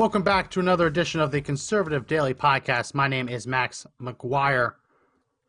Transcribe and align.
Welcome 0.00 0.22
back 0.22 0.50
to 0.52 0.60
another 0.60 0.86
edition 0.86 1.20
of 1.20 1.30
the 1.30 1.42
Conservative 1.42 2.06
Daily 2.06 2.32
Podcast. 2.32 2.94
My 2.94 3.06
name 3.06 3.28
is 3.28 3.46
Max 3.46 3.86
McGuire. 4.00 4.72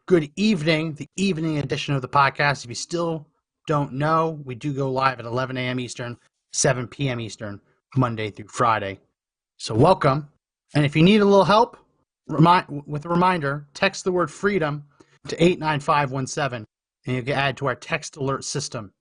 Good 0.07 0.29
evening, 0.35 0.95
the 0.95 1.07
evening 1.15 1.59
edition 1.59 1.95
of 1.95 2.01
the 2.01 2.09
podcast. 2.09 2.65
If 2.65 2.69
you 2.69 2.75
still 2.75 3.25
don't 3.65 3.93
know, 3.93 4.41
we 4.43 4.55
do 4.55 4.73
go 4.73 4.91
live 4.91 5.21
at 5.21 5.25
11 5.25 5.55
a.m. 5.55 5.79
Eastern, 5.79 6.17
7 6.51 6.85
p.m. 6.89 7.21
Eastern, 7.21 7.61
Monday 7.95 8.29
through 8.29 8.49
Friday. 8.49 8.99
So 9.55 9.73
welcome. 9.73 10.27
And 10.75 10.83
if 10.83 10.97
you 10.97 11.01
need 11.01 11.21
a 11.21 11.25
little 11.25 11.45
help, 11.45 11.77
remind, 12.27 12.83
with 12.85 13.05
a 13.05 13.09
reminder, 13.09 13.70
text 13.73 14.03
the 14.03 14.11
word 14.11 14.29
freedom 14.29 14.83
to 15.29 15.41
89517 15.41 16.65
and 17.07 17.15
you 17.15 17.23
can 17.23 17.35
add 17.35 17.55
to 17.55 17.67
our 17.67 17.75
text 17.75 18.17
alert 18.17 18.43
system. 18.43 18.91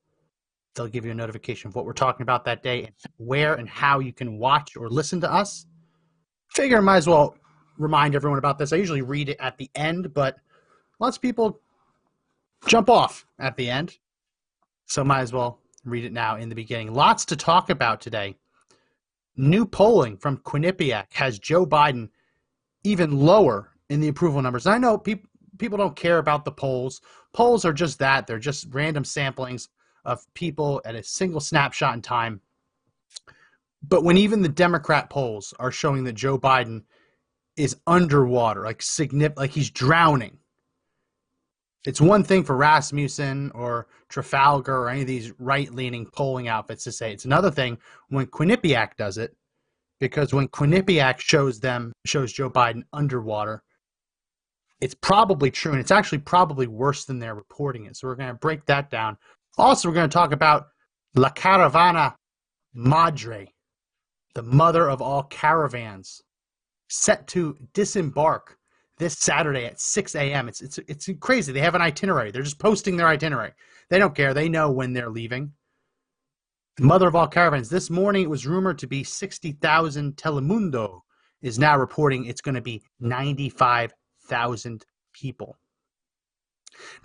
They'll 0.74 0.88
give 0.88 1.04
you 1.04 1.10
a 1.10 1.14
notification 1.14 1.68
of 1.68 1.74
what 1.74 1.84
we're 1.84 1.92
talking 1.92 2.22
about 2.22 2.44
that 2.44 2.62
day 2.62 2.84
and 2.84 2.94
where 3.16 3.54
and 3.54 3.68
how 3.68 3.98
you 3.98 4.12
can 4.12 4.38
watch 4.38 4.76
or 4.76 4.88
listen 4.88 5.20
to 5.22 5.32
us. 5.32 5.66
Figure 6.54 6.78
I 6.78 6.80
might 6.80 6.96
as 6.98 7.06
well 7.06 7.36
remind 7.78 8.14
everyone 8.14 8.38
about 8.38 8.58
this. 8.58 8.72
I 8.72 8.76
usually 8.76 9.02
read 9.02 9.28
it 9.28 9.36
at 9.40 9.56
the 9.58 9.70
end, 9.74 10.14
but 10.14 10.36
lots 11.00 11.16
of 11.16 11.22
people 11.22 11.60
jump 12.66 12.88
off 12.88 13.26
at 13.38 13.56
the 13.56 13.68
end. 13.68 13.98
So 14.86 15.04
might 15.04 15.20
as 15.20 15.32
well 15.32 15.60
read 15.84 16.04
it 16.04 16.12
now 16.12 16.36
in 16.36 16.48
the 16.48 16.54
beginning. 16.54 16.92
Lots 16.92 17.24
to 17.26 17.36
talk 17.36 17.70
about 17.70 18.00
today. 18.00 18.36
New 19.36 19.64
polling 19.64 20.16
from 20.16 20.38
Quinnipiac 20.38 21.06
has 21.12 21.38
Joe 21.38 21.64
Biden 21.64 22.08
even 22.84 23.18
lower 23.18 23.70
in 23.88 24.00
the 24.00 24.08
approval 24.08 24.42
numbers. 24.42 24.66
I 24.66 24.78
know 24.78 24.98
people 24.98 25.28
people 25.58 25.78
don't 25.78 25.94
care 25.94 26.18
about 26.18 26.44
the 26.44 26.52
polls. 26.52 27.00
Polls 27.32 27.64
are 27.64 27.72
just 27.72 27.98
that. 27.98 28.26
They're 28.26 28.38
just 28.38 28.66
random 28.70 29.04
samplings 29.04 29.68
of 30.04 30.26
people 30.34 30.80
at 30.84 30.94
a 30.94 31.02
single 31.02 31.40
snapshot 31.40 31.94
in 31.94 32.02
time. 32.02 32.40
But 33.82 34.04
when 34.04 34.16
even 34.16 34.42
the 34.42 34.48
Democrat 34.48 35.08
polls 35.10 35.54
are 35.58 35.72
showing 35.72 36.04
that 36.04 36.14
Joe 36.14 36.38
Biden 36.38 36.82
is 37.56 37.76
underwater, 37.86 38.64
like 38.64 38.78
signif- 38.78 39.36
like 39.36 39.50
he's 39.50 39.70
drowning. 39.70 40.38
It's 41.84 42.00
one 42.00 42.24
thing 42.24 42.44
for 42.44 42.56
Rasmussen 42.56 43.50
or 43.54 43.86
Trafalgar 44.08 44.76
or 44.76 44.90
any 44.90 45.00
of 45.00 45.06
these 45.06 45.32
right-leaning 45.38 46.06
polling 46.06 46.46
outfits 46.46 46.84
to 46.84 46.92
say. 46.92 47.12
It's 47.12 47.24
another 47.24 47.50
thing 47.50 47.78
when 48.08 48.26
Quinnipiac 48.26 48.96
does 48.96 49.16
it, 49.16 49.34
because 49.98 50.34
when 50.34 50.48
Quinnipiac 50.48 51.20
shows 51.20 51.60
them 51.60 51.92
shows 52.04 52.32
Joe 52.32 52.50
Biden 52.50 52.82
underwater, 52.92 53.62
it's 54.80 54.94
probably 54.94 55.50
true, 55.50 55.72
and 55.72 55.80
it's 55.80 55.90
actually 55.90 56.18
probably 56.18 56.66
worse 56.66 57.04
than 57.04 57.18
they're 57.18 57.34
reporting 57.34 57.86
it. 57.86 57.96
So 57.96 58.08
we're 58.08 58.14
going 58.14 58.28
to 58.28 58.34
break 58.34 58.66
that 58.66 58.90
down. 58.90 59.16
Also, 59.58 59.88
we're 59.88 59.94
going 59.94 60.08
to 60.08 60.14
talk 60.14 60.32
about 60.32 60.68
La 61.14 61.30
Caravana 61.30 62.14
Madre, 62.72 63.52
the 64.34 64.42
mother 64.42 64.88
of 64.88 65.02
all 65.02 65.24
caravans, 65.24 66.22
set 66.88 67.26
to 67.28 67.56
disembark 67.74 68.56
this 68.98 69.18
Saturday 69.18 69.64
at 69.64 69.80
6 69.80 70.14
a.m. 70.14 70.48
It's 70.48 70.60
it's 70.60 70.78
it's 70.78 71.08
crazy. 71.20 71.52
They 71.52 71.60
have 71.60 71.74
an 71.74 71.82
itinerary. 71.82 72.30
They're 72.30 72.42
just 72.42 72.58
posting 72.58 72.96
their 72.96 73.08
itinerary. 73.08 73.52
They 73.88 73.98
don't 73.98 74.14
care. 74.14 74.34
They 74.34 74.48
know 74.48 74.70
when 74.70 74.92
they're 74.92 75.10
leaving. 75.10 75.52
The 76.76 76.84
mother 76.84 77.08
of 77.08 77.16
all 77.16 77.26
caravans. 77.26 77.68
This 77.68 77.90
morning 77.90 78.24
it 78.24 78.30
was 78.30 78.46
rumored 78.46 78.78
to 78.78 78.86
be 78.86 79.02
60,000. 79.02 80.16
Telemundo 80.16 81.00
is 81.42 81.58
now 81.58 81.76
reporting 81.76 82.26
it's 82.26 82.40
going 82.40 82.54
to 82.54 82.60
be 82.60 82.82
95,000 83.00 84.84
people. 85.12 85.56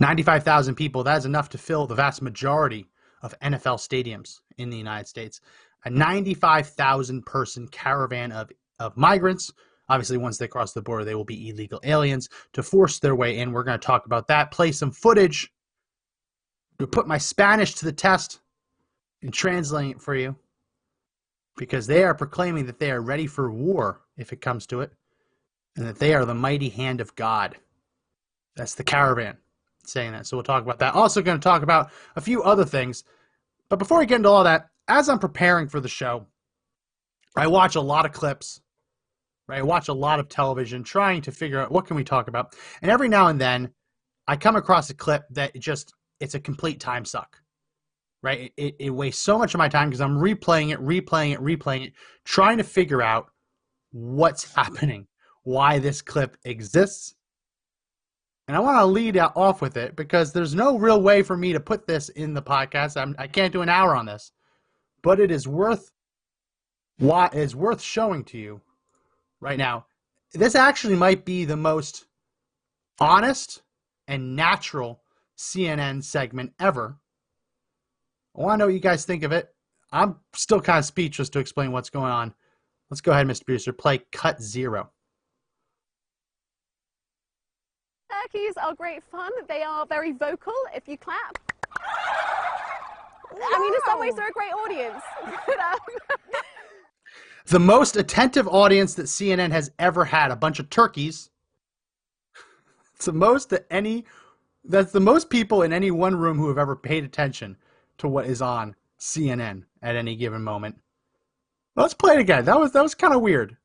95,000 0.00 0.74
people, 0.74 1.04
that 1.04 1.18
is 1.18 1.26
enough 1.26 1.48
to 1.50 1.58
fill 1.58 1.86
the 1.86 1.94
vast 1.94 2.22
majority 2.22 2.86
of 3.22 3.38
NFL 3.40 3.78
stadiums 3.78 4.40
in 4.58 4.70
the 4.70 4.76
United 4.76 5.08
States. 5.08 5.40
A 5.84 5.90
95,000 5.90 7.24
person 7.24 7.68
caravan 7.68 8.32
of, 8.32 8.50
of 8.78 8.96
migrants. 8.96 9.52
Obviously, 9.88 10.16
once 10.16 10.38
they 10.38 10.48
cross 10.48 10.72
the 10.72 10.82
border, 10.82 11.04
they 11.04 11.14
will 11.14 11.24
be 11.24 11.48
illegal 11.48 11.80
aliens 11.84 12.28
to 12.52 12.62
force 12.62 12.98
their 12.98 13.14
way 13.14 13.38
in. 13.38 13.52
We're 13.52 13.62
going 13.62 13.78
to 13.78 13.86
talk 13.86 14.06
about 14.06 14.28
that, 14.28 14.50
play 14.50 14.72
some 14.72 14.90
footage, 14.90 15.52
to 16.78 16.86
put 16.86 17.06
my 17.06 17.18
Spanish 17.18 17.74
to 17.76 17.84
the 17.84 17.92
test 17.92 18.40
and 19.22 19.32
translate 19.32 19.96
it 19.96 20.02
for 20.02 20.14
you 20.14 20.36
because 21.56 21.86
they 21.86 22.04
are 22.04 22.14
proclaiming 22.14 22.66
that 22.66 22.78
they 22.78 22.90
are 22.90 23.00
ready 23.00 23.26
for 23.26 23.50
war 23.50 24.02
if 24.16 24.32
it 24.32 24.42
comes 24.42 24.66
to 24.66 24.82
it 24.82 24.92
and 25.74 25.86
that 25.86 25.98
they 25.98 26.14
are 26.14 26.24
the 26.24 26.34
mighty 26.34 26.68
hand 26.68 27.00
of 27.00 27.14
God. 27.14 27.56
That's 28.56 28.74
the 28.74 28.84
caravan 28.84 29.38
saying 29.88 30.12
that. 30.12 30.26
So 30.26 30.36
we'll 30.36 30.44
talk 30.44 30.62
about 30.62 30.78
that. 30.80 30.94
Also, 30.94 31.22
going 31.22 31.38
to 31.38 31.44
talk 31.44 31.62
about 31.62 31.90
a 32.16 32.20
few 32.20 32.42
other 32.42 32.64
things. 32.64 33.04
But 33.68 33.78
before 33.78 33.98
we 33.98 34.06
get 34.06 34.16
into 34.16 34.28
all 34.28 34.44
that, 34.44 34.68
as 34.88 35.08
I'm 35.08 35.18
preparing 35.18 35.68
for 35.68 35.80
the 35.80 35.88
show, 35.88 36.26
I 37.36 37.46
watch 37.46 37.74
a 37.74 37.80
lot 37.80 38.06
of 38.06 38.12
clips. 38.12 38.60
Right, 39.48 39.60
I 39.60 39.62
watch 39.62 39.88
a 39.88 39.92
lot 39.92 40.18
of 40.18 40.28
television, 40.28 40.82
trying 40.82 41.22
to 41.22 41.30
figure 41.30 41.60
out 41.60 41.70
what 41.70 41.86
can 41.86 41.96
we 41.96 42.02
talk 42.02 42.26
about. 42.26 42.56
And 42.82 42.90
every 42.90 43.08
now 43.08 43.28
and 43.28 43.40
then, 43.40 43.70
I 44.26 44.36
come 44.36 44.56
across 44.56 44.90
a 44.90 44.94
clip 44.94 45.22
that 45.30 45.54
just 45.54 45.94
it's 46.18 46.34
a 46.34 46.40
complete 46.40 46.80
time 46.80 47.04
suck. 47.04 47.40
Right, 48.22 48.52
it, 48.56 48.74
it 48.80 48.90
wastes 48.90 49.22
so 49.22 49.38
much 49.38 49.54
of 49.54 49.58
my 49.58 49.68
time 49.68 49.88
because 49.88 50.00
I'm 50.00 50.18
replaying 50.18 50.72
it, 50.72 50.80
replaying 50.80 51.34
it, 51.34 51.40
replaying 51.40 51.86
it, 51.86 51.92
trying 52.24 52.58
to 52.58 52.64
figure 52.64 53.02
out 53.02 53.30
what's 53.92 54.52
happening, 54.56 55.06
why 55.44 55.78
this 55.78 56.02
clip 56.02 56.36
exists, 56.44 57.14
and 58.48 58.56
I 58.56 58.60
want 58.60 58.78
to 58.78 58.86
lead 58.86 59.16
off 59.18 59.60
with 59.60 59.76
it 59.76 59.96
because 59.96 60.32
there's 60.32 60.54
no 60.54 60.78
real 60.78 61.02
way 61.02 61.22
for 61.22 61.36
me 61.36 61.52
to 61.52 61.60
put 61.60 61.86
this 61.86 62.08
in 62.10 62.32
the 62.32 62.42
podcast. 62.42 63.00
I'm, 63.00 63.14
I 63.18 63.26
can't 63.26 63.52
do 63.52 63.62
an 63.62 63.68
hour 63.68 63.96
on 63.96 64.06
this, 64.06 64.32
but 65.02 65.18
it 65.18 65.30
is 65.30 65.48
worth 65.48 65.90
why 66.98 67.28
is 67.32 67.56
worth 67.56 67.82
showing 67.82 68.24
to 68.24 68.38
you 68.38 68.60
right 69.40 69.58
now. 69.58 69.86
This 70.32 70.54
actually 70.54 70.96
might 70.96 71.24
be 71.24 71.44
the 71.44 71.56
most 71.56 72.06
honest 73.00 73.62
and 74.08 74.36
natural 74.36 75.02
CNN 75.36 76.02
segment 76.02 76.52
ever. 76.60 76.96
I 78.36 78.40
want 78.40 78.54
to 78.54 78.58
know 78.58 78.66
what 78.66 78.74
you 78.74 78.80
guys 78.80 79.04
think 79.04 79.22
of 79.22 79.32
it. 79.32 79.48
I'm 79.92 80.16
still 80.34 80.60
kind 80.60 80.78
of 80.78 80.84
speechless 80.84 81.28
to 81.30 81.38
explain 81.38 81.72
what's 81.72 81.90
going 81.90 82.12
on. 82.12 82.34
Let's 82.90 83.00
go 83.00 83.12
ahead, 83.12 83.26
Mr. 83.26 83.44
Producer. 83.44 83.72
Play 83.72 83.98
cut 84.12 84.40
zero. 84.40 84.90
Turkeys 88.26 88.54
are 88.56 88.74
great 88.74 89.04
fun. 89.04 89.30
They 89.46 89.62
are 89.62 89.86
very 89.86 90.10
vocal 90.10 90.52
if 90.74 90.88
you 90.88 90.98
clap. 90.98 91.38
I 91.80 93.58
mean, 93.60 93.72
in 93.72 93.80
some 93.86 94.00
ways, 94.00 94.14
they're 94.16 94.28
a 94.28 94.32
great 94.32 94.52
audience. 94.52 95.02
But, 95.46 95.58
um, 95.60 95.78
the 97.46 97.60
most 97.60 97.96
attentive 97.96 98.48
audience 98.48 98.94
that 98.94 99.04
CNN 99.04 99.52
has 99.52 99.70
ever 99.78 100.04
had. 100.04 100.32
A 100.32 100.36
bunch 100.36 100.58
of 100.58 100.70
turkeys. 100.70 101.30
It's 102.96 103.04
the 103.04 103.12
most 103.12 103.50
that 103.50 103.66
any. 103.70 104.04
That's 104.64 104.90
the 104.90 104.98
most 104.98 105.30
people 105.30 105.62
in 105.62 105.72
any 105.72 105.92
one 105.92 106.16
room 106.16 106.36
who 106.36 106.48
have 106.48 106.58
ever 106.58 106.74
paid 106.74 107.04
attention 107.04 107.56
to 107.98 108.08
what 108.08 108.26
is 108.26 108.42
on 108.42 108.74
CNN 108.98 109.62
at 109.82 109.94
any 109.94 110.16
given 110.16 110.42
moment. 110.42 110.76
Let's 111.76 111.94
play 111.94 112.14
it 112.14 112.20
again. 112.20 112.44
That 112.44 112.58
was 112.58 112.72
that 112.72 112.82
was 112.82 112.96
kind 112.96 113.14
of 113.14 113.20
weird. 113.20 113.56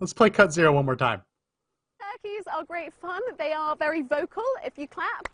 Let's 0.00 0.12
play 0.12 0.28
cut 0.28 0.52
zero 0.52 0.72
one 0.72 0.84
more 0.84 0.96
time. 0.96 1.22
Turkeys 2.22 2.44
are 2.52 2.64
great 2.64 2.92
fun. 2.94 3.20
They 3.38 3.52
are 3.52 3.76
very 3.76 4.02
vocal 4.02 4.44
if 4.64 4.76
you 4.76 4.86
clap. 4.88 5.28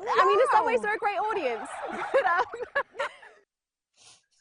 I 0.00 0.26
mean, 0.26 0.40
in 0.40 0.46
some 0.52 0.66
ways, 0.66 0.80
they're 0.80 0.94
a 0.94 0.98
great 0.98 1.18
audience. 1.18 1.68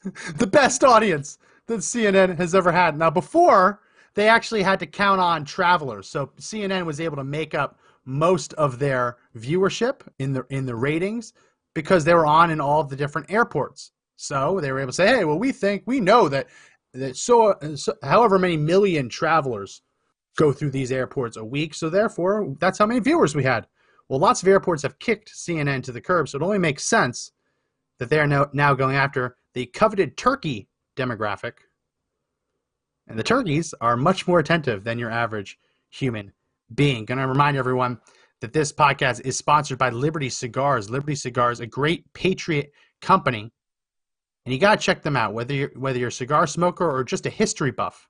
Um, 0.04 0.14
the 0.36 0.48
best 0.48 0.84
audience 0.84 1.38
that 1.68 1.80
CNN 1.80 2.38
has 2.38 2.54
ever 2.54 2.72
had. 2.72 2.98
Now, 2.98 3.10
before 3.10 3.82
they 4.14 4.28
actually 4.28 4.62
had 4.62 4.80
to 4.80 4.86
count 4.86 5.20
on 5.20 5.44
travelers, 5.46 6.08
so 6.08 6.32
CNN 6.40 6.86
was 6.86 7.00
able 7.00 7.16
to 7.18 7.24
make 7.24 7.56
up 7.56 7.80
most 8.06 8.54
of 8.54 8.78
their 8.80 9.18
viewership 9.36 10.02
in 10.20 10.34
the 10.34 10.46
in 10.50 10.66
the 10.66 10.76
ratings 10.76 11.34
because 11.74 12.04
they 12.04 12.14
were 12.14 12.26
on 12.26 12.52
in 12.52 12.62
all 12.62 12.84
the 12.84 12.96
different 12.96 13.32
airports. 13.32 13.92
So 14.18 14.60
they 14.60 14.72
were 14.72 14.80
able 14.80 14.92
to 14.92 14.96
say, 14.96 15.08
"Hey, 15.08 15.26
well, 15.26 15.40
we 15.40 15.52
think 15.52 15.84
we 15.86 16.00
know 16.00 16.30
that 16.30 16.48
that 16.94 17.16
so, 17.16 17.56
so 17.76 17.94
however 18.04 18.38
many 18.38 18.58
million 18.58 19.10
travelers 19.10 19.82
go 20.38 20.54
through 20.54 20.72
these 20.72 20.92
airports 20.92 21.36
a 21.36 21.44
week, 21.44 21.74
so 21.74 21.90
therefore 21.90 22.56
that's 22.60 22.78
how 22.78 22.86
many 22.86 23.02
viewers 23.02 23.36
we 23.36 23.44
had." 23.44 23.68
Well, 24.08 24.20
lots 24.20 24.42
of 24.42 24.48
airports 24.48 24.84
have 24.84 25.00
kicked 25.00 25.36
CNN 25.36 25.84
to 25.84 25.92
the 25.92 26.00
curb, 26.00 26.30
so 26.30 26.38
it 26.38 26.44
only 26.44 26.60
makes 26.60 26.86
sense 26.86 27.32
that 28.00 28.10
they 28.10 28.20
are 28.20 28.28
now, 28.28 28.50
now 28.54 28.74
going 28.74 28.96
after 28.96 29.38
the 29.54 29.66
coveted 29.66 30.16
turkey 30.16 30.70
demographic. 30.96 31.54
And 33.08 33.18
the 33.18 33.24
turkeys 33.24 33.74
are 33.82 33.98
much 33.98 34.28
more 34.28 34.40
attentive 34.40 34.84
than 34.84 35.00
your 35.00 35.12
average 35.12 35.60
human 35.90 36.32
being. 36.74 37.06
Going 37.06 37.18
to 37.18 37.28
remind 37.28 37.58
everyone 37.58 38.00
that 38.42 38.54
this 38.54 38.72
podcast 38.72 39.26
is 39.26 39.38
sponsored 39.38 39.78
by 39.78 39.90
Liberty 39.90 40.30
Cigars. 40.30 40.90
Liberty 40.90 41.16
Cigars, 41.16 41.60
a 41.60 41.68
great 41.68 42.12
patriot 42.14 42.72
company, 43.02 43.52
and 44.46 44.54
you 44.54 44.60
got 44.60 44.80
to 44.80 44.86
check 44.86 45.04
them 45.04 45.18
out. 45.18 45.34
Whether 45.34 45.54
you're 45.54 45.72
whether 45.76 46.00
you're 46.00 46.10
a 46.10 46.12
cigar 46.12 46.48
smoker 46.48 46.90
or 46.90 47.04
just 47.04 47.26
a 47.26 47.30
history 47.30 47.72
buff, 47.72 48.08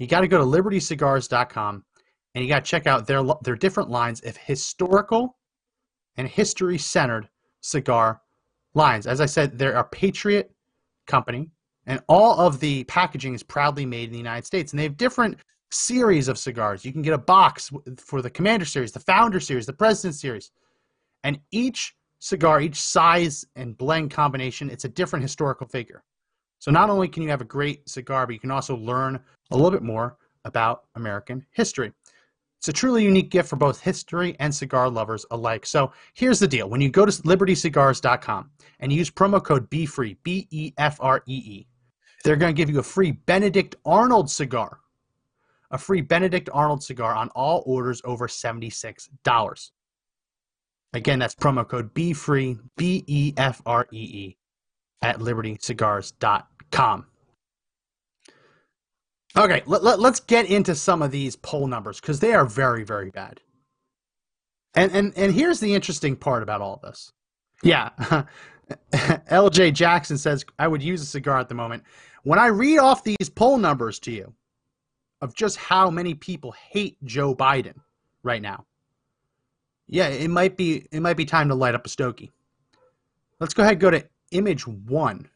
you 0.00 0.06
got 0.06 0.22
to 0.22 0.28
go 0.28 0.38
to 0.38 0.44
libertycigars.com 0.44 1.84
and 2.34 2.44
you 2.44 2.48
got 2.48 2.64
to 2.64 2.70
check 2.70 2.86
out 2.86 3.06
their 3.06 3.22
their 3.42 3.54
different 3.54 3.90
lines 3.90 4.20
of 4.22 4.36
historical 4.36 5.36
and 6.16 6.26
history 6.26 6.78
centered 6.78 7.28
cigar 7.60 8.20
lines. 8.74 9.06
As 9.06 9.20
I 9.20 9.26
said, 9.26 9.58
they're 9.58 9.76
a 9.76 9.84
patriot 9.84 10.50
company, 11.06 11.50
and 11.86 12.00
all 12.08 12.40
of 12.40 12.60
the 12.60 12.84
packaging 12.84 13.34
is 13.34 13.42
proudly 13.42 13.84
made 13.84 14.04
in 14.04 14.12
the 14.12 14.18
United 14.18 14.46
States. 14.46 14.72
And 14.72 14.78
they 14.78 14.84
have 14.84 14.96
different 14.96 15.36
series 15.70 16.28
of 16.28 16.38
cigars. 16.38 16.84
You 16.84 16.92
can 16.92 17.02
get 17.02 17.12
a 17.12 17.18
box 17.18 17.70
for 17.98 18.22
the 18.22 18.30
Commander 18.30 18.64
series, 18.64 18.92
the 18.92 19.00
Founder 19.00 19.38
series, 19.38 19.66
the 19.66 19.72
President 19.72 20.14
series. 20.14 20.50
And 21.24 21.38
each 21.50 21.94
cigar, 22.20 22.60
each 22.60 22.80
size 22.80 23.44
and 23.54 23.76
blend 23.76 24.10
combination, 24.10 24.70
it's 24.70 24.84
a 24.84 24.88
different 24.88 25.22
historical 25.22 25.66
figure. 25.66 26.02
So 26.58 26.70
not 26.70 26.90
only 26.90 27.08
can 27.08 27.22
you 27.22 27.28
have 27.30 27.40
a 27.40 27.44
great 27.46 27.88
cigar, 27.88 28.26
but 28.26 28.32
you 28.32 28.40
can 28.40 28.50
also 28.50 28.76
learn 28.76 29.20
a 29.50 29.56
little 29.56 29.70
bit 29.70 29.82
more 29.82 30.16
about 30.44 30.84
American 30.94 31.44
history. 31.50 31.92
It's 32.58 32.68
a 32.68 32.72
truly 32.74 33.04
unique 33.04 33.30
gift 33.30 33.48
for 33.48 33.56
both 33.56 33.80
history 33.80 34.36
and 34.38 34.54
cigar 34.54 34.90
lovers 34.90 35.24
alike. 35.30 35.64
So 35.64 35.92
here's 36.12 36.38
the 36.38 36.46
deal. 36.46 36.68
When 36.68 36.82
you 36.82 36.90
go 36.90 37.06
to 37.06 37.12
libertycigars.com 37.12 38.50
and 38.80 38.92
use 38.92 39.10
promo 39.10 39.42
code 39.42 39.70
BEFREE, 39.70 40.18
B 40.22 40.46
E 40.50 40.72
F 40.76 40.98
R 41.00 41.22
E 41.26 41.34
E, 41.34 41.66
they're 42.22 42.36
going 42.36 42.54
to 42.54 42.56
give 42.56 42.68
you 42.68 42.78
a 42.80 42.82
free 42.82 43.12
Benedict 43.12 43.76
Arnold 43.86 44.30
cigar. 44.30 44.80
A 45.70 45.78
free 45.78 46.02
Benedict 46.02 46.50
Arnold 46.52 46.82
cigar 46.82 47.14
on 47.14 47.30
all 47.30 47.62
orders 47.64 48.02
over 48.04 48.28
$76. 48.28 49.70
Again, 50.92 51.18
that's 51.18 51.34
promo 51.34 51.66
code 51.66 51.94
BEFREE, 51.94 52.58
B 52.76 53.04
E 53.06 53.32
F 53.38 53.62
R 53.64 53.86
E 53.90 53.96
E, 53.96 54.36
at 55.00 55.18
libertycigars.com. 55.18 57.06
Okay, 59.36 59.62
let, 59.66 59.84
let, 59.84 60.00
us 60.00 60.20
get 60.20 60.46
into 60.46 60.74
some 60.74 61.02
of 61.02 61.10
these 61.10 61.36
poll 61.36 61.66
numbers 61.66 62.00
because 62.00 62.20
they 62.20 62.34
are 62.34 62.44
very, 62.44 62.84
very 62.84 63.10
bad. 63.10 63.40
And, 64.74 64.90
and, 64.92 65.12
and 65.16 65.32
here's 65.32 65.60
the 65.60 65.74
interesting 65.74 66.16
part 66.16 66.42
about 66.42 66.60
all 66.60 66.80
this. 66.82 67.12
Yeah. 67.62 67.90
LJ 68.92 69.74
Jackson 69.74 70.18
says, 70.18 70.44
I 70.58 70.68
would 70.68 70.82
use 70.82 71.02
a 71.02 71.06
cigar 71.06 71.38
at 71.38 71.48
the 71.48 71.54
moment. 71.54 71.84
When 72.22 72.38
I 72.38 72.46
read 72.46 72.78
off 72.78 73.04
these 73.04 73.30
poll 73.34 73.56
numbers 73.58 73.98
to 74.00 74.12
you 74.12 74.34
of 75.20 75.34
just 75.34 75.56
how 75.56 75.90
many 75.90 76.14
people 76.14 76.52
hate 76.52 76.96
Joe 77.04 77.34
Biden 77.34 77.74
right 78.22 78.42
now, 78.42 78.66
yeah, 79.86 80.08
it 80.08 80.30
might 80.30 80.56
be 80.56 80.86
it 80.92 81.00
might 81.00 81.16
be 81.16 81.24
time 81.24 81.48
to 81.48 81.54
light 81.54 81.74
up 81.74 81.84
a 81.84 81.88
stogie. 81.88 82.30
Let's 83.40 83.54
go 83.54 83.62
ahead 83.62 83.72
and 83.72 83.80
go 83.80 83.90
to 83.90 84.06
image 84.30 84.66
one. 84.66 85.28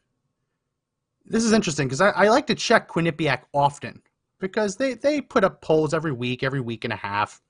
This 1.25 1.43
is 1.43 1.53
interesting 1.53 1.87
because 1.87 2.01
I, 2.01 2.09
I, 2.09 2.29
like 2.29 2.47
to 2.47 2.55
check 2.55 2.87
Quinnipiac 2.87 3.43
often 3.53 4.01
because 4.39 4.75
they, 4.75 4.93
they 4.93 5.21
put 5.21 5.43
up 5.43 5.61
polls 5.61 5.93
every 5.93 6.11
week, 6.11 6.43
every 6.43 6.61
week 6.61 6.83
and 6.83 6.93
a 6.93 6.97
half. 6.97 7.41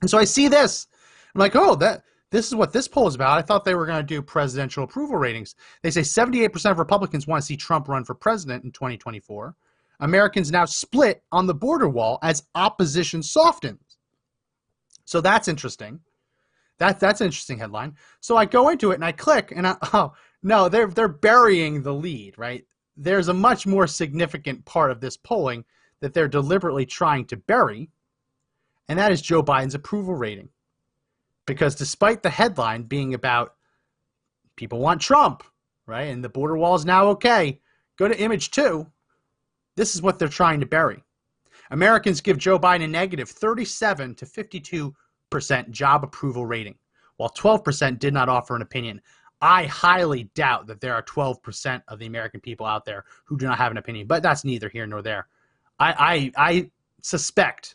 And 0.00 0.10
so 0.10 0.18
I 0.18 0.24
see 0.24 0.48
this. 0.48 0.86
I'm 1.34 1.38
like, 1.40 1.56
oh, 1.56 1.74
that 1.76 2.04
this 2.30 2.46
is 2.46 2.54
what 2.54 2.72
this 2.72 2.88
poll 2.88 3.08
is 3.08 3.14
about. 3.14 3.38
I 3.38 3.42
thought 3.42 3.64
they 3.64 3.74
were 3.74 3.86
going 3.86 4.00
to 4.00 4.02
do 4.02 4.22
presidential 4.22 4.84
approval 4.84 5.16
ratings. 5.16 5.54
They 5.82 5.90
say 5.90 6.00
78% 6.00 6.70
of 6.70 6.78
Republicans 6.78 7.26
want 7.26 7.42
to 7.42 7.46
see 7.46 7.56
Trump 7.56 7.88
run 7.88 8.04
for 8.04 8.14
president 8.14 8.64
in 8.64 8.72
2024. 8.72 9.54
Americans 10.00 10.50
now 10.50 10.64
split 10.64 11.22
on 11.30 11.46
the 11.46 11.54
border 11.54 11.88
wall 11.88 12.18
as 12.22 12.44
opposition 12.54 13.22
softens. 13.22 13.98
So 15.04 15.20
that's 15.20 15.46
interesting. 15.48 16.00
That 16.78 16.98
that's 16.98 17.20
an 17.20 17.26
interesting 17.26 17.58
headline. 17.58 17.96
So 18.20 18.36
I 18.36 18.44
go 18.44 18.70
into 18.70 18.90
it 18.90 18.96
and 18.96 19.04
I 19.04 19.12
click 19.12 19.52
and 19.54 19.66
I, 19.66 19.76
oh 19.92 20.14
no, 20.42 20.68
they're 20.68 20.88
they're 20.88 21.08
burying 21.08 21.82
the 21.82 21.94
lead, 21.94 22.38
right? 22.38 22.64
There's 22.96 23.28
a 23.28 23.34
much 23.34 23.66
more 23.66 23.86
significant 23.86 24.64
part 24.64 24.90
of 24.90 25.00
this 25.00 25.16
polling 25.16 25.64
that 26.00 26.12
they're 26.12 26.28
deliberately 26.28 26.84
trying 26.84 27.24
to 27.26 27.36
bury, 27.36 27.90
and 28.88 28.98
that 28.98 29.12
is 29.12 29.22
Joe 29.22 29.42
Biden's 29.42 29.74
approval 29.74 30.14
rating. 30.14 30.48
Because 31.46 31.74
despite 31.74 32.22
the 32.22 32.30
headline 32.30 32.82
being 32.84 33.14
about 33.14 33.54
people 34.56 34.78
want 34.78 35.00
Trump, 35.00 35.42
right, 35.86 36.04
and 36.04 36.22
the 36.22 36.28
border 36.28 36.56
wall 36.56 36.74
is 36.74 36.84
now 36.84 37.06
okay, 37.08 37.60
go 37.96 38.08
to 38.08 38.20
image 38.20 38.50
two. 38.50 38.86
This 39.76 39.94
is 39.94 40.02
what 40.02 40.18
they're 40.18 40.28
trying 40.28 40.60
to 40.60 40.66
bury. 40.66 41.02
Americans 41.70 42.20
give 42.20 42.36
Joe 42.36 42.58
Biden 42.58 42.84
a 42.84 42.88
negative 42.88 43.30
37 43.30 44.14
to 44.16 44.26
52% 44.26 45.70
job 45.70 46.04
approval 46.04 46.44
rating, 46.44 46.76
while 47.16 47.30
12% 47.30 47.98
did 47.98 48.12
not 48.12 48.28
offer 48.28 48.54
an 48.54 48.62
opinion. 48.62 49.00
I 49.42 49.64
highly 49.64 50.30
doubt 50.34 50.68
that 50.68 50.80
there 50.80 50.94
are 50.94 51.02
12% 51.02 51.82
of 51.88 51.98
the 51.98 52.06
American 52.06 52.40
people 52.40 52.64
out 52.64 52.84
there 52.84 53.04
who 53.24 53.36
do 53.36 53.44
not 53.44 53.58
have 53.58 53.72
an 53.72 53.76
opinion, 53.76 54.06
but 54.06 54.22
that's 54.22 54.44
neither 54.44 54.68
here 54.68 54.86
nor 54.86 55.02
there. 55.02 55.26
I, 55.80 56.32
I, 56.36 56.52
I 56.52 56.70
suspect 57.02 57.74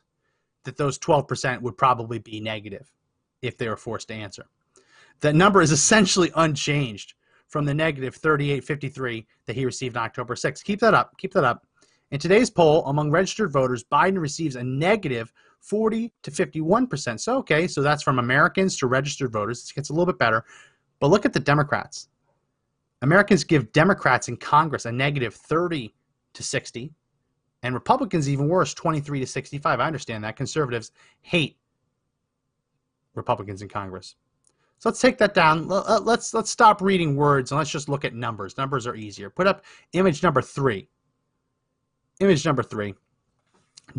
that 0.64 0.78
those 0.78 0.98
12% 0.98 1.62
would 1.62 1.78
probably 1.78 2.19
be 2.19 2.40
negative 2.40 2.90
if 3.42 3.58
they 3.58 3.68
were 3.68 3.75
forced 3.75 4.08
to 4.08 4.14
answer. 4.14 4.48
That 5.19 5.36
number 5.36 5.62
is 5.62 5.72
essentially 5.72 6.31
unchanged 6.36 7.16
from 7.50 7.66
the 7.66 7.74
negative 7.74 8.16
3853 8.16 9.25
that 9.46 9.56
he 9.56 9.66
received 9.66 9.98
on 9.98 10.04
October 10.04 10.36
6th. 10.36 10.64
Keep 10.64 10.80
that 10.80 10.94
up. 10.94 11.18
Keep 11.18 11.34
that 11.34 11.44
up. 11.44 11.66
In 12.12 12.19
today's 12.19 12.50
poll, 12.50 12.86
among 12.86 13.12
registered 13.12 13.52
voters, 13.52 13.84
Biden 13.84 14.19
receives 14.19 14.56
a 14.56 14.64
negative 14.64 15.34
40 15.60 16.14
to 16.24 16.31
51%. 16.31 17.19
So, 17.19 17.38
okay, 17.40 17.68
so 17.68 17.81
that's 17.81 18.04
from 18.04 18.19
Americans 18.19 18.78
to 18.78 18.88
registered 18.88 19.34
voters. 19.34 19.69
It 19.69 19.75
gets 19.75 19.90
a 19.90 19.94
little 19.94 20.06
bit 20.06 20.18
better. 20.18 20.46
But 20.99 21.07
look 21.07 21.25
at 21.25 21.33
the 21.33 21.39
Democrats. 21.39 22.09
Americans 23.01 23.44
give 23.44 23.71
Democrats 23.71 24.27
in 24.27 24.38
Congress 24.38 24.85
a 24.85 24.91
negative 24.91 25.35
30 25.35 25.94
to 26.33 26.44
60, 26.44 26.91
and 27.63 27.73
Republicans 27.73 28.29
even 28.29 28.47
worse, 28.47 28.73
23 28.73 29.19
to 29.19 29.27
65. 29.27 29.79
I 29.79 29.85
understand 29.85 30.23
that. 30.23 30.35
Conservatives 30.35 30.91
hate 31.21 31.57
Republicans 33.13 33.61
in 33.61 33.69
Congress. 33.69 34.15
So 34.79 34.89
let's 34.89 35.01
take 35.01 35.17
that 35.17 35.33
down. 35.33 35.68
Uh, 35.71 35.99
let's 36.04 36.33
let's 36.33 36.51
stop 36.51 36.81
reading 36.81 37.16
words 37.16 37.51
and 37.51 37.57
let's 37.57 37.71
just 37.71 37.89
look 37.89 38.06
at 38.06 38.13
numbers. 38.13 38.57
Numbers 38.57 38.85
are 38.85 38.95
easier. 38.95 39.30
Put 39.30 39.47
up 39.47 39.63
image 39.94 40.21
number 40.21 40.42
3. 40.42 40.87
Image 42.19 42.45
number 42.45 42.61
3. 42.61 42.94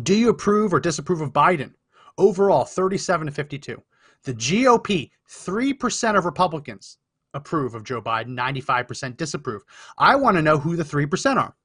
Do 0.03 0.15
you 0.15 0.29
approve 0.29 0.73
or 0.73 0.79
disapprove 0.79 1.21
of 1.21 1.33
Biden? 1.33 1.73
Overall 2.17 2.63
37 2.63 3.27
to 3.27 3.33
52. 3.33 3.81
The 4.23 4.33
GOP, 4.33 5.09
3% 5.29 6.17
of 6.17 6.25
Republicans 6.25 6.97
approve 7.33 7.75
of 7.75 7.83
Joe 7.83 8.01
Biden, 8.01 8.37
95% 8.37 9.17
disapprove. 9.17 9.63
I 9.97 10.15
want 10.15 10.35
to 10.37 10.41
know 10.41 10.57
who 10.57 10.75
the 10.75 10.83
3% 10.83 11.37
are. 11.37 11.55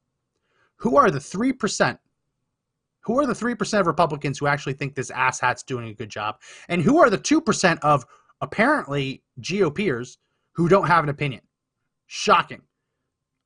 Who 0.76 0.96
are 0.96 1.10
the 1.10 1.18
3%? 1.18 1.98
Who 3.00 3.18
are 3.18 3.26
the 3.26 3.34
3% 3.34 3.80
of 3.80 3.86
Republicans 3.86 4.38
who 4.38 4.46
actually 4.46 4.74
think 4.74 4.94
this 4.94 5.10
asshat's 5.10 5.62
doing 5.62 5.88
a 5.88 5.94
good 5.94 6.10
job? 6.10 6.40
And 6.68 6.80
who 6.82 7.00
are 7.00 7.10
the 7.10 7.18
2% 7.18 7.78
of 7.80 8.04
apparently 8.40 9.22
GOPers 9.40 10.16
who 10.52 10.68
don't 10.68 10.86
have 10.86 11.04
an 11.04 11.10
opinion? 11.10 11.42
Shocking. 12.06 12.62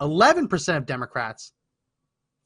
11% 0.00 0.76
of 0.76 0.86
Democrats 0.86 1.52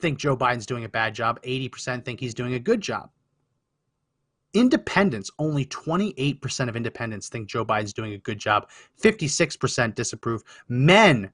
think 0.00 0.18
Joe 0.18 0.36
Biden's 0.36 0.66
doing 0.66 0.84
a 0.84 0.88
bad 0.88 1.14
job, 1.14 1.40
80% 1.42 2.04
think 2.04 2.18
he's 2.18 2.34
doing 2.34 2.54
a 2.54 2.58
good 2.58 2.80
job. 2.80 3.10
Independents, 4.54 5.30
only 5.38 5.64
28% 5.66 6.68
of 6.68 6.76
independents 6.76 7.28
think 7.28 7.48
Joe 7.48 7.64
Biden's 7.64 7.92
doing 7.92 8.12
a 8.12 8.18
good 8.18 8.38
job. 8.38 8.68
56% 9.00 9.94
disapprove. 9.94 10.42
Men, 10.68 11.30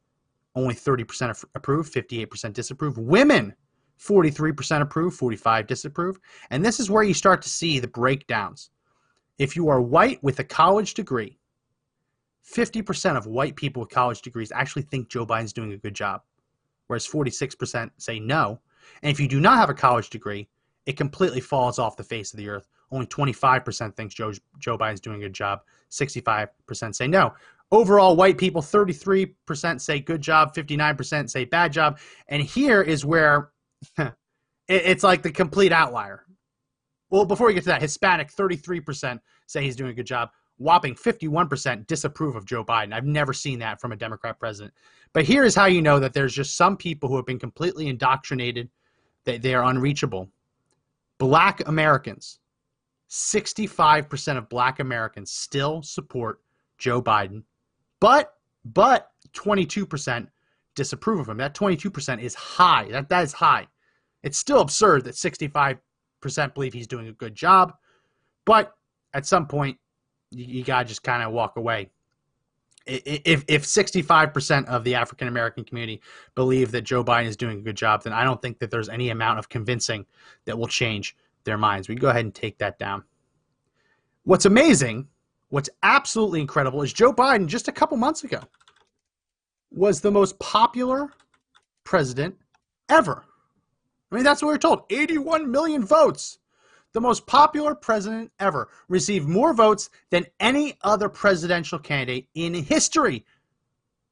only 0.55 0.75
30% 0.75 1.45
approve, 1.55 1.91
58% 1.91 2.53
disapprove. 2.53 2.97
Women, 2.97 3.55
43% 3.99 4.81
approve, 4.81 5.15
45 5.15 5.67
disapprove. 5.67 6.19
And 6.51 6.65
this 6.65 6.79
is 6.79 6.91
where 6.91 7.03
you 7.03 7.15
start 7.15 7.43
to 7.43 7.49
see 7.49 7.79
the 7.79 7.89
breakdowns. 7.89 8.71
If 9.39 9.57
you 9.57 9.69
are 9.69 9.81
white 9.81 10.23
with 10.23 10.39
a 10.39 10.45
college 10.45 10.95
degree, 10.95 11.39
50% 12.53 13.17
of 13.17 13.27
white 13.27 13.57
people 13.57 13.81
with 13.81 13.91
college 13.91 14.23
degrees 14.23 14.53
actually 14.53 14.83
think 14.83 15.09
Joe 15.09 15.27
Biden's 15.27 15.53
doing 15.53 15.73
a 15.73 15.77
good 15.77 15.95
job, 15.95 16.23
whereas 16.87 17.07
46% 17.07 17.91
say 17.99 18.19
no. 18.19 18.61
And 19.03 19.11
if 19.11 19.21
you 19.21 19.29
do 19.29 19.41
not 19.41 19.59
have 19.59 19.71
a 19.71 19.75
college 19.75 20.09
degree, 20.11 20.49
it 20.87 20.97
completely 20.97 21.41
falls 21.41 21.79
off 21.79 21.97
the 21.97 22.05
face 22.05 22.33
of 22.33 22.39
the 22.39 22.49
earth. 22.49 22.67
Only 22.91 23.07
25% 23.07 23.95
thinks 23.95 24.15
Joe, 24.15 24.33
Joe 24.59 24.79
Biden's 24.79 25.01
doing 25.01 25.21
a 25.23 25.25
good 25.27 25.35
job. 25.35 25.61
65% 25.91 26.49
say 26.95 27.07
no. 27.07 27.35
Overall, 27.71 28.17
white 28.17 28.39
people, 28.39 28.63
33% 28.63 29.81
say 29.81 30.01
good 30.01 30.23
job, 30.23 30.55
59% 30.55 31.29
say 31.29 31.45
bad 31.45 31.73
job. 31.73 31.99
And 32.29 32.43
here 32.43 32.81
is 32.81 33.05
where 33.05 33.51
it's 34.69 35.03
like 35.03 35.23
the 35.23 35.31
complete 35.31 35.73
outlier. 35.73 36.25
Well, 37.11 37.25
before 37.25 37.47
we 37.47 37.55
get 37.55 37.65
to 37.65 37.71
that, 37.71 37.83
Hispanic, 37.83 38.33
33% 38.33 39.19
say 39.47 39.63
he's 39.63 39.77
doing 39.77 39.91
a 39.91 39.95
good 39.95 40.07
job. 40.07 40.31
whopping 40.59 40.95
51% 40.95 41.87
disapprove 41.87 42.35
of 42.35 42.45
Joe 42.45 42.65
Biden. 42.65 42.93
I've 42.93 43.05
never 43.05 43.33
seen 43.33 43.61
that 43.61 43.81
from 43.81 43.93
a 43.93 43.97
Democrat 43.97 44.41
president. 44.41 44.75
But 45.13 45.25
here 45.25 45.45
is 45.45 45.55
how 45.55 45.67
you 45.67 45.81
know 45.81 46.01
that 46.01 46.13
there's 46.13 46.35
just 46.35 46.57
some 46.57 46.77
people 46.77 47.09
who 47.09 47.17
have 47.17 47.27
been 47.27 47.39
completely 47.39 47.87
indoctrinated, 47.89 48.69
that 49.25 49.41
they 49.41 49.55
are 49.55 49.71
unreachable. 49.71 50.29
Black 51.19 51.67
Americans, 51.69 52.41
65% 53.09 54.37
of 54.37 54.49
black 54.49 54.81
Americans 54.81 55.31
still 55.31 55.83
support 55.83 56.41
Joe 56.79 57.03
Biden, 57.03 57.43
but 58.01 58.35
but 58.65 59.11
22% 59.33 60.29
disapprove 60.75 61.21
of 61.21 61.29
him. 61.29 61.39
That 61.39 61.55
22% 61.55 62.21
is 62.21 62.35
high. 62.35 62.89
That 62.91 63.09
that 63.09 63.25
is 63.25 63.33
high. 63.33 63.67
It's 64.23 64.39
still 64.39 64.61
absurd 64.61 65.05
that 65.05 65.15
65% 65.15 65.79
believe 66.55 66.73
he's 66.73 66.87
doing 66.87 67.09
a 67.09 67.13
good 67.13 67.35
job, 67.35 67.73
but 68.45 68.75
at 69.15 69.27
some 69.27 69.47
point 69.47 69.79
you, 70.31 70.45
you 70.45 70.65
got 70.65 70.83
to 70.83 70.89
just 70.89 71.03
kind 71.03 71.23
of 71.23 71.33
walk 71.33 71.57
away. 71.57 71.91
If 72.87 73.45
if 73.49 73.65
65% 73.65 74.67
of 74.67 74.83
the 74.83 74.95
African 74.95 75.29
American 75.29 75.65
community 75.65 76.01
believe 76.35 76.73
that 76.73 76.83
Joe 76.83 77.05
Biden 77.05 77.27
is 77.27 77.37
doing 77.37 77.59
a 77.59 77.63
good 77.63 77.77
job, 77.77 78.03
then 78.03 78.13
I 78.13 78.25
don't 78.25 78.41
think 78.41 78.59
that 78.61 78.71
there's 78.71 78.89
any 78.89 79.11
amount 79.11 79.39
of 79.39 79.49
convincing 79.49 80.07
that 80.47 80.59
will 80.59 80.69
change 80.69 81.15
their 81.49 81.59
minds. 81.59 81.89
We 81.89 81.95
can 81.95 82.03
go 82.03 82.11
ahead 82.11 82.25
and 82.25 82.35
take 82.35 82.59
that 82.59 82.79
down. 82.79 83.03
What's 84.25 84.45
amazing, 84.45 85.09
what's 85.49 85.71
absolutely 85.83 86.41
incredible 86.41 86.83
is 86.83 86.93
Joe 86.93 87.13
Biden 87.13 87.47
just 87.47 87.69
a 87.69 87.73
couple 87.73 87.97
months 87.97 88.25
ago 88.25 88.41
was 89.71 90.01
the 90.01 90.11
most 90.11 90.39
popular 90.39 91.09
president 91.85 92.37
ever. 92.89 93.25
I 94.11 94.15
mean, 94.15 94.25
that's 94.25 94.43
what 94.43 94.49
we 94.49 94.55
we're 94.55 94.59
told 94.59 94.85
81 94.91 95.51
million 95.51 95.85
votes 95.85 96.39
the 96.93 97.01
most 97.01 97.27
popular 97.27 97.75
president 97.75 98.33
ever, 98.41 98.69
received 98.89 99.29
more 99.29 99.53
votes 99.53 99.91
than 100.11 100.27
any 100.41 100.79
other 100.83 101.09
presidential 101.09 101.79
candidate 101.79 102.29
in 102.35 102.55
history. 102.55 103.25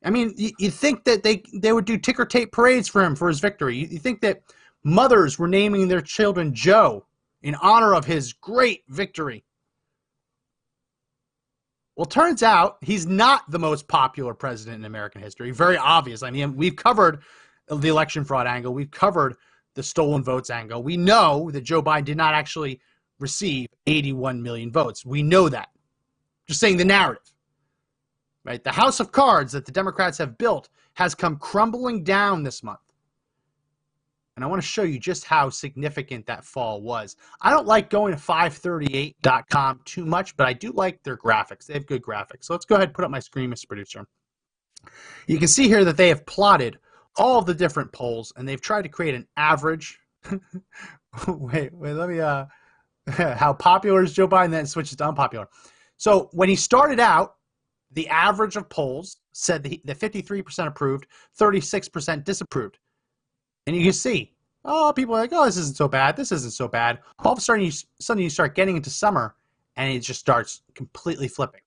I 0.04 0.10
mean, 0.10 0.34
you, 0.36 0.50
you 0.58 0.70
think 0.70 1.04
that 1.04 1.22
they, 1.22 1.42
they 1.54 1.72
would 1.72 1.86
do 1.86 1.98
ticker 1.98 2.26
tape 2.26 2.52
parades 2.52 2.88
for 2.88 3.02
him 3.02 3.16
for 3.16 3.28
his 3.28 3.40
victory. 3.40 3.76
You, 3.76 3.86
you 3.86 3.98
think 3.98 4.20
that 4.20 4.42
mothers 4.84 5.38
were 5.38 5.48
naming 5.48 5.88
their 5.88 6.02
children 6.02 6.54
Joe 6.54 7.06
in 7.46 7.54
honor 7.62 7.94
of 7.94 8.04
his 8.04 8.32
great 8.32 8.82
victory. 8.88 9.44
Well, 11.94 12.04
turns 12.04 12.42
out 12.42 12.76
he's 12.80 13.06
not 13.06 13.48
the 13.48 13.58
most 13.60 13.86
popular 13.86 14.34
president 14.34 14.80
in 14.80 14.84
American 14.84 15.22
history. 15.22 15.52
Very 15.52 15.76
obvious. 15.76 16.24
I 16.24 16.32
mean, 16.32 16.56
we've 16.56 16.74
covered 16.74 17.20
the 17.68 17.86
election 17.86 18.24
fraud 18.24 18.48
angle. 18.48 18.74
We've 18.74 18.90
covered 18.90 19.36
the 19.76 19.82
stolen 19.84 20.24
votes 20.24 20.50
angle. 20.50 20.82
We 20.82 20.96
know 20.96 21.48
that 21.52 21.60
Joe 21.60 21.80
Biden 21.80 22.06
did 22.06 22.16
not 22.16 22.34
actually 22.34 22.80
receive 23.20 23.68
81 23.86 24.42
million 24.42 24.72
votes. 24.72 25.06
We 25.06 25.22
know 25.22 25.48
that. 25.48 25.68
Just 26.48 26.58
saying 26.58 26.78
the 26.78 26.84
narrative. 26.84 27.32
Right? 28.44 28.62
The 28.64 28.72
house 28.72 28.98
of 28.98 29.12
cards 29.12 29.52
that 29.52 29.66
the 29.66 29.72
Democrats 29.72 30.18
have 30.18 30.36
built 30.36 30.68
has 30.94 31.14
come 31.14 31.36
crumbling 31.36 32.02
down 32.02 32.42
this 32.42 32.64
month. 32.64 32.80
And 34.36 34.44
I 34.44 34.48
want 34.48 34.60
to 34.60 34.68
show 34.68 34.82
you 34.82 34.98
just 34.98 35.24
how 35.24 35.48
significant 35.48 36.26
that 36.26 36.44
fall 36.44 36.82
was. 36.82 37.16
I 37.40 37.50
don't 37.50 37.66
like 37.66 37.88
going 37.88 38.14
to 38.14 38.20
538.com 38.20 39.80
too 39.86 40.04
much, 40.04 40.36
but 40.36 40.46
I 40.46 40.52
do 40.52 40.72
like 40.72 41.02
their 41.02 41.16
graphics. 41.16 41.66
They 41.66 41.74
have 41.74 41.86
good 41.86 42.02
graphics. 42.02 42.44
So 42.44 42.52
let's 42.52 42.66
go 42.66 42.74
ahead 42.74 42.88
and 42.88 42.94
put 42.94 43.04
up 43.04 43.10
my 43.10 43.18
screen, 43.18 43.50
Mr. 43.50 43.66
Producer. 43.66 44.06
You 45.26 45.38
can 45.38 45.48
see 45.48 45.68
here 45.68 45.84
that 45.84 45.96
they 45.96 46.08
have 46.08 46.26
plotted 46.26 46.78
all 47.16 47.40
the 47.40 47.54
different 47.54 47.90
polls, 47.92 48.32
and 48.36 48.46
they've 48.46 48.60
tried 48.60 48.82
to 48.82 48.90
create 48.90 49.14
an 49.14 49.26
average. 49.38 49.98
wait, 51.28 51.72
wait, 51.72 51.92
let 51.94 52.08
me. 52.08 52.20
Uh, 52.20 52.44
how 53.08 53.54
popular 53.54 54.02
is 54.02 54.12
Joe 54.12 54.28
Biden? 54.28 54.50
Then 54.50 54.66
switches 54.66 54.96
to 54.96 55.08
unpopular. 55.08 55.48
So 55.96 56.28
when 56.32 56.48
he 56.48 56.56
started 56.56 57.00
out, 57.00 57.36
the 57.92 58.08
average 58.08 58.56
of 58.56 58.68
polls 58.68 59.16
said 59.32 59.62
that, 59.62 59.80
that 59.84 59.98
53% 59.98 60.66
approved, 60.66 61.06
36% 61.40 62.24
disapproved, 62.24 62.78
and 63.66 63.76
you 63.76 63.82
can 63.82 63.92
see, 63.92 64.32
oh, 64.64 64.92
people 64.94 65.14
are 65.14 65.20
like, 65.20 65.32
oh, 65.32 65.44
this 65.44 65.56
isn't 65.56 65.76
so 65.76 65.88
bad. 65.88 66.16
This 66.16 66.32
isn't 66.32 66.52
so 66.52 66.68
bad. 66.68 67.00
All 67.20 67.32
of 67.32 67.38
a 67.38 67.40
sudden, 67.40 67.64
you 67.64 67.72
suddenly 68.00 68.24
you 68.24 68.30
start 68.30 68.54
getting 68.54 68.76
into 68.76 68.90
summer, 68.90 69.34
and 69.76 69.92
it 69.92 70.00
just 70.00 70.20
starts 70.20 70.62
completely 70.74 71.28
flipping. 71.28 71.60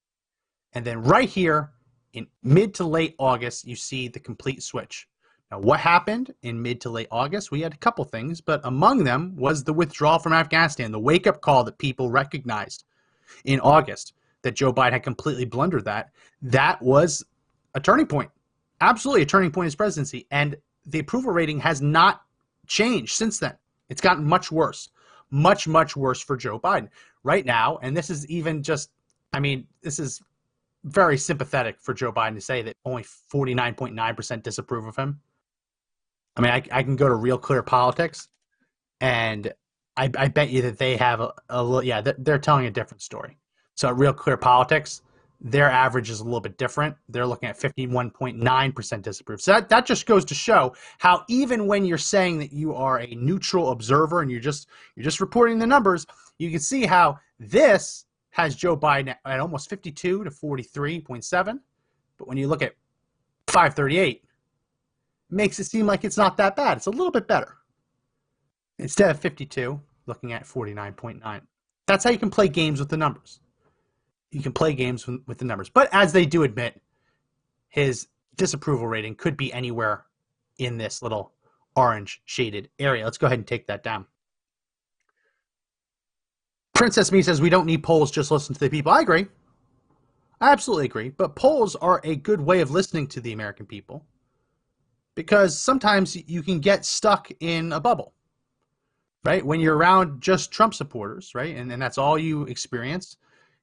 And 0.73 0.85
then 0.85 1.01
right 1.01 1.29
here 1.29 1.71
in 2.13 2.27
mid 2.43 2.73
to 2.75 2.83
late 2.83 3.15
August, 3.19 3.65
you 3.65 3.75
see 3.75 4.07
the 4.07 4.19
complete 4.19 4.63
switch. 4.63 5.07
Now, 5.51 5.59
what 5.59 5.79
happened 5.79 6.33
in 6.43 6.61
mid 6.61 6.79
to 6.81 6.89
late 6.89 7.07
August? 7.11 7.51
We 7.51 7.61
had 7.61 7.73
a 7.73 7.77
couple 7.77 8.05
things, 8.05 8.39
but 8.39 8.61
among 8.63 9.03
them 9.03 9.35
was 9.35 9.63
the 9.63 9.73
withdrawal 9.73 10.19
from 10.19 10.33
Afghanistan, 10.33 10.91
the 10.91 10.99
wake 10.99 11.27
up 11.27 11.41
call 11.41 11.63
that 11.63 11.77
people 11.77 12.11
recognized 12.11 12.83
in 13.45 13.59
August 13.59 14.13
that 14.43 14.55
Joe 14.55 14.71
Biden 14.71 14.93
had 14.93 15.03
completely 15.03 15.45
blundered 15.45 15.85
that. 15.85 16.11
That 16.41 16.81
was 16.81 17.25
a 17.73 17.79
turning 17.79 18.05
point, 18.07 18.31
absolutely 18.79 19.23
a 19.23 19.25
turning 19.25 19.51
point 19.51 19.65
in 19.65 19.67
his 19.67 19.75
presidency. 19.75 20.27
And 20.31 20.55
the 20.89 20.99
approval 20.99 21.31
rating 21.31 21.59
has 21.59 21.81
not 21.81 22.21
changed 22.67 23.15
since 23.15 23.39
then. 23.39 23.55
It's 23.89 24.01
gotten 24.01 24.25
much 24.25 24.51
worse, 24.51 24.89
much, 25.31 25.67
much 25.67 25.95
worse 25.95 26.21
for 26.21 26.37
Joe 26.37 26.59
Biden 26.59 26.89
right 27.23 27.45
now. 27.45 27.79
And 27.81 27.95
this 27.95 28.09
is 28.09 28.27
even 28.27 28.63
just, 28.63 28.91
I 29.33 29.39
mean, 29.39 29.67
this 29.81 29.99
is 29.99 30.21
very 30.83 31.17
sympathetic 31.17 31.79
for 31.79 31.93
Joe 31.93 32.11
Biden 32.11 32.35
to 32.35 32.41
say 32.41 32.61
that 32.61 32.75
only 32.85 33.03
49.9% 33.33 34.43
disapprove 34.43 34.85
of 34.85 34.95
him. 34.95 35.19
I 36.35 36.41
mean, 36.41 36.51
I, 36.51 36.63
I 36.71 36.83
can 36.83 36.95
go 36.95 37.07
to 37.07 37.15
Real 37.15 37.37
Clear 37.37 37.63
Politics, 37.63 38.29
and 39.01 39.51
I, 39.97 40.09
I 40.17 40.27
bet 40.29 40.49
you 40.49 40.61
that 40.61 40.77
they 40.77 40.95
have 40.95 41.19
a, 41.49 41.63
little, 41.63 41.83
yeah, 41.83 42.01
they're 42.17 42.39
telling 42.39 42.65
a 42.65 42.71
different 42.71 43.01
story. 43.01 43.37
So 43.75 43.91
Real 43.91 44.13
Clear 44.13 44.37
Politics, 44.37 45.01
their 45.41 45.69
average 45.69 46.09
is 46.09 46.19
a 46.19 46.23
little 46.23 46.41
bit 46.41 46.57
different. 46.57 46.95
They're 47.07 47.25
looking 47.25 47.47
at 47.47 47.57
51.9% 47.57 49.01
disapprove. 49.01 49.41
So 49.41 49.53
that, 49.53 49.69
that 49.69 49.85
just 49.85 50.05
goes 50.05 50.25
to 50.25 50.35
show 50.35 50.75
how 50.97 51.23
even 51.29 51.65
when 51.65 51.85
you're 51.85 51.97
saying 51.97 52.39
that 52.39 52.51
you 52.51 52.73
are 52.73 52.99
a 52.99 53.15
neutral 53.15 53.71
observer 53.71 54.21
and 54.21 54.29
you're 54.29 54.41
just 54.41 54.67
you're 54.95 55.03
just 55.03 55.21
reporting 55.21 55.57
the 55.57 55.67
numbers, 55.67 56.05
you 56.37 56.51
can 56.51 56.59
see 56.59 56.85
how 56.85 57.17
this 57.39 58.05
has 58.31 58.55
Joe 58.55 58.75
Biden 58.75 59.15
at 59.25 59.39
almost 59.39 59.69
52 59.69 60.23
to 60.23 60.29
43.7. 60.29 61.59
But 62.17 62.27
when 62.27 62.37
you 62.37 62.47
look 62.47 62.61
at 62.61 62.73
538, 63.47 64.23
makes 65.29 65.59
it 65.59 65.65
seem 65.65 65.85
like 65.85 66.03
it's 66.03 66.17
not 66.17 66.37
that 66.37 66.55
bad. 66.55 66.77
It's 66.77 66.87
a 66.87 66.91
little 66.91 67.11
bit 67.11 67.27
better. 67.27 67.55
Instead 68.77 69.09
of 69.09 69.19
52, 69.19 69.79
looking 70.05 70.33
at 70.33 70.43
49.9. 70.43 71.41
That's 71.87 72.03
how 72.03 72.09
you 72.09 72.17
can 72.17 72.29
play 72.29 72.47
games 72.47 72.79
with 72.79 72.89
the 72.89 72.97
numbers. 72.97 73.39
You 74.31 74.41
can 74.41 74.53
play 74.53 74.73
games 74.73 75.07
with 75.07 75.37
the 75.37 75.45
numbers. 75.45 75.69
But 75.69 75.89
as 75.91 76.13
they 76.13 76.25
do 76.25 76.43
admit, 76.43 76.79
his 77.67 78.07
disapproval 78.35 78.87
rating 78.87 79.15
could 79.15 79.37
be 79.37 79.51
anywhere 79.51 80.05
in 80.57 80.77
this 80.77 81.01
little 81.01 81.33
orange 81.75 82.21
shaded 82.25 82.69
area. 82.79 83.03
Let's 83.03 83.17
go 83.17 83.27
ahead 83.27 83.39
and 83.39 83.47
take 83.47 83.67
that 83.67 83.83
down. 83.83 84.05
Princess 86.73 87.11
Me 87.11 87.21
says 87.21 87.41
we 87.41 87.49
don't 87.49 87.65
need 87.65 87.83
polls, 87.83 88.11
just 88.11 88.31
listen 88.31 88.53
to 88.53 88.59
the 88.59 88.69
people. 88.69 88.91
I 88.91 89.01
agree. 89.01 89.27
I 90.39 90.51
absolutely 90.51 90.85
agree. 90.85 91.09
But 91.09 91.35
polls 91.35 91.75
are 91.75 91.99
a 92.03 92.15
good 92.15 92.39
way 92.39 92.61
of 92.61 92.71
listening 92.71 93.07
to 93.07 93.19
the 93.19 93.33
American 93.33 93.65
people 93.65 94.05
because 95.15 95.59
sometimes 95.59 96.15
you 96.29 96.41
can 96.41 96.59
get 96.59 96.85
stuck 96.85 97.29
in 97.41 97.73
a 97.73 97.79
bubble, 97.79 98.13
right? 99.25 99.45
When 99.45 99.59
you're 99.59 99.75
around 99.75 100.21
just 100.21 100.51
Trump 100.51 100.73
supporters, 100.73 101.35
right? 101.35 101.55
And, 101.57 101.69
and 101.71 101.81
that's 101.81 101.97
all 101.97 102.17
you 102.17 102.43
experience, 102.43 103.17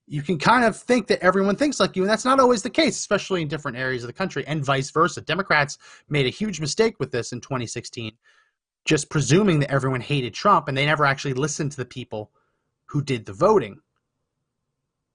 you 0.09 0.23
can 0.23 0.39
kind 0.39 0.65
of 0.65 0.77
think 0.77 1.09
that 1.09 1.21
everyone 1.21 1.57
thinks 1.57 1.81
like 1.81 1.97
you, 1.97 2.03
and 2.03 2.11
that's 2.11 2.25
not 2.25 2.39
always 2.39 2.63
the 2.63 2.71
case, 2.71 2.97
especially 2.97 3.43
in 3.43 3.49
different 3.49 3.77
areas 3.77 4.05
of 4.05 4.07
the 4.07 4.13
country, 4.13 4.45
and 4.47 4.65
vice 4.65 4.91
versa. 4.91 5.21
Democrats 5.21 5.79
made 6.09 6.27
a 6.27 6.31
huge 6.31 6.61
mistake 6.61 6.95
with 7.01 7.11
this 7.11 7.33
in 7.33 7.41
2016, 7.41 8.13
just 8.85 9.11
presuming 9.11 9.59
that 9.61 9.71
everyone 9.71 10.01
hated 10.01 10.33
Trump, 10.33 10.69
and 10.69 10.77
they 10.77 10.87
never 10.87 11.05
actually 11.05 11.35
listened 11.35 11.73
to 11.73 11.77
the 11.77 11.85
people 11.85 12.31
who 12.87 13.03
did 13.03 13.27
the 13.27 13.33
voting. 13.33 13.81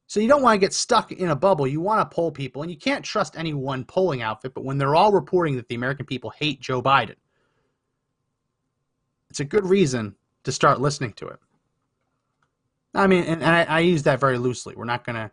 So 0.07 0.19
you 0.19 0.27
don't 0.27 0.41
want 0.41 0.55
to 0.55 0.65
get 0.65 0.73
stuck 0.73 1.13
in 1.13 1.29
a 1.29 1.35
bubble. 1.37 1.65
You 1.65 1.79
want 1.79 2.01
to 2.01 2.13
poll 2.13 2.31
people, 2.31 2.61
and 2.61 2.69
you 2.69 2.77
can't 2.77 3.05
trust 3.05 3.37
any 3.37 3.53
one 3.53 3.85
polling 3.85 4.21
outfit. 4.21 4.53
But 4.53 4.65
when 4.65 4.77
they're 4.77 4.95
all 4.95 5.13
reporting 5.13 5.55
that 5.55 5.69
the 5.69 5.75
American 5.75 6.05
people 6.05 6.31
hate 6.31 6.59
Joe 6.59 6.81
Biden, 6.81 7.15
it's 9.29 9.39
a 9.39 9.45
good 9.45 9.65
reason 9.65 10.15
to 10.43 10.51
start 10.51 10.81
listening 10.81 11.13
to 11.13 11.27
it. 11.27 11.39
I 12.93 13.07
mean, 13.07 13.23
and, 13.23 13.41
and 13.41 13.55
I, 13.55 13.63
I, 13.63 13.79
use 13.79 14.03
that 14.03 14.19
very 14.19 14.37
loosely. 14.37 14.75
We're 14.75 14.85
not 14.85 15.05
gonna 15.05 15.31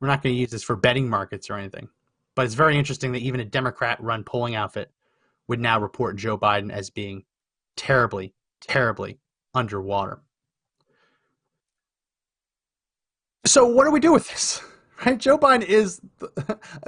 we're 0.00 0.08
not 0.08 0.22
gonna 0.22 0.34
use 0.34 0.50
this 0.50 0.62
for 0.62 0.74
betting 0.74 1.08
markets 1.08 1.48
or 1.48 1.54
anything. 1.54 1.88
But 2.34 2.46
it's 2.46 2.54
very 2.54 2.76
interesting 2.76 3.12
that 3.12 3.22
even 3.22 3.40
a 3.40 3.44
Democrat-run 3.44 4.24
polling 4.24 4.54
outfit 4.54 4.90
would 5.48 5.60
now 5.60 5.80
report 5.80 6.16
Joe 6.16 6.36
Biden 6.36 6.70
as 6.70 6.90
being 6.90 7.24
terribly, 7.76 8.34
terribly 8.60 9.18
underwater. 9.54 10.20
So 13.46 13.66
what 13.66 13.84
do 13.84 13.90
we 13.90 14.00
do 14.00 14.12
with 14.12 14.28
this? 14.28 14.62
Right? 15.04 15.18
Joe 15.18 15.36
Biden 15.36 15.62
is 15.62 16.00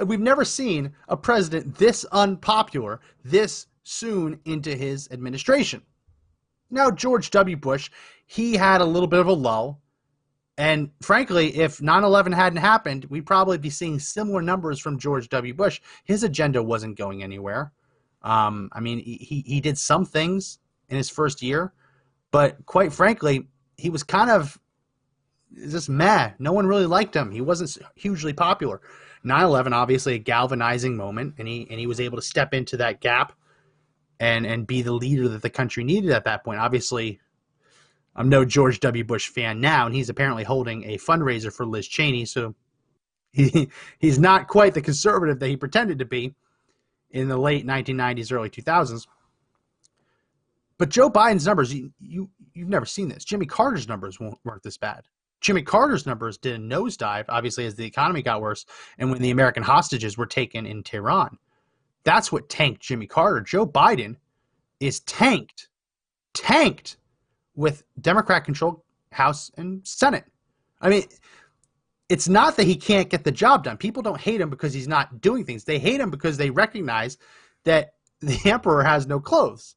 we've 0.03 0.19
never 0.19 0.43
seen 0.43 0.93
a 1.09 1.15
president 1.15 1.75
this 1.75 2.05
unpopular 2.05 3.01
this 3.23 3.67
soon 3.83 4.39
into 4.45 4.75
his 4.75 5.07
administration. 5.11 5.83
Now 6.71 6.89
George 6.89 7.29
W. 7.29 7.55
Bush, 7.55 7.91
he 8.25 8.55
had 8.55 8.81
a 8.81 8.85
little 8.85 9.05
bit 9.05 9.19
of 9.19 9.27
a 9.27 9.31
lull 9.31 9.79
And 10.59 10.91
frankly, 11.01 11.55
if 11.55 11.81
9 11.81 12.03
11 12.03 12.33
hadn't 12.33 12.57
happened, 12.57 13.05
we'd 13.05 13.25
probably 13.25 13.57
be 13.57 13.69
seeing 13.69 13.97
similar 13.97 14.41
numbers 14.41 14.77
from 14.77 14.99
George 14.99 15.29
W. 15.29 15.53
Bush. 15.53 15.79
His 16.03 16.23
agenda 16.25 16.61
wasn't 16.61 16.97
going 16.97 17.23
anywhere. 17.23 17.71
Um, 18.23 18.69
I 18.73 18.81
mean, 18.81 18.99
he, 18.99 19.41
he 19.47 19.61
did 19.61 19.77
some 19.77 20.05
things 20.05 20.59
in 20.89 20.97
his 20.97 21.09
first 21.09 21.41
year, 21.41 21.71
but 22.31 22.65
quite 22.65 22.91
frankly, 22.91 23.47
he 23.77 23.89
was 23.89 24.03
kind 24.03 24.29
of 24.29 24.59
just 25.69 25.87
meh. 25.87 26.31
No 26.39 26.51
one 26.51 26.67
really 26.67 26.85
liked 26.85 27.15
him. 27.15 27.31
He 27.31 27.39
wasn't 27.39 27.77
hugely 27.95 28.33
popular. 28.33 28.81
9/11 29.25 29.73
obviously 29.73 30.15
a 30.15 30.19
galvanizing 30.19 30.95
moment 30.95 31.35
and 31.37 31.47
he 31.47 31.67
and 31.69 31.77
he 31.79 31.87
was 31.87 31.99
able 31.99 32.17
to 32.17 32.21
step 32.21 32.53
into 32.53 32.77
that 32.77 33.01
gap 33.01 33.33
and 34.19 34.45
and 34.45 34.65
be 34.65 34.81
the 34.81 34.93
leader 34.93 35.27
that 35.27 35.41
the 35.41 35.49
country 35.49 35.83
needed 35.83 36.11
at 36.11 36.25
that 36.25 36.43
point. 36.43 36.59
Obviously, 36.59 37.19
I'm 38.19 38.27
no 38.27 38.43
George 38.43 38.81
W. 38.81 39.05
Bush 39.05 39.29
fan 39.29 39.61
now, 39.61 39.85
and 39.85 39.95
he's 39.95 40.09
apparently 40.09 40.43
holding 40.43 40.83
a 40.83 40.97
fundraiser 40.97 41.53
for 41.53 41.65
Liz 41.65 41.87
Cheney, 41.87 42.25
so 42.25 42.53
he 43.31 43.69
he's 43.97 44.19
not 44.19 44.47
quite 44.47 44.73
the 44.73 44.81
conservative 44.81 45.39
that 45.39 45.47
he 45.47 45.55
pretended 45.55 45.99
to 45.99 46.05
be 46.05 46.35
in 47.11 47.29
the 47.29 47.37
late 47.37 47.65
1990s, 47.65 48.31
early 48.31 48.49
2000s. 48.49 49.07
But 50.77 50.89
Joe 50.89 51.09
Biden's 51.09 51.45
numbers, 51.45 51.73
you, 51.73 51.93
you 52.01 52.29
you've 52.53 52.67
never 52.67 52.85
seen 52.85 53.07
this. 53.07 53.23
Jimmy 53.23 53.45
Carter's 53.45 53.87
numbers 53.87 54.19
weren't 54.19 54.63
this 54.63 54.77
bad. 54.77 55.05
Jimmy 55.39 55.61
Carter's 55.61 56.05
numbers 56.05 56.37
did 56.37 56.55
a 56.55 56.63
nosedive, 56.63 57.25
obviously, 57.29 57.65
as 57.65 57.75
the 57.75 57.85
economy 57.85 58.21
got 58.21 58.41
worse 58.41 58.65
and 58.97 59.09
when 59.11 59.21
the 59.21 59.31
American 59.31 59.63
hostages 59.63 60.17
were 60.17 60.25
taken 60.25 60.65
in 60.65 60.83
Tehran. 60.83 61.37
That's 62.03 62.33
what 62.33 62.49
tanked 62.49 62.81
Jimmy 62.81 63.07
Carter. 63.07 63.39
Joe 63.39 63.65
Biden 63.65 64.17
is 64.81 64.99
tanked, 65.01 65.69
tanked 66.33 66.97
with 67.55 67.83
Democrat 68.01 68.45
controlled 68.45 68.81
House 69.11 69.51
and 69.57 69.85
Senate. 69.87 70.25
I 70.81 70.89
mean, 70.89 71.03
it's 72.09 72.27
not 72.27 72.57
that 72.57 72.65
he 72.65 72.75
can't 72.75 73.09
get 73.09 73.23
the 73.23 73.31
job 73.31 73.63
done. 73.63 73.77
People 73.77 74.01
don't 74.01 74.19
hate 74.19 74.41
him 74.41 74.49
because 74.49 74.73
he's 74.73 74.87
not 74.87 75.21
doing 75.21 75.45
things. 75.45 75.63
They 75.63 75.79
hate 75.79 75.99
him 75.99 76.09
because 76.09 76.37
they 76.37 76.49
recognize 76.49 77.17
that 77.65 77.93
the 78.21 78.39
emperor 78.45 78.83
has 78.83 79.07
no 79.07 79.19
clothes. 79.19 79.75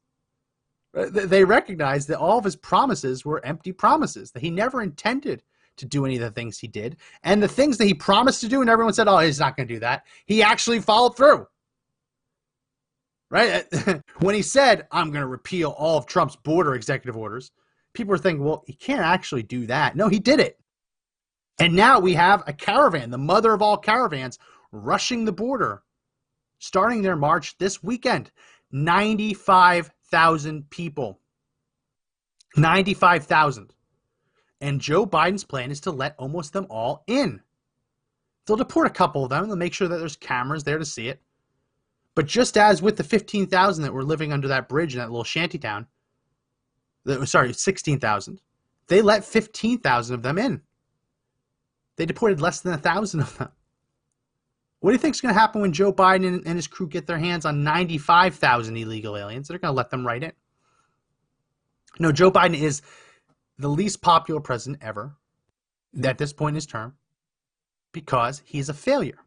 Uh, 0.95 1.07
they 1.11 1.43
recognize 1.43 2.05
that 2.07 2.19
all 2.19 2.37
of 2.37 2.43
his 2.43 2.55
promises 2.55 3.25
were 3.25 3.43
empty 3.45 3.71
promises, 3.71 4.31
that 4.31 4.41
he 4.41 4.49
never 4.49 4.81
intended 4.81 5.43
to 5.77 5.85
do 5.85 6.05
any 6.05 6.15
of 6.15 6.21
the 6.21 6.31
things 6.31 6.59
he 6.59 6.67
did. 6.67 6.97
And 7.23 7.41
the 7.41 7.47
things 7.47 7.77
that 7.77 7.85
he 7.85 7.93
promised 7.93 8.41
to 8.41 8.47
do, 8.47 8.61
and 8.61 8.69
everyone 8.69 8.93
said, 8.93 9.07
oh, 9.07 9.17
he's 9.19 9.39
not 9.39 9.57
going 9.57 9.67
to 9.67 9.73
do 9.73 9.79
that, 9.79 10.05
he 10.25 10.43
actually 10.43 10.79
followed 10.79 11.17
through. 11.17 11.47
Right? 13.31 13.65
when 14.19 14.35
he 14.35 14.43
said, 14.43 14.87
I'm 14.91 15.09
going 15.09 15.21
to 15.21 15.27
repeal 15.27 15.71
all 15.71 15.97
of 15.97 16.05
Trump's 16.05 16.35
border 16.35 16.75
executive 16.75 17.17
orders, 17.17 17.51
people 17.93 18.11
were 18.11 18.17
thinking, 18.17 18.43
well, 18.43 18.63
he 18.65 18.73
can't 18.73 19.01
actually 19.01 19.43
do 19.43 19.67
that. 19.67 19.95
No, 19.95 20.07
he 20.07 20.19
did 20.19 20.39
it. 20.39 20.59
And 21.59 21.75
now 21.75 21.99
we 21.99 22.13
have 22.13 22.43
a 22.47 22.53
caravan, 22.53 23.11
the 23.11 23.17
mother 23.17 23.53
of 23.53 23.61
all 23.61 23.77
caravans, 23.77 24.39
rushing 24.71 25.25
the 25.25 25.31
border, 25.31 25.83
starting 26.59 27.01
their 27.01 27.15
march 27.15 27.57
this 27.57 27.83
weekend. 27.83 28.31
95,000 28.71 30.69
people. 30.69 31.19
95,000. 32.57 33.73
And 34.61 34.81
Joe 34.81 35.05
Biden's 35.05 35.43
plan 35.43 35.71
is 35.71 35.81
to 35.81 35.91
let 35.91 36.15
almost 36.17 36.53
them 36.53 36.65
all 36.69 37.03
in. 37.07 37.41
They'll 38.45 38.57
deport 38.57 38.87
a 38.87 38.91
couple 38.91 39.23
of 39.23 39.29
them. 39.29 39.47
They'll 39.47 39.55
make 39.55 39.73
sure 39.73 39.87
that 39.87 39.97
there's 39.97 40.15
cameras 40.15 40.63
there 40.63 40.79
to 40.79 40.85
see 40.85 41.07
it. 41.07 41.21
But 42.15 42.27
just 42.27 42.57
as 42.57 42.81
with 42.81 42.97
the 42.97 43.03
15,000 43.03 43.83
that 43.83 43.93
were 43.93 44.03
living 44.03 44.33
under 44.33 44.47
that 44.47 44.69
bridge 44.69 44.93
in 44.93 44.99
that 44.99 45.09
little 45.09 45.23
shanty 45.23 45.57
town, 45.57 45.87
sorry, 47.25 47.53
16,000, 47.53 48.41
they 48.87 49.01
let 49.01 49.25
15,000 49.25 50.15
of 50.15 50.23
them 50.23 50.37
in. 50.37 50.61
They 51.95 52.05
deported 52.05 52.41
less 52.41 52.61
than 52.61 52.73
a 52.73 52.77
thousand 52.77 53.21
of 53.21 53.37
them. 53.37 53.49
What 54.79 54.91
do 54.91 54.95
you 54.95 54.99
think 54.99 55.15
is 55.15 55.21
going 55.21 55.33
to 55.33 55.39
happen 55.39 55.61
when 55.61 55.71
Joe 55.71 55.93
Biden 55.93 56.43
and 56.45 56.55
his 56.55 56.67
crew 56.67 56.89
get 56.89 57.07
their 57.07 57.17
hands 57.17 57.45
on 57.45 57.63
95,000 57.63 58.75
illegal 58.75 59.15
aliens? 59.15 59.47
They're 59.47 59.57
going 59.57 59.71
to 59.71 59.77
let 59.77 59.89
them 59.89 60.05
right 60.05 60.21
in. 60.21 60.33
No, 61.99 62.11
Joe 62.11 62.31
Biden 62.31 62.59
is 62.59 62.81
the 63.57 63.69
least 63.69 64.01
popular 64.01 64.41
president 64.41 64.83
ever 64.83 65.15
at 66.03 66.17
this 66.17 66.33
point 66.33 66.53
in 66.53 66.55
his 66.55 66.65
term 66.65 66.95
because 67.93 68.41
he's 68.43 68.67
a 68.67 68.73
failure. 68.73 69.19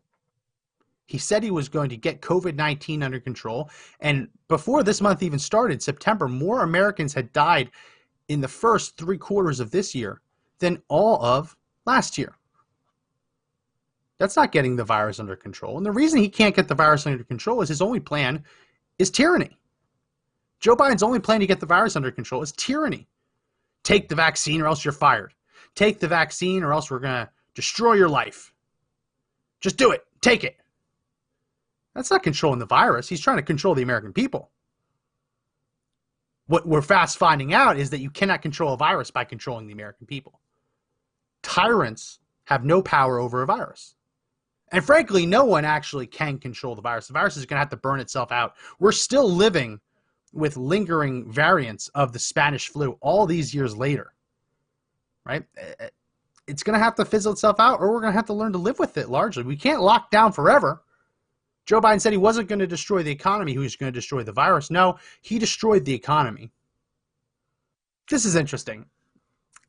He 1.07 1.19
said 1.19 1.43
he 1.43 1.53
was 1.53 1.69
going 1.69 1.89
to 1.91 1.97
get 1.97 2.21
COVID 2.21 2.57
19 2.57 3.03
under 3.03 3.21
control. 3.21 3.71
And 4.01 4.29
before 4.49 4.83
this 4.83 5.01
month 5.01 5.23
even 5.23 5.39
started, 5.39 5.83
September, 5.83 6.29
more 6.29 6.63
Americans 6.63 7.15
had 7.15 7.33
died 7.33 7.71
in 8.29 8.41
the 8.41 8.49
first 8.49 8.97
three 8.97 9.19
quarters 9.19 9.61
of 9.61 9.71
this 9.71 9.95
year 9.95 10.21
than 10.59 10.83
all 10.89 11.25
of 11.25 11.57
last 11.85 12.19
year. 12.19 12.35
That's 14.19 14.37
not 14.37 14.53
getting 14.53 14.77
the 14.77 14.85
virus 14.85 15.21
under 15.21 15.37
control. 15.37 15.77
And 15.77 15.87
the 15.87 15.93
reason 15.93 16.21
he 16.21 16.29
can't 16.29 16.57
get 16.57 16.69
the 16.69 16.75
virus 16.75 17.07
under 17.07 17.23
control 17.23 17.61
is 17.61 17.69
his 17.69 17.83
only 17.83 18.01
plan 18.01 18.43
is 18.99 19.11
tyranny. 19.11 19.57
Joe 20.59 20.75
Biden's 20.75 21.03
only 21.03 21.21
plan 21.21 21.41
to 21.41 21.47
get 21.47 21.61
the 21.61 21.67
virus 21.67 21.97
under 21.97 22.11
control 22.11 22.43
is 22.43 22.53
tyranny. 22.53 23.07
Take 23.83 24.09
the 24.09 24.15
vaccine 24.15 24.61
or 24.63 24.67
else 24.67 24.85
you're 24.85 24.93
fired. 24.93 25.35
Take 25.75 26.01
the 26.01 26.09
vaccine 26.09 26.63
or 26.63 26.73
else 26.73 26.91
we're 26.91 26.99
going 26.99 27.27
to 27.27 27.31
destroy 27.55 27.93
your 27.93 28.09
life. 28.09 28.53
Just 29.61 29.77
do 29.77 29.91
it. 29.93 30.05
Take 30.23 30.45
it. 30.45 30.57
That's 31.97 32.11
not 32.11 32.23
controlling 32.23 32.59
the 32.59 32.67
virus. 32.67 33.09
He's 33.09 33.23
trying 33.23 33.39
to 33.39 33.43
control 33.43 33.75
the 33.75 33.83
American 33.83 34.13
people. 34.13 34.51
What 36.47 36.69
we're 36.69 36.83
fast 36.83 37.17
finding 37.17 37.55
out 37.55 37.79
is 37.79 37.89
that 37.91 38.01
you 38.01 38.11
cannot 38.11 38.43
control 38.43 38.75
a 38.75 38.77
virus 38.77 39.11
by 39.11 39.25
controlling 39.25 39.67
the 39.67 39.73
American 39.73 40.07
people. 40.07 40.39
Tyrants 41.43 42.19
have 42.45 42.65
no 42.65 42.83
power 42.83 43.19
over 43.19 43.41
a 43.41 43.47
virus. 43.47 43.95
And 44.73 44.85
frankly, 44.85 45.25
no 45.25 45.47
one 45.47 45.65
actually 45.65 46.07
can 46.07 46.39
control 46.39 46.75
the 46.75 46.83
virus. 46.83 47.07
The 47.07 47.15
virus 47.15 47.39
is 47.39 47.47
going 47.47 47.57
to 47.57 47.61
have 47.61 47.71
to 47.71 47.77
burn 47.79 47.99
itself 47.99 48.31
out. 48.31 48.57
We're 48.79 48.93
still 48.93 49.29
living 49.31 49.81
with 50.35 50.59
lingering 50.59 51.33
variants 51.33 51.89
of 51.95 52.13
the 52.13 52.19
Spanish 52.19 52.69
flu 52.69 52.99
all 53.01 53.27
these 53.27 53.55
years 53.55 53.75
later, 53.75 54.13
right? 55.25 55.45
Eh, 55.57 55.75
eh, 55.81 55.89
it's 56.47 56.63
going 56.63 56.79
to 56.79 56.85
have 56.85 56.95
to 56.97 57.07
fizzle 57.07 57.33
itself 57.33 57.59
out, 57.59 57.81
or 57.81 57.91
we're 57.91 58.01
going 58.01 58.13
to 58.13 58.17
have 58.17 58.27
to 58.27 58.35
learn 58.35 58.53
to 58.53 58.59
live 58.59 58.79
with 58.79 58.99
it 58.99 59.09
largely. 59.09 59.45
We 59.45 59.57
can't 59.57 59.81
lock 59.81 60.11
down 60.11 60.33
forever. 60.33 60.83
Joe 61.67 61.81
Biden 61.81 62.01
said 62.01 62.13
he 62.13 62.19
wasn't 62.19 62.49
going 62.49 62.61
to 62.61 62.67
destroy 62.67 63.03
the 63.03 63.11
economy, 63.11 63.53
he 63.53 63.59
was 63.59 63.77
going 63.77 63.93
to 63.93 63.97
destroy 63.97 64.23
the 64.23 64.33
virus. 64.33 64.71
No, 64.71 64.99
he 65.21 65.39
destroyed 65.39 65.85
the 65.85 65.95
economy. 65.95 66.51
This 68.09 68.25
is 68.25 68.37
interesting. 68.37 68.87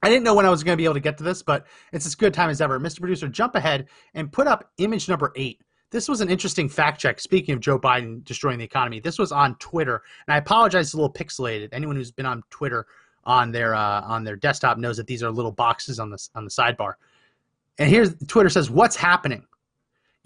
I 0.04 0.10
didn't 0.10 0.24
know 0.24 0.36
when 0.36 0.46
I 0.46 0.52
was 0.52 0.64
going 0.64 0.78
to 0.78 0.82
be 0.82 0.86
able 0.86 0.94
to 0.94 1.00
get 1.00 1.18
to 1.18 1.24
this, 1.24 1.42
but 1.42 1.66
it's 1.92 2.06
as 2.06 2.14
good 2.14 2.34
time 2.34 2.52
as 2.52 2.62
ever. 2.62 2.80
Mr. 2.80 3.00
Producer, 3.00 3.28
jump 3.28 3.56
ahead 3.56 3.88
and 4.14 4.32
put 4.32 4.46
up 4.46 4.70
image 4.78 5.10
number 5.10 5.34
eight. 5.36 5.60
This 5.90 6.08
was 6.08 6.22
an 6.22 6.30
interesting 6.30 6.70
fact 6.70 7.02
check. 7.02 7.20
Speaking 7.20 7.56
of 7.56 7.62
Joe 7.62 7.80
Biden 7.80 8.24
destroying 8.24 8.60
the 8.60 8.66
economy, 8.66 9.00
this 9.00 9.18
was 9.18 9.32
on 9.32 9.56
Twitter, 9.56 10.04
and 10.28 10.36
I 10.36 10.38
apologize. 10.38 10.88
It's 10.88 10.94
a 10.94 10.98
little 10.98 11.12
pixelated. 11.12 11.70
Anyone 11.72 11.96
who's 11.96 12.12
been 12.12 12.26
on 12.26 12.44
Twitter 12.50 12.86
on 13.24 13.52
their 13.52 13.74
uh, 13.74 14.02
on 14.02 14.24
their 14.24 14.36
desktop 14.36 14.78
knows 14.78 14.98
that 14.98 15.08
these 15.08 15.24
are 15.24 15.32
little 15.32 15.52
boxes 15.52 16.00
on 16.00 16.10
the 16.10 16.30
on 16.36 16.44
the 16.44 16.52
sidebar. 16.52 16.94
And 17.80 17.90
here's 17.90 18.16
Twitter 18.28 18.50
says, 18.50 18.70
"What's 18.70 18.98
happening?" 18.98 19.48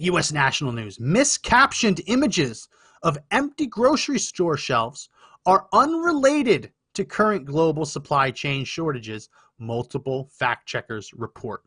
U.S. 0.01 0.31
national 0.31 0.71
news: 0.71 0.97
miscaptioned 0.97 2.01
images 2.07 2.67
of 3.03 3.17
empty 3.31 3.67
grocery 3.67 4.19
store 4.19 4.57
shelves 4.57 5.09
are 5.45 5.67
unrelated 5.73 6.71
to 6.93 7.05
current 7.05 7.45
global 7.45 7.85
supply 7.85 8.31
chain 8.31 8.65
shortages. 8.65 9.29
Multiple 9.57 10.29
fact 10.31 10.67
checkers 10.67 11.13
report 11.13 11.63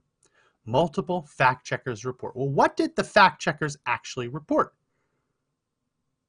multiple 0.66 1.26
fact 1.28 1.66
checkers 1.66 2.04
report. 2.04 2.36
Well, 2.36 2.48
what 2.48 2.76
did 2.76 2.96
the 2.96 3.04
fact 3.04 3.40
checkers 3.40 3.76
actually 3.86 4.28
report? 4.28 4.74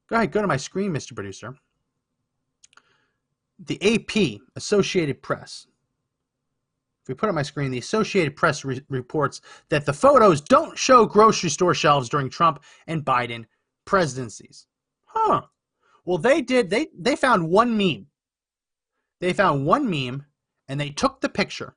Go 0.08 0.18
ahead, 0.18 0.32
go 0.32 0.42
to 0.42 0.48
my 0.48 0.58
screen, 0.58 0.92
Mr. 0.92 1.16
Producer. 1.16 1.56
The 3.60 3.82
AP, 3.82 4.42
Associated 4.56 5.22
Press. 5.22 5.68
If 7.06 7.10
we 7.10 7.14
put 7.14 7.30
on 7.30 7.36
my 7.36 7.44
screen, 7.44 7.70
the 7.70 7.78
Associated 7.78 8.36
Press 8.36 8.66
re- 8.66 8.82
reports 8.90 9.40
that 9.70 9.86
the 9.86 9.94
photos 9.94 10.42
don't 10.42 10.76
show 10.76 11.06
grocery 11.06 11.52
store 11.52 11.76
shelves 11.76 12.10
during 12.10 12.32
Trump 12.32 12.64
and 12.88 13.06
Biden 13.06 13.46
presidencies. 13.86 14.66
Huh. 15.06 15.44
Well, 16.04 16.18
they 16.18 16.42
did. 16.42 16.72
They 16.72 16.88
they 16.98 17.16
found 17.16 17.48
one 17.48 17.78
meme. 17.78 18.08
They 19.22 19.34
found 19.34 19.68
one 19.68 19.88
meme, 19.88 20.26
and 20.68 20.82
they 20.82 20.90
took 20.90 21.22
the 21.22 21.30
picture 21.30 21.76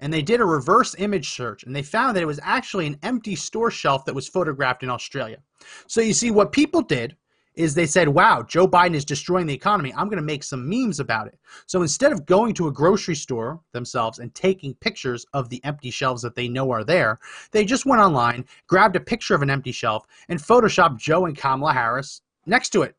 and 0.00 0.12
they 0.12 0.22
did 0.22 0.40
a 0.40 0.44
reverse 0.44 0.94
image 0.98 1.30
search 1.30 1.64
and 1.64 1.74
they 1.74 1.82
found 1.82 2.14
that 2.14 2.22
it 2.22 2.26
was 2.26 2.40
actually 2.42 2.86
an 2.86 2.98
empty 3.02 3.34
store 3.34 3.70
shelf 3.70 4.04
that 4.04 4.14
was 4.14 4.28
photographed 4.28 4.82
in 4.82 4.90
Australia. 4.90 5.38
So 5.86 6.00
you 6.00 6.12
see, 6.12 6.30
what 6.30 6.52
people 6.52 6.82
did 6.82 7.16
is 7.58 7.74
they 7.74 7.86
said, 7.86 8.08
wow, 8.08 8.40
Joe 8.40 8.68
Biden 8.68 8.94
is 8.94 9.04
destroying 9.04 9.46
the 9.46 9.52
economy. 9.52 9.92
I'm 9.94 10.06
going 10.06 10.16
to 10.16 10.22
make 10.22 10.44
some 10.44 10.68
memes 10.68 11.00
about 11.00 11.26
it. 11.26 11.36
So 11.66 11.82
instead 11.82 12.12
of 12.12 12.24
going 12.24 12.54
to 12.54 12.68
a 12.68 12.72
grocery 12.72 13.16
store 13.16 13.60
themselves 13.72 14.20
and 14.20 14.32
taking 14.32 14.74
pictures 14.74 15.26
of 15.32 15.48
the 15.48 15.62
empty 15.64 15.90
shelves 15.90 16.22
that 16.22 16.36
they 16.36 16.48
know 16.48 16.70
are 16.70 16.84
there, 16.84 17.18
they 17.50 17.64
just 17.64 17.84
went 17.84 18.00
online, 18.00 18.44
grabbed 18.68 18.94
a 18.94 19.00
picture 19.00 19.34
of 19.34 19.42
an 19.42 19.50
empty 19.50 19.72
shelf, 19.72 20.06
and 20.28 20.38
photoshopped 20.38 20.98
Joe 20.98 21.26
and 21.26 21.36
Kamala 21.36 21.72
Harris 21.72 22.22
next 22.46 22.70
to 22.70 22.82
it. 22.82 22.94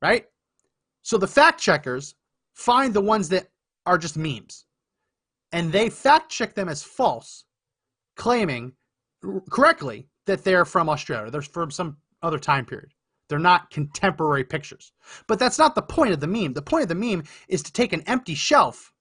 Right? 0.00 0.26
So 1.02 1.18
the 1.18 1.28
fact 1.28 1.60
checkers 1.60 2.14
find 2.54 2.94
the 2.94 3.02
ones 3.02 3.28
that 3.28 3.48
are 3.84 3.98
just 3.98 4.16
memes 4.16 4.64
and 5.52 5.70
they 5.70 5.90
fact 5.90 6.30
check 6.32 6.54
them 6.54 6.70
as 6.70 6.82
false, 6.82 7.44
claiming 8.16 8.72
correctly 9.50 10.08
that 10.24 10.42
they're 10.42 10.64
from 10.64 10.88
Australia. 10.88 11.30
They're 11.30 11.42
from 11.42 11.70
some 11.70 11.98
other 12.22 12.38
time 12.38 12.64
period. 12.64 12.92
They're 13.32 13.38
not 13.38 13.70
contemporary 13.70 14.44
pictures. 14.44 14.92
But 15.26 15.38
that's 15.38 15.58
not 15.58 15.74
the 15.74 15.80
point 15.80 16.12
of 16.12 16.20
the 16.20 16.26
meme. 16.26 16.52
The 16.52 16.60
point 16.60 16.82
of 16.82 16.90
the 16.90 16.94
meme 16.94 17.24
is 17.48 17.62
to 17.62 17.72
take 17.72 17.94
an 17.94 18.02
empty 18.02 18.34
shelf 18.34 18.92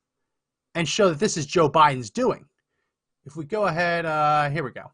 and 0.74 0.88
show 0.88 1.10
that 1.10 1.20
this 1.20 1.36
is 1.36 1.46
Joe 1.46 1.70
Biden's 1.70 2.10
doing. 2.10 2.46
If 3.26 3.36
we 3.36 3.44
go 3.44 3.65
ahead, 3.65 4.06
uh, 4.06 4.50
here 4.50 4.63
we 4.63 4.72
go. 4.72 4.89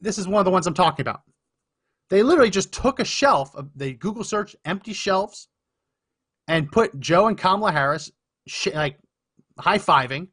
This 0.00 0.18
is 0.18 0.26
one 0.26 0.40
of 0.40 0.44
the 0.44 0.50
ones 0.50 0.66
I'm 0.66 0.74
talking 0.74 1.04
about. 1.04 1.20
They 2.10 2.24
literally 2.24 2.50
just 2.50 2.72
took 2.72 2.98
a 2.98 3.04
shelf, 3.04 3.54
of, 3.54 3.70
they 3.76 3.92
Google 3.92 4.24
search 4.24 4.56
empty 4.64 4.92
shelves, 4.92 5.46
and 6.48 6.72
put 6.72 6.98
Joe 6.98 7.28
and 7.28 7.38
Kamala 7.38 7.70
Harris 7.70 8.10
sh- 8.48 8.74
like 8.74 8.98
high 9.56 9.78
fiving 9.78 10.26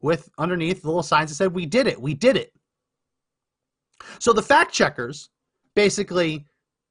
with 0.00 0.28
underneath 0.38 0.84
little 0.84 1.04
signs 1.04 1.30
that 1.30 1.36
said, 1.36 1.54
We 1.54 1.66
did 1.66 1.86
it, 1.86 2.02
we 2.02 2.14
did 2.14 2.36
it. 2.36 2.52
So 4.18 4.32
the 4.32 4.42
fact 4.42 4.74
checkers 4.74 5.30
basically 5.76 6.47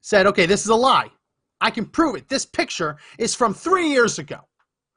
said, 0.08 0.26
Okay, 0.26 0.46
this 0.46 0.62
is 0.62 0.70
a 0.70 0.76
lie. 0.76 1.12
I 1.60 1.70
can 1.70 1.86
prove 1.86 2.16
it. 2.16 2.30
This 2.30 2.46
picture 2.46 2.96
is 3.20 3.36
from 3.36 3.54
three 3.54 3.90
years 3.90 4.20
ago, 4.20 4.40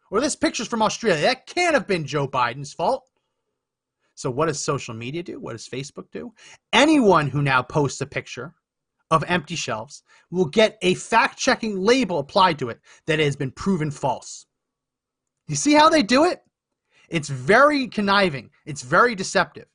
or 0.09 0.20
this 0.20 0.37
picture's 0.37 0.68
from 0.68 0.83
Australia. 0.83 1.23
That 1.23 1.46
can't 1.46 1.75
have 1.75 1.88
been 1.88 2.07
Joe 2.07 2.29
Biden's 2.29 2.73
fault. 2.73 3.09
So, 4.14 4.31
what 4.31 4.46
does 4.46 4.61
social 4.61 4.94
media 4.94 5.25
do? 5.25 5.40
What 5.40 5.53
does 5.53 5.68
Facebook 5.68 6.12
do? 6.12 6.33
Anyone 6.73 7.29
who 7.29 7.42
now 7.42 7.61
posts 7.61 8.01
a 8.01 8.07
picture 8.07 8.55
of 9.11 9.25
empty 9.27 9.57
shelves 9.57 10.05
will 10.31 10.44
get 10.44 10.79
a 10.81 10.94
fact 10.94 11.37
checking 11.37 11.81
label 11.81 12.20
applied 12.20 12.61
to 12.61 12.68
it 12.68 12.79
that 13.07 13.18
has 13.18 13.35
been 13.35 13.51
proven 13.51 13.90
false. 13.90 14.46
You 15.49 15.57
see 15.57 15.73
how 15.73 15.88
they 15.88 16.05
do 16.05 16.25
it? 16.25 16.40
It's 17.09 17.29
very 17.29 17.88
conniving, 17.88 18.51
it's 18.64 18.83
very 18.83 19.16
deceptive. 19.16 19.66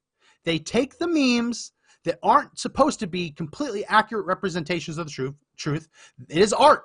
They 0.45 0.59
take 0.59 0.97
the 0.97 1.09
memes 1.09 1.73
that 2.05 2.19
aren't 2.23 2.57
supposed 2.57 2.99
to 2.99 3.07
be 3.07 3.31
completely 3.31 3.83
accurate 3.85 4.25
representations 4.25 4.97
of 4.97 5.07
the 5.07 5.11
truth. 5.11 5.35
Truth. 5.57 5.89
It 6.29 6.37
is 6.37 6.53
art. 6.53 6.83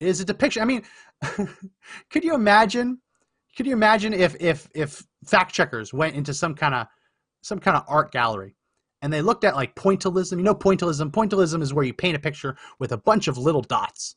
It 0.00 0.08
is 0.08 0.20
a 0.20 0.24
depiction. 0.24 0.62
I 0.62 0.64
mean, 0.64 0.82
could 2.10 2.24
you 2.24 2.34
imagine? 2.34 2.98
Could 3.56 3.66
you 3.66 3.72
imagine 3.72 4.12
if 4.12 4.36
if 4.40 4.68
if 4.74 5.06
fact 5.24 5.54
checkers 5.54 5.92
went 5.92 6.14
into 6.14 6.34
some 6.34 6.54
kind 6.54 6.74
of 6.74 6.86
some 7.42 7.58
kind 7.58 7.76
of 7.76 7.84
art 7.88 8.12
gallery 8.12 8.56
and 9.02 9.12
they 9.12 9.22
looked 9.22 9.44
at 9.44 9.54
like 9.54 9.74
pointillism? 9.74 10.36
You 10.36 10.42
know, 10.42 10.54
pointillism. 10.54 11.10
Pointillism 11.10 11.62
is 11.62 11.72
where 11.72 11.84
you 11.84 11.94
paint 11.94 12.16
a 12.16 12.20
picture 12.20 12.56
with 12.78 12.92
a 12.92 12.98
bunch 12.98 13.28
of 13.28 13.38
little 13.38 13.62
dots, 13.62 14.16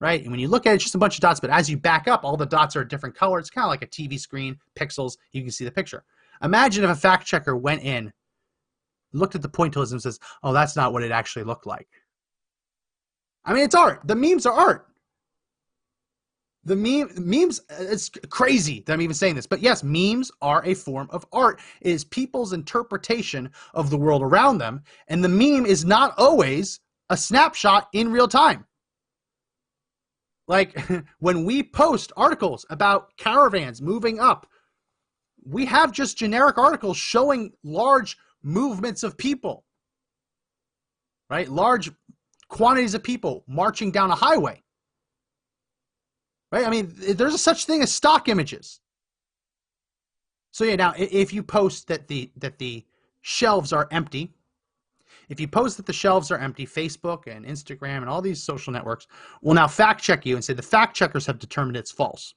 right? 0.00 0.20
And 0.20 0.30
when 0.30 0.40
you 0.40 0.48
look 0.48 0.66
at 0.66 0.72
it, 0.72 0.74
it's 0.76 0.84
just 0.84 0.94
a 0.94 0.98
bunch 0.98 1.16
of 1.16 1.20
dots. 1.20 1.40
But 1.40 1.50
as 1.50 1.70
you 1.70 1.76
back 1.76 2.08
up, 2.08 2.24
all 2.24 2.36
the 2.36 2.46
dots 2.46 2.76
are 2.76 2.82
a 2.82 2.88
different 2.88 3.14
color. 3.14 3.38
It's 3.38 3.50
kind 3.50 3.64
of 3.64 3.70
like 3.70 3.82
a 3.82 3.86
TV 3.86 4.18
screen, 4.18 4.58
pixels. 4.78 5.16
You 5.32 5.42
can 5.42 5.52
see 5.52 5.64
the 5.64 5.70
picture. 5.70 6.04
Imagine 6.42 6.84
if 6.84 6.90
a 6.90 6.94
fact 6.94 7.26
checker 7.26 7.56
went 7.56 7.82
in, 7.82 8.12
looked 9.16 9.34
at 9.34 9.42
the 9.42 9.48
pointillism, 9.48 9.92
and 9.92 10.02
says, 10.02 10.18
"Oh, 10.42 10.52
that's 10.52 10.76
not 10.76 10.92
what 10.92 11.02
it 11.02 11.12
actually 11.12 11.44
looked 11.44 11.66
like." 11.66 11.88
I 13.44 13.54
mean, 13.54 13.64
it's 13.64 13.74
art. 13.74 14.00
The 14.04 14.16
memes 14.16 14.44
are 14.46 14.52
art. 14.52 14.88
The 16.64 16.74
meme 16.74 17.10
memes 17.16 17.60
it's 17.70 18.10
crazy 18.28 18.82
that 18.86 18.92
I'm 18.92 19.00
even 19.00 19.14
saying 19.14 19.36
this, 19.36 19.46
but 19.46 19.60
yes, 19.62 19.84
memes 19.84 20.32
are 20.42 20.64
a 20.64 20.74
form 20.74 21.08
of 21.10 21.24
art. 21.32 21.60
It 21.80 21.92
is 21.92 22.04
people's 22.04 22.52
interpretation 22.52 23.50
of 23.72 23.88
the 23.88 23.96
world 23.96 24.22
around 24.22 24.58
them, 24.58 24.82
and 25.06 25.22
the 25.22 25.28
meme 25.28 25.64
is 25.64 25.84
not 25.84 26.14
always 26.18 26.80
a 27.08 27.16
snapshot 27.16 27.88
in 27.92 28.10
real 28.10 28.26
time. 28.26 28.66
Like 30.48 30.76
when 31.20 31.44
we 31.44 31.62
post 31.62 32.12
articles 32.16 32.66
about 32.68 33.16
caravans 33.16 33.80
moving 33.80 34.18
up, 34.18 34.48
we 35.44 35.66
have 35.66 35.92
just 35.92 36.18
generic 36.18 36.58
articles 36.58 36.96
showing 36.96 37.52
large 37.62 38.16
movements 38.42 39.02
of 39.02 39.16
people. 39.16 39.64
Right? 41.28 41.48
Large 41.48 41.90
quantities 42.48 42.94
of 42.94 43.02
people 43.02 43.44
marching 43.48 43.90
down 43.90 44.10
a 44.10 44.14
highway. 44.14 44.62
Right? 46.52 46.66
I 46.66 46.70
mean, 46.70 46.92
there's 46.96 47.34
a 47.34 47.38
such 47.38 47.64
thing 47.66 47.82
as 47.82 47.92
stock 47.92 48.28
images. 48.28 48.80
So 50.52 50.64
yeah, 50.64 50.76
now 50.76 50.94
if 50.96 51.32
you 51.34 51.42
post 51.42 51.88
that 51.88 52.08
the 52.08 52.30
that 52.36 52.58
the 52.58 52.84
shelves 53.20 53.72
are 53.72 53.88
empty, 53.90 54.32
if 55.28 55.40
you 55.40 55.48
post 55.48 55.76
that 55.76 55.86
the 55.86 55.92
shelves 55.92 56.30
are 56.30 56.38
empty, 56.38 56.66
Facebook 56.66 57.26
and 57.26 57.44
Instagram 57.44 57.98
and 57.98 58.08
all 58.08 58.22
these 58.22 58.42
social 58.42 58.72
networks 58.72 59.06
will 59.42 59.54
now 59.54 59.66
fact 59.66 60.02
check 60.02 60.24
you 60.24 60.34
and 60.36 60.44
say 60.44 60.54
the 60.54 60.62
fact 60.62 60.96
checkers 60.96 61.26
have 61.26 61.38
determined 61.38 61.76
it's 61.76 61.90
false. 61.90 62.34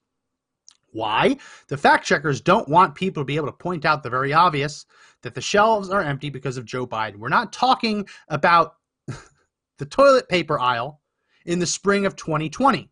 Why? 0.91 1.37
The 1.67 1.77
fact 1.77 2.05
checkers 2.05 2.41
don't 2.41 2.67
want 2.67 2.95
people 2.95 3.21
to 3.21 3.25
be 3.25 3.35
able 3.35 3.47
to 3.47 3.53
point 3.53 3.85
out 3.85 4.03
the 4.03 4.09
very 4.09 4.33
obvious 4.33 4.85
that 5.21 5.35
the 5.35 5.41
shelves 5.41 5.89
are 5.89 6.01
empty 6.01 6.29
because 6.29 6.57
of 6.57 6.65
Joe 6.65 6.87
Biden. 6.87 7.17
We're 7.17 7.29
not 7.29 7.53
talking 7.53 8.07
about 8.29 8.75
the 9.77 9.85
toilet 9.85 10.29
paper 10.29 10.59
aisle 10.59 11.01
in 11.45 11.59
the 11.59 11.65
spring 11.65 12.05
of 12.05 12.15
2020. 12.15 12.89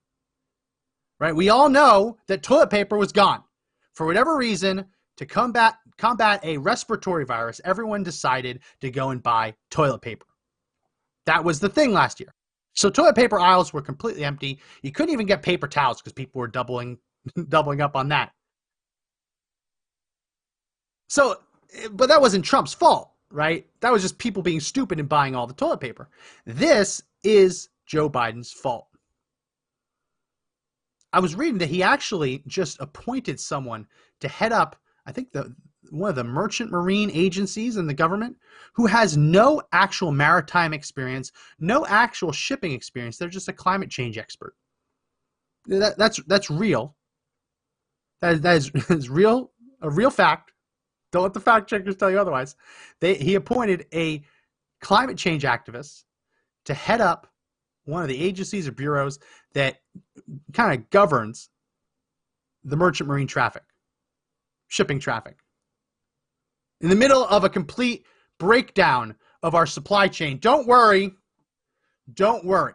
Right? 1.19 1.35
We 1.35 1.49
all 1.49 1.69
know 1.69 2.17
that 2.27 2.43
toilet 2.43 2.69
paper 2.69 2.97
was 2.97 3.11
gone. 3.11 3.43
For 3.93 4.05
whatever 4.05 4.37
reason, 4.37 4.85
to 5.17 5.25
combat 5.25 5.75
combat 5.97 6.39
a 6.43 6.57
respiratory 6.57 7.25
virus, 7.25 7.59
everyone 7.65 8.03
decided 8.03 8.59
to 8.81 8.91
go 8.91 9.09
and 9.09 9.23
buy 9.23 9.55
toilet 9.71 10.01
paper. 10.01 10.27
That 11.25 11.43
was 11.43 11.59
the 11.59 11.69
thing 11.69 11.91
last 11.91 12.19
year. 12.19 12.33
So 12.73 12.91
toilet 12.91 13.15
paper 13.15 13.39
aisles 13.39 13.73
were 13.73 13.81
completely 13.81 14.23
empty. 14.23 14.59
You 14.83 14.91
couldn't 14.91 15.11
even 15.11 15.25
get 15.25 15.41
paper 15.41 15.67
towels 15.67 15.99
because 15.99 16.13
people 16.13 16.39
were 16.39 16.47
doubling 16.47 16.99
doubling 17.49 17.81
up 17.81 17.95
on 17.95 18.09
that. 18.09 18.31
So, 21.09 21.37
but 21.91 22.09
that 22.09 22.21
wasn't 22.21 22.45
Trump's 22.45 22.73
fault, 22.73 23.11
right? 23.31 23.65
That 23.81 23.91
was 23.91 24.01
just 24.01 24.17
people 24.17 24.43
being 24.43 24.59
stupid 24.59 24.99
and 24.99 25.07
buying 25.07 25.35
all 25.35 25.47
the 25.47 25.53
toilet 25.53 25.79
paper. 25.79 26.09
This 26.45 27.01
is 27.23 27.69
Joe 27.85 28.09
Biden's 28.09 28.51
fault. 28.51 28.87
I 31.13 31.19
was 31.19 31.35
reading 31.35 31.59
that 31.59 31.69
he 31.69 31.81
actually 31.81 32.43
just 32.47 32.79
appointed 32.81 33.39
someone 33.39 33.87
to 34.19 34.27
head 34.27 34.51
up, 34.51 34.75
I 35.05 35.11
think 35.11 35.31
the 35.31 35.55
one 35.89 36.09
of 36.09 36.17
the 36.17 36.23
merchant 36.23 36.69
marine 36.69 37.09
agencies 37.13 37.77
in 37.77 37.87
the 37.87 37.93
government 37.93 38.35
who 38.73 38.87
has 38.87 39.15
no 39.15 39.61
actual 39.71 40.11
maritime 40.11 40.73
experience, 40.73 41.31
no 41.59 41.85
actual 41.85 42.33
shipping 42.33 42.73
experience. 42.73 43.17
They're 43.17 43.29
just 43.29 43.47
a 43.47 43.53
climate 43.53 43.89
change 43.89 44.17
expert. 44.17 44.53
That, 45.67 45.97
that's 45.97 46.21
that's 46.27 46.49
real. 46.49 46.96
That, 48.21 48.41
that 48.41 48.57
is, 48.57 48.71
is 48.89 49.09
real, 49.09 49.51
a 49.81 49.89
real 49.89 50.09
fact. 50.09 50.51
Don't 51.11 51.23
let 51.23 51.33
the 51.33 51.39
fact 51.39 51.69
checkers 51.69 51.95
tell 51.95 52.11
you 52.11 52.19
otherwise. 52.19 52.55
They, 52.99 53.15
he 53.15 53.35
appointed 53.35 53.85
a 53.93 54.23
climate 54.81 55.17
change 55.17 55.43
activist 55.43 56.03
to 56.65 56.73
head 56.73 57.01
up 57.01 57.27
one 57.85 58.01
of 58.01 58.09
the 58.09 58.21
agencies 58.21 58.67
or 58.67 58.73
bureaus 58.73 59.19
that 59.53 59.77
kind 60.51 60.77
of 60.77 60.89
governs 60.89 61.49
the 62.63 62.75
merchant 62.75 63.07
marine 63.07 63.27
traffic, 63.27 63.63
shipping 64.67 64.99
traffic. 64.99 65.37
In 66.81 66.89
the 66.89 66.95
middle 66.95 67.23
of 67.23 67.45
a 67.45 67.49
complete 67.49 68.05
breakdown 68.37 69.15
of 69.43 69.55
our 69.55 69.65
supply 69.65 70.07
chain. 70.07 70.39
Don't 70.39 70.67
worry. 70.67 71.13
Don't 72.13 72.45
worry. 72.45 72.73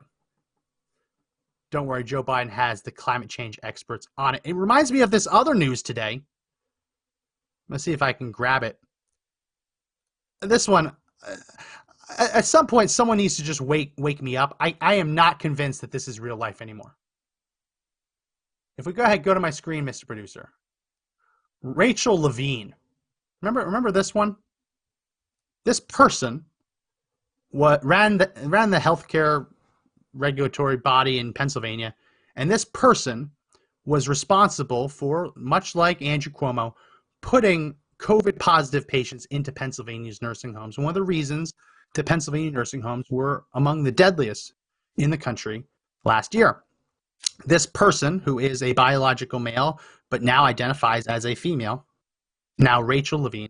Don't 1.72 1.87
worry, 1.87 2.04
Joe 2.04 2.22
Biden 2.22 2.50
has 2.50 2.82
the 2.82 2.92
climate 2.92 3.30
change 3.30 3.58
experts 3.62 4.06
on 4.18 4.35
it. 4.35 4.42
It 4.44 4.54
reminds 4.54 4.92
me 4.92 5.00
of 5.00 5.11
this 5.11 5.26
other 5.28 5.54
news 5.54 5.82
today. 5.82 6.20
Let's 7.70 7.82
see 7.82 7.92
if 7.92 8.02
I 8.02 8.12
can 8.12 8.30
grab 8.30 8.62
it. 8.62 8.78
This 10.42 10.68
one, 10.68 10.92
uh, 11.26 11.37
at 12.18 12.44
some 12.44 12.66
point, 12.66 12.90
someone 12.90 13.16
needs 13.16 13.37
to 13.37 13.42
just 13.42 13.62
wake 13.62 13.94
wake 13.96 14.20
me 14.20 14.37
up. 14.37 14.54
I, 14.61 14.76
I 14.82 14.94
am 14.94 15.14
not 15.14 15.38
convinced 15.38 15.80
that 15.80 15.90
this 15.90 16.08
is 16.08 16.20
real 16.20 16.37
life 16.37 16.61
anymore. 16.61 16.94
If 18.76 18.87
we 18.87 18.92
go 18.92 19.04
ahead, 19.04 19.22
go 19.22 19.32
to 19.32 19.40
my 19.40 19.50
screen, 19.50 19.87
Mr. 19.87 20.06
Producer. 20.06 20.50
Rachel 21.62 22.20
Levine. 22.20 22.74
Remember 23.40 23.64
remember 23.64 23.90
this 23.90 24.14
one? 24.14 24.37
This 25.64 25.80
person 25.80 26.44
what 27.50 27.82
ran 27.82 28.18
the 28.18 28.30
ran 28.42 28.70
the 28.70 28.78
healthcare 28.78 29.46
regulatory 30.14 30.77
body 30.77 31.18
in 31.18 31.33
Pennsylvania, 31.33 31.94
and 32.37 32.51
this 32.51 32.64
person 32.64 33.31
was 33.85 34.09
responsible 34.09 34.88
for, 34.88 35.31
much 35.35 35.75
like 35.75 36.03
Andrew 36.03 36.33
Cuomo, 36.33 36.75
putting 37.20 37.75
COVID 37.98 38.38
positive 38.38 38.87
patients 38.87 39.27
into 39.27 39.53
Pennsylvania's 39.53 40.22
nursing 40.22 40.55
homes. 40.55 40.79
One 40.79 40.88
of 40.88 40.94
the 40.94 41.03
reasons 41.03 41.55
the 41.94 42.05
Pennsylvania 42.05 42.51
nursing 42.51 42.81
homes 42.81 43.07
were 43.11 43.44
among 43.55 43.83
the 43.83 43.92
deadliest 43.92 44.55
in 44.96 45.11
the 45.11 45.18
country 45.18 45.64
last 46.05 46.35
year. 46.35 46.62
This 47.46 47.66
person, 47.66 48.20
who 48.25 48.38
is 48.38 48.62
a 48.62 48.72
biological 48.72 49.38
male 49.38 49.81
but 50.11 50.22
now 50.22 50.44
identifies 50.44 51.07
as 51.07 51.25
a 51.25 51.35
female, 51.35 51.87
now 52.59 52.83
Rachel 52.83 53.20
Levine, 53.20 53.48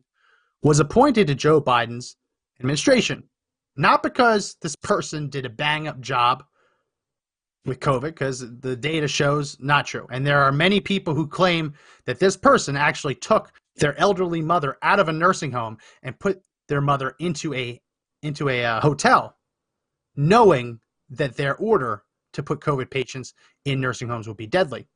was 0.63 0.81
appointed 0.81 1.27
to 1.27 1.35
Joe 1.35 1.61
Biden's 1.61 2.17
administration. 2.61 3.25
Not 3.77 4.03
because 4.03 4.57
this 4.61 4.77
person 4.77 5.29
did 5.29 5.47
a 5.47 5.51
bang 5.51 5.89
up 5.89 6.01
job 6.01 6.45
with 7.65 7.81
COVID, 7.81 8.03
because 8.03 8.41
the 8.61 8.75
data 8.77 9.07
shows 9.07 9.57
not 9.61 9.87
true. 9.87 10.07
And 10.11 10.27
there 10.27 10.43
are 10.43 10.53
many 10.53 10.81
people 10.81 11.15
who 11.15 11.27
claim 11.27 11.75
that 12.07 12.19
this 12.19 12.37
person 12.37 12.77
actually 12.77 13.15
took 13.15 13.53
their 13.77 13.99
elderly 13.99 14.43
mother 14.43 14.77
out 14.83 14.99
of 14.99 15.09
a 15.09 15.13
nursing 15.13 15.53
home 15.53 15.79
and 16.03 16.19
put 16.19 16.43
their 16.69 16.81
mother 16.81 17.15
into 17.19 17.55
a 17.55 17.81
into 18.23 18.49
a 18.49 18.65
uh, 18.65 18.81
hotel, 18.81 19.37
knowing 20.17 20.81
that 21.11 21.37
their 21.37 21.57
order 21.57 22.05
to 22.33 22.43
put 22.43 22.61
COVID 22.61 22.91
patients 22.91 23.35
in 23.65 23.81
nursing 23.81 24.09
homes 24.09 24.29
would 24.29 24.37
be 24.37 24.47
deadly. 24.47 24.87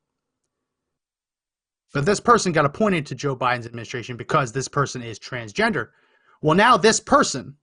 But 1.93 2.05
this 2.05 2.19
person 2.19 2.51
got 2.51 2.65
appointed 2.65 3.05
to 3.07 3.15
Joe 3.15 3.35
Biden's 3.35 3.65
administration 3.65 4.17
because 4.17 4.51
this 4.51 4.67
person 4.67 5.01
is 5.01 5.19
transgender. 5.19 5.89
Well, 6.41 6.55
now 6.55 6.77
this 6.77 6.99
person 6.99 7.55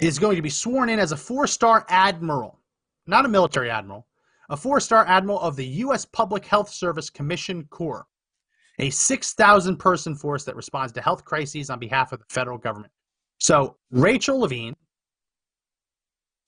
is 0.00 0.18
going 0.18 0.36
to 0.36 0.42
be 0.42 0.50
sworn 0.50 0.88
in 0.88 0.98
as 0.98 1.12
a 1.12 1.16
four 1.16 1.46
star 1.46 1.84
admiral, 1.88 2.59
not 3.06 3.24
a 3.24 3.28
military 3.28 3.70
admiral, 3.70 4.06
a 4.48 4.56
four 4.56 4.80
star 4.80 5.06
admiral 5.06 5.40
of 5.40 5.56
the 5.56 5.66
U.S. 5.66 6.04
Public 6.04 6.44
Health 6.44 6.70
Service 6.70 7.10
Commission 7.10 7.64
Corps, 7.70 8.06
a 8.78 8.90
6,000 8.90 9.76
person 9.76 10.14
force 10.14 10.44
that 10.44 10.56
responds 10.56 10.92
to 10.92 11.00
health 11.00 11.24
crises 11.24 11.70
on 11.70 11.78
behalf 11.78 12.12
of 12.12 12.18
the 12.18 12.24
federal 12.28 12.58
government. 12.58 12.92
So, 13.38 13.76
Rachel 13.90 14.40
Levine, 14.40 14.74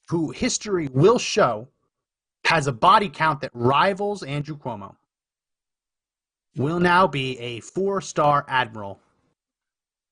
who 0.08 0.30
history 0.30 0.88
will 0.92 1.18
show 1.18 1.68
has 2.44 2.66
a 2.66 2.72
body 2.72 3.08
count 3.08 3.40
that 3.40 3.50
rivals 3.54 4.22
Andrew 4.22 4.58
Cuomo, 4.58 4.96
will 6.56 6.80
now 6.80 7.06
be 7.06 7.38
a 7.38 7.60
four 7.60 8.00
star 8.00 8.44
admiral 8.48 9.00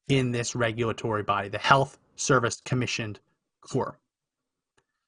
in 0.09 0.31
this 0.31 0.55
regulatory 0.55 1.23
body, 1.23 1.49
the 1.49 1.59
Health 1.59 1.99
Service 2.17 2.61
Commissioned 2.65 3.21
Corps. 3.61 3.99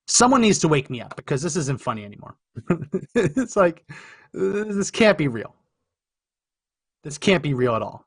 Someone 0.06 0.40
needs 0.40 0.58
to 0.60 0.68
wake 0.68 0.90
me 0.90 1.00
up 1.00 1.16
because 1.16 1.42
this 1.42 1.56
isn't 1.56 1.80
funny 1.80 2.04
anymore. 2.04 2.36
it's 3.14 3.56
like, 3.56 3.88
this 4.32 4.90
can't 4.90 5.16
be 5.16 5.28
real. 5.28 5.54
This 7.04 7.18
can't 7.18 7.42
be 7.42 7.54
real 7.54 7.74
at 7.74 7.82
all. 7.82 8.06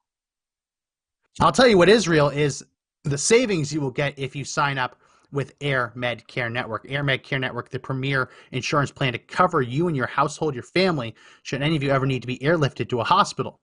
I'll 1.41 1.51
tell 1.51 1.67
you 1.67 1.77
what 1.77 1.89
is 1.89 2.07
real 2.07 2.29
is 2.29 2.63
the 3.03 3.17
savings 3.17 3.73
you 3.73 3.81
will 3.81 3.91
get 3.91 4.17
if 4.17 4.35
you 4.35 4.45
sign 4.45 4.77
up 4.77 4.97
with 5.31 5.53
Air 5.59 5.91
Med 5.95 6.25
Care 6.27 6.49
Network. 6.49 6.85
Air 6.87 7.03
Med 7.03 7.23
Care 7.23 7.39
Network, 7.39 7.69
the 7.69 7.79
premier 7.79 8.29
insurance 8.51 8.91
plan 8.91 9.13
to 9.13 9.19
cover 9.19 9.61
you 9.61 9.87
and 9.87 9.95
your 9.95 10.07
household, 10.07 10.53
your 10.53 10.63
family, 10.63 11.13
should 11.43 11.61
any 11.61 11.75
of 11.75 11.83
you 11.83 11.91
ever 11.91 12.05
need 12.05 12.21
to 12.21 12.27
be 12.27 12.39
airlifted 12.39 12.89
to 12.89 13.01
a 13.01 13.03
hospital. 13.03 13.59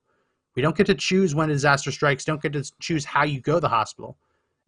We 0.55 0.63
don't 0.63 0.77
get 0.77 0.87
to 0.87 0.95
choose 0.95 1.35
when 1.35 1.49
disaster 1.49 1.91
strikes, 1.91 2.25
don't 2.25 2.43
get 2.43 2.53
to 2.53 2.71
choose 2.81 3.05
how 3.05 3.25
you 3.25 3.41
go 3.41 3.55
to 3.55 3.61
the 3.61 3.69
hospital. 3.69 4.19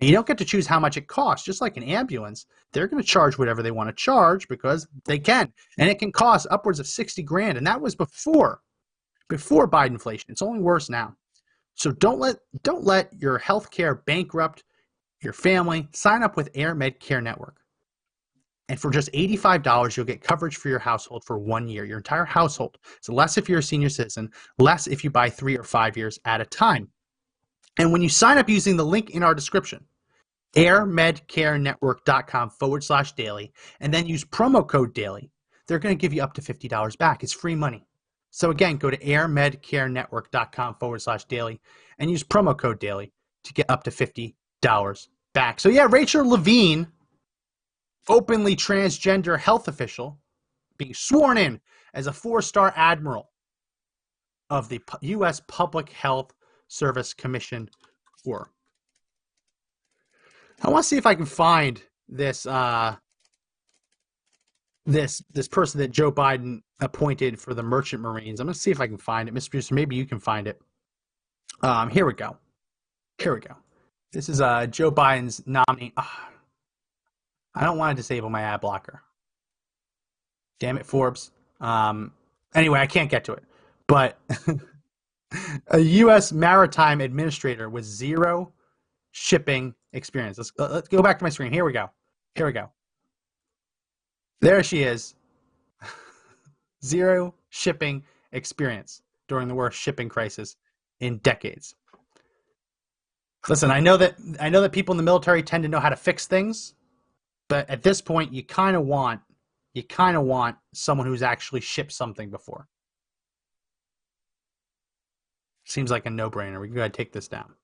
You 0.04 0.12
don't 0.12 0.26
get 0.26 0.38
to 0.38 0.44
choose 0.44 0.66
how 0.66 0.80
much 0.80 0.96
it 0.96 1.06
costs. 1.06 1.46
Just 1.46 1.60
like 1.60 1.76
an 1.76 1.82
ambulance, 1.82 2.46
they're 2.72 2.88
going 2.88 3.02
to 3.02 3.08
charge 3.08 3.38
whatever 3.38 3.62
they 3.62 3.70
want 3.70 3.88
to 3.88 3.94
charge 3.94 4.48
because 4.48 4.86
they 5.04 5.18
can. 5.18 5.52
And 5.78 5.88
it 5.88 5.98
can 5.98 6.12
cost 6.12 6.46
upwards 6.50 6.80
of 6.80 6.86
60 6.86 7.22
grand. 7.22 7.58
And 7.58 7.66
that 7.66 7.80
was 7.80 7.94
before 7.94 8.60
before 9.28 9.68
Biden 9.68 9.88
inflation. 9.88 10.30
It's 10.30 10.42
only 10.42 10.60
worse 10.60 10.90
now. 10.90 11.14
So 11.74 11.92
don't 11.92 12.18
let 12.18 12.36
don't 12.62 12.84
let 12.84 13.12
your 13.18 13.38
health 13.38 13.70
care 13.70 13.94
bankrupt 13.94 14.64
your 15.24 15.32
family, 15.32 15.88
sign 15.92 16.22
up 16.22 16.36
with 16.36 16.50
Air 16.54 16.74
Med 16.74 17.00
Care 17.00 17.20
Network. 17.20 17.56
And 18.68 18.80
for 18.80 18.90
just 18.90 19.12
$85, 19.12 19.96
you'll 19.96 20.06
get 20.06 20.22
coverage 20.22 20.56
for 20.56 20.68
your 20.68 20.78
household 20.78 21.24
for 21.24 21.38
one 21.38 21.68
year, 21.68 21.84
your 21.84 21.98
entire 21.98 22.24
household. 22.24 22.78
So 23.00 23.12
less 23.12 23.36
if 23.36 23.48
you're 23.48 23.58
a 23.58 23.62
senior 23.62 23.90
citizen, 23.90 24.30
less 24.58 24.86
if 24.86 25.04
you 25.04 25.10
buy 25.10 25.28
three 25.28 25.56
or 25.56 25.64
five 25.64 25.96
years 25.96 26.18
at 26.24 26.40
a 26.40 26.46
time. 26.46 26.88
And 27.78 27.92
when 27.92 28.00
you 28.02 28.08
sign 28.08 28.38
up 28.38 28.48
using 28.48 28.76
the 28.76 28.84
link 28.84 29.10
in 29.10 29.22
our 29.22 29.34
description, 29.34 29.84
airmedcarenetwork.com 30.56 32.50
forward 32.50 32.84
slash 32.84 33.12
daily, 33.12 33.52
and 33.80 33.92
then 33.92 34.06
use 34.06 34.24
promo 34.24 34.66
code 34.66 34.94
daily, 34.94 35.30
they're 35.66 35.78
going 35.78 35.96
to 35.96 36.00
give 36.00 36.12
you 36.12 36.22
up 36.22 36.34
to 36.34 36.42
$50 36.42 36.98
back. 36.98 37.22
It's 37.22 37.32
free 37.32 37.54
money. 37.54 37.86
So 38.30 38.50
again, 38.50 38.76
go 38.76 38.90
to 38.90 38.98
airmedcarenetwork.com 38.98 40.74
forward 40.74 41.02
slash 41.02 41.24
daily 41.26 41.60
and 41.98 42.10
use 42.10 42.24
promo 42.24 42.56
code 42.56 42.80
daily 42.80 43.12
to 43.44 43.52
get 43.52 43.70
up 43.70 43.84
to 43.84 43.90
$50 43.90 45.08
back. 45.34 45.60
So 45.60 45.68
yeah, 45.68 45.86
Rachel 45.88 46.28
Levine, 46.28 46.88
openly 48.08 48.56
transgender 48.56 49.38
health 49.38 49.68
official, 49.68 50.18
being 50.78 50.94
sworn 50.94 51.38
in 51.38 51.60
as 51.94 52.06
a 52.06 52.12
four-star 52.12 52.72
admiral 52.76 53.30
of 54.50 54.68
the 54.68 54.80
U.S. 55.02 55.40
Public 55.46 55.90
Health 55.90 56.34
Service 56.68 57.14
Commission 57.14 57.68
Corps. 58.24 58.50
I 60.64 60.70
want 60.70 60.82
to 60.82 60.88
see 60.88 60.96
if 60.96 61.06
I 61.06 61.14
can 61.14 61.26
find 61.26 61.82
this 62.08 62.46
uh, 62.46 62.96
this 64.86 65.22
this 65.30 65.46
person 65.46 65.78
that 65.80 65.90
Joe 65.90 66.10
Biden 66.10 66.62
appointed 66.80 67.38
for 67.38 67.52
the 67.52 67.62
Merchant 67.62 68.00
Marines. 68.00 68.40
I'm 68.40 68.46
gonna 68.46 68.54
see 68.54 68.70
if 68.70 68.80
I 68.80 68.86
can 68.86 68.96
find 68.96 69.28
it, 69.28 69.34
Mr. 69.34 69.50
Producer. 69.50 69.74
Maybe 69.74 69.94
you 69.96 70.06
can 70.06 70.18
find 70.18 70.46
it. 70.46 70.60
Um, 71.62 71.90
here 71.90 72.06
we 72.06 72.14
go. 72.14 72.38
Here 73.18 73.34
we 73.34 73.40
go. 73.40 73.54
This 74.12 74.28
is 74.28 74.40
uh, 74.40 74.66
Joe 74.66 74.90
Biden's 74.90 75.42
nominee. 75.46 75.92
Oh, 75.96 76.18
I 77.54 77.64
don't 77.64 77.78
want 77.78 77.96
to 77.96 78.02
disable 78.02 78.30
my 78.30 78.42
ad 78.42 78.60
blocker. 78.60 79.02
Damn 80.60 80.78
it, 80.78 80.86
Forbes. 80.86 81.30
Um, 81.60 82.12
anyway, 82.54 82.80
I 82.80 82.86
can't 82.86 83.10
get 83.10 83.24
to 83.24 83.32
it. 83.34 83.44
But 83.86 84.18
a 85.68 85.78
U.S. 85.78 86.32
maritime 86.32 87.00
administrator 87.00 87.68
with 87.68 87.84
zero 87.84 88.52
shipping 89.12 89.74
experience. 89.94 90.36
Let's, 90.36 90.52
let's 90.58 90.88
go 90.88 91.02
back 91.02 91.18
to 91.18 91.24
my 91.24 91.30
screen. 91.30 91.52
Here 91.52 91.64
we 91.64 91.72
go. 91.72 91.90
Here 92.34 92.46
we 92.46 92.52
go. 92.52 92.70
There 94.40 94.62
she 94.62 94.82
is. 94.82 95.14
zero 96.84 97.34
shipping 97.48 98.04
experience 98.32 99.00
during 99.28 99.48
the 99.48 99.54
worst 99.54 99.78
shipping 99.78 100.08
crisis 100.08 100.56
in 101.00 101.18
decades. 101.18 101.74
Listen, 103.48 103.70
I 103.70 103.80
know 103.80 103.96
that 103.96 104.16
I 104.40 104.48
know 104.48 104.62
that 104.62 104.72
people 104.72 104.92
in 104.92 104.96
the 104.96 105.02
military 105.02 105.42
tend 105.42 105.62
to 105.64 105.68
know 105.68 105.80
how 105.80 105.90
to 105.90 105.96
fix 105.96 106.26
things, 106.26 106.74
but 107.48 107.68
at 107.68 107.82
this 107.82 108.00
point, 108.00 108.32
you 108.32 108.42
kind 108.42 108.74
of 108.74 108.86
want 108.86 109.20
you 109.74 109.82
kind 109.82 110.16
of 110.16 110.24
want 110.24 110.56
someone 110.72 111.06
who's 111.06 111.22
actually 111.22 111.60
shipped 111.60 111.92
something 111.92 112.30
before. 112.30 112.68
Seems 115.66 115.90
like 115.90 116.06
a 116.06 116.10
no-brainer. 116.10 116.60
We 116.60 116.68
can 116.68 116.74
go 116.74 116.80
ahead 116.80 116.90
and 116.90 116.94
take 116.94 117.12
this 117.12 117.26
down. 117.28 117.54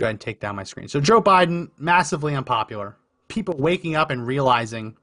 Go 0.00 0.06
ahead 0.06 0.14
and 0.14 0.20
take 0.20 0.40
down 0.40 0.56
my 0.56 0.64
screen. 0.64 0.88
So 0.88 0.98
Joe 0.98 1.20
Biden, 1.20 1.68
massively 1.76 2.34
unpopular. 2.34 2.96
People 3.28 3.54
waking 3.58 3.96
up 3.96 4.10
and 4.10 4.26
realizing 4.26 4.96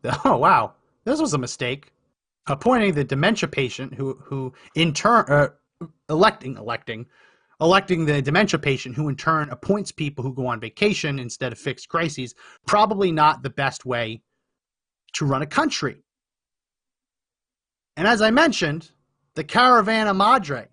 that, 0.00 0.18
oh 0.24 0.38
wow, 0.38 0.72
this 1.04 1.20
was 1.20 1.34
a 1.34 1.38
mistake. 1.38 1.92
Appointing 2.46 2.94
the 2.94 3.04
dementia 3.04 3.46
patient 3.46 3.92
who 3.92 4.14
who 4.24 4.54
in 4.74 4.94
turn 4.94 5.26
uh, 5.28 5.48
electing 6.08 6.56
electing 6.56 7.04
electing 7.60 8.06
the 8.06 8.22
dementia 8.22 8.58
patient 8.58 8.94
who 8.94 9.10
in 9.10 9.16
turn 9.16 9.50
appoints 9.50 9.92
people 9.92 10.24
who 10.24 10.32
go 10.32 10.46
on 10.46 10.60
vacation 10.60 11.18
instead 11.18 11.52
of 11.52 11.58
fixed 11.58 11.88
crises 11.90 12.34
probably 12.66 13.12
not 13.12 13.42
the 13.42 13.50
best 13.50 13.84
way 13.84 14.22
to 15.12 15.26
run 15.26 15.42
a 15.42 15.46
country 15.46 16.02
and 17.96 18.06
as 18.06 18.20
i 18.20 18.30
mentioned 18.30 18.90
the 19.34 19.42
caravana 19.42 20.14
madre 20.14 20.68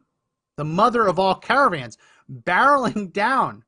the 0.57 0.65
mother 0.65 1.07
of 1.07 1.19
all 1.19 1.35
caravans 1.35 1.97
barreling 2.33 3.11
down 3.13 3.63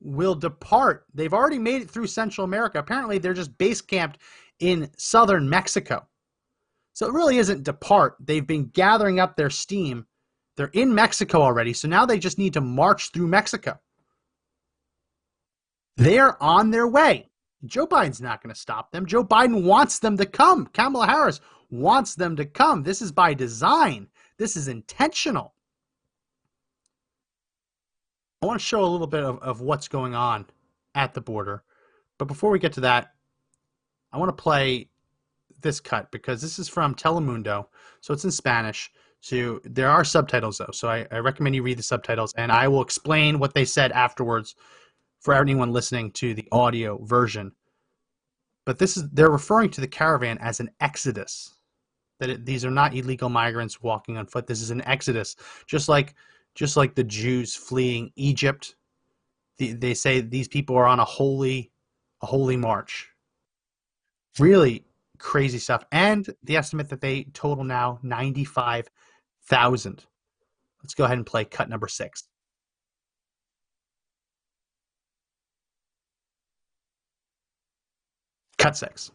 will 0.00 0.34
depart 0.34 1.04
they've 1.12 1.34
already 1.34 1.58
made 1.58 1.82
it 1.82 1.90
through 1.90 2.06
central 2.06 2.44
america 2.44 2.78
apparently 2.78 3.18
they're 3.18 3.34
just 3.34 3.56
base 3.58 3.80
camped 3.80 4.18
in 4.60 4.90
southern 4.96 5.48
mexico 5.48 6.06
so 6.92 7.06
it 7.06 7.12
really 7.12 7.38
isn't 7.38 7.64
depart 7.64 8.16
they've 8.20 8.46
been 8.46 8.66
gathering 8.68 9.20
up 9.20 9.36
their 9.36 9.50
steam 9.50 10.06
they're 10.60 10.70
in 10.74 10.94
Mexico 10.94 11.40
already, 11.40 11.72
so 11.72 11.88
now 11.88 12.04
they 12.04 12.18
just 12.18 12.36
need 12.36 12.52
to 12.52 12.60
march 12.60 13.12
through 13.12 13.28
Mexico. 13.28 13.80
They're 15.96 16.42
on 16.42 16.70
their 16.70 16.86
way. 16.86 17.30
Joe 17.64 17.86
Biden's 17.86 18.20
not 18.20 18.42
going 18.42 18.54
to 18.54 18.60
stop 18.60 18.92
them. 18.92 19.06
Joe 19.06 19.24
Biden 19.24 19.64
wants 19.64 20.00
them 20.00 20.18
to 20.18 20.26
come. 20.26 20.66
Kamala 20.66 21.06
Harris 21.06 21.40
wants 21.70 22.14
them 22.14 22.36
to 22.36 22.44
come. 22.44 22.82
This 22.82 23.00
is 23.00 23.10
by 23.10 23.32
design, 23.32 24.08
this 24.36 24.54
is 24.54 24.68
intentional. 24.68 25.54
I 28.42 28.46
want 28.46 28.58
to 28.58 28.64
show 28.64 28.82
a 28.82 28.86
little 28.86 29.06
bit 29.06 29.22
of, 29.22 29.38
of 29.40 29.60
what's 29.60 29.88
going 29.88 30.14
on 30.14 30.46
at 30.94 31.14
the 31.14 31.20
border. 31.20 31.62
But 32.18 32.26
before 32.26 32.50
we 32.50 32.58
get 32.58 32.72
to 32.74 32.80
that, 32.80 33.12
I 34.12 34.18
want 34.18 34.36
to 34.36 34.42
play 34.42 34.88
this 35.60 35.80
cut 35.80 36.10
because 36.10 36.40
this 36.40 36.58
is 36.58 36.68
from 36.68 36.94
Telemundo. 36.94 37.66
So 38.00 38.14
it's 38.14 38.24
in 38.24 38.30
Spanish. 38.30 38.90
So 39.20 39.60
there 39.64 39.90
are 39.90 40.04
subtitles 40.04 40.58
though, 40.58 40.70
so 40.72 40.88
I, 40.88 41.06
I 41.10 41.18
recommend 41.18 41.54
you 41.54 41.62
read 41.62 41.78
the 41.78 41.82
subtitles, 41.82 42.32
and 42.38 42.50
I 42.50 42.68
will 42.68 42.80
explain 42.80 43.38
what 43.38 43.52
they 43.52 43.66
said 43.66 43.92
afterwards 43.92 44.54
for 45.20 45.34
anyone 45.34 45.72
listening 45.72 46.10
to 46.12 46.32
the 46.32 46.48
audio 46.50 46.98
version. 47.04 47.52
But 48.64 48.78
this 48.78 48.96
is 48.96 49.10
they're 49.10 49.30
referring 49.30 49.68
to 49.70 49.82
the 49.82 49.88
caravan 49.88 50.38
as 50.38 50.60
an 50.60 50.70
exodus. 50.80 51.54
That 52.18 52.30
it, 52.30 52.46
these 52.46 52.64
are 52.64 52.70
not 52.70 52.94
illegal 52.94 53.28
migrants 53.28 53.82
walking 53.82 54.16
on 54.16 54.26
foot. 54.26 54.46
This 54.46 54.62
is 54.62 54.70
an 54.70 54.82
exodus, 54.86 55.36
just 55.66 55.88
like 55.88 56.14
just 56.54 56.76
like 56.76 56.94
the 56.94 57.04
Jews 57.04 57.54
fleeing 57.54 58.10
Egypt. 58.16 58.76
The, 59.58 59.72
they 59.72 59.94
say 59.94 60.20
these 60.20 60.48
people 60.48 60.76
are 60.76 60.86
on 60.86 61.00
a 61.00 61.04
holy 61.04 61.70
a 62.22 62.26
holy 62.26 62.56
march. 62.56 63.08
Really 64.38 64.84
crazy 65.18 65.58
stuff. 65.58 65.84
And 65.92 66.28
the 66.42 66.56
estimate 66.56 66.88
that 66.90 67.00
they 67.00 67.24
total 67.32 67.64
now 67.64 67.98
95 68.02 68.88
thousand. 69.44 70.04
Let's 70.82 70.94
go 70.94 71.04
ahead 71.04 71.18
and 71.18 71.26
play 71.26 71.44
cut 71.44 71.68
number 71.68 71.88
six. 71.88 72.24
Cut 78.58 78.76
six. 78.76 79.10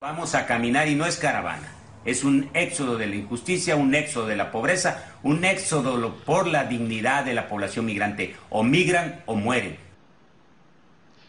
Vamos 0.00 0.34
a 0.34 0.46
caminar 0.46 0.86
y 0.86 0.94
no 0.94 1.04
es 1.04 1.18
caravana. 1.18 1.83
Es 2.04 2.22
un 2.22 2.50
éxodo 2.52 2.98
de 2.98 3.06
la 3.06 3.16
injusticia, 3.16 3.76
un 3.76 3.94
éxodo 3.94 4.26
de 4.26 4.36
la 4.36 4.50
pobreza, 4.50 5.14
un 5.22 5.44
éxodo 5.44 6.14
por 6.26 6.46
la 6.46 6.64
dignidad 6.64 7.24
de 7.24 7.34
la 7.34 7.48
población 7.48 7.86
migrante. 7.86 8.36
O 8.50 8.62
migran 8.62 9.22
o 9.26 9.34
mueren. 9.34 9.78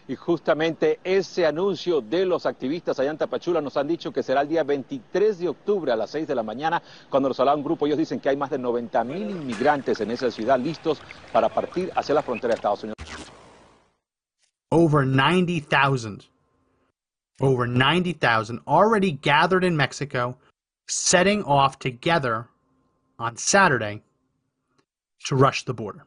Y 0.07 0.15
justamente 0.15 0.99
ese 1.03 1.47
anuncio 1.47 1.99
de 1.99 2.25
los 2.25 2.45
activistas 2.45 2.99
allá 2.99 3.09
en 3.09 3.17
Tapachula 3.17 3.59
nos 3.59 3.75
han 3.75 3.87
dicho 3.87 4.11
que 4.11 4.21
será 4.21 4.41
el 4.41 4.47
día 4.47 4.63
23 4.63 5.39
de 5.39 5.47
octubre 5.47 5.91
a 5.91 5.95
las 5.95 6.11
6 6.11 6.27
de 6.27 6.35
la 6.35 6.43
mañana, 6.43 6.81
cuando 7.09 7.29
nos 7.29 7.39
habla 7.39 7.55
un 7.55 7.63
grupo. 7.63 7.87
Ellos 7.87 7.97
dicen 7.97 8.19
que 8.19 8.29
hay 8.29 8.37
más 8.37 8.51
de 8.51 8.59
90 8.59 9.03
mil 9.03 9.29
inmigrantes 9.31 9.99
en 10.01 10.11
esa 10.11 10.29
ciudad 10.29 10.59
listos 10.59 11.01
para 11.31 11.49
partir 11.49 11.91
hacia 11.95 12.13
la 12.13 12.21
frontera 12.21 12.53
de 12.53 12.55
Estados 12.55 12.83
Unidos. 12.83 12.95
Over 14.71 15.07
90,000. 15.07 16.21
Over 17.39 17.67
90,000 17.67 18.61
already 18.67 19.11
gathered 19.21 19.63
in 19.63 19.75
Mexico, 19.75 20.37
setting 20.87 21.43
off 21.43 21.79
together 21.79 22.47
on 23.19 23.37
Saturday 23.37 24.03
to 25.25 25.35
rush 25.35 25.63
the 25.65 25.73
border. 25.73 26.05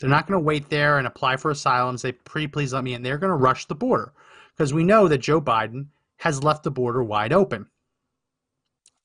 They're 0.00 0.10
not 0.10 0.26
going 0.26 0.38
to 0.38 0.44
wait 0.44 0.70
there 0.70 0.98
and 0.98 1.06
apply 1.06 1.36
for 1.36 1.50
asylum 1.50 1.98
say, 1.98 2.12
please 2.12 2.72
let 2.72 2.84
me 2.84 2.94
in. 2.94 3.02
They're 3.02 3.18
going 3.18 3.32
to 3.32 3.36
rush 3.36 3.66
the 3.66 3.74
border 3.74 4.12
because 4.56 4.72
we 4.72 4.84
know 4.84 5.08
that 5.08 5.18
Joe 5.18 5.40
Biden 5.40 5.86
has 6.18 6.42
left 6.42 6.62
the 6.62 6.70
border 6.70 7.02
wide 7.02 7.32
open. 7.32 7.66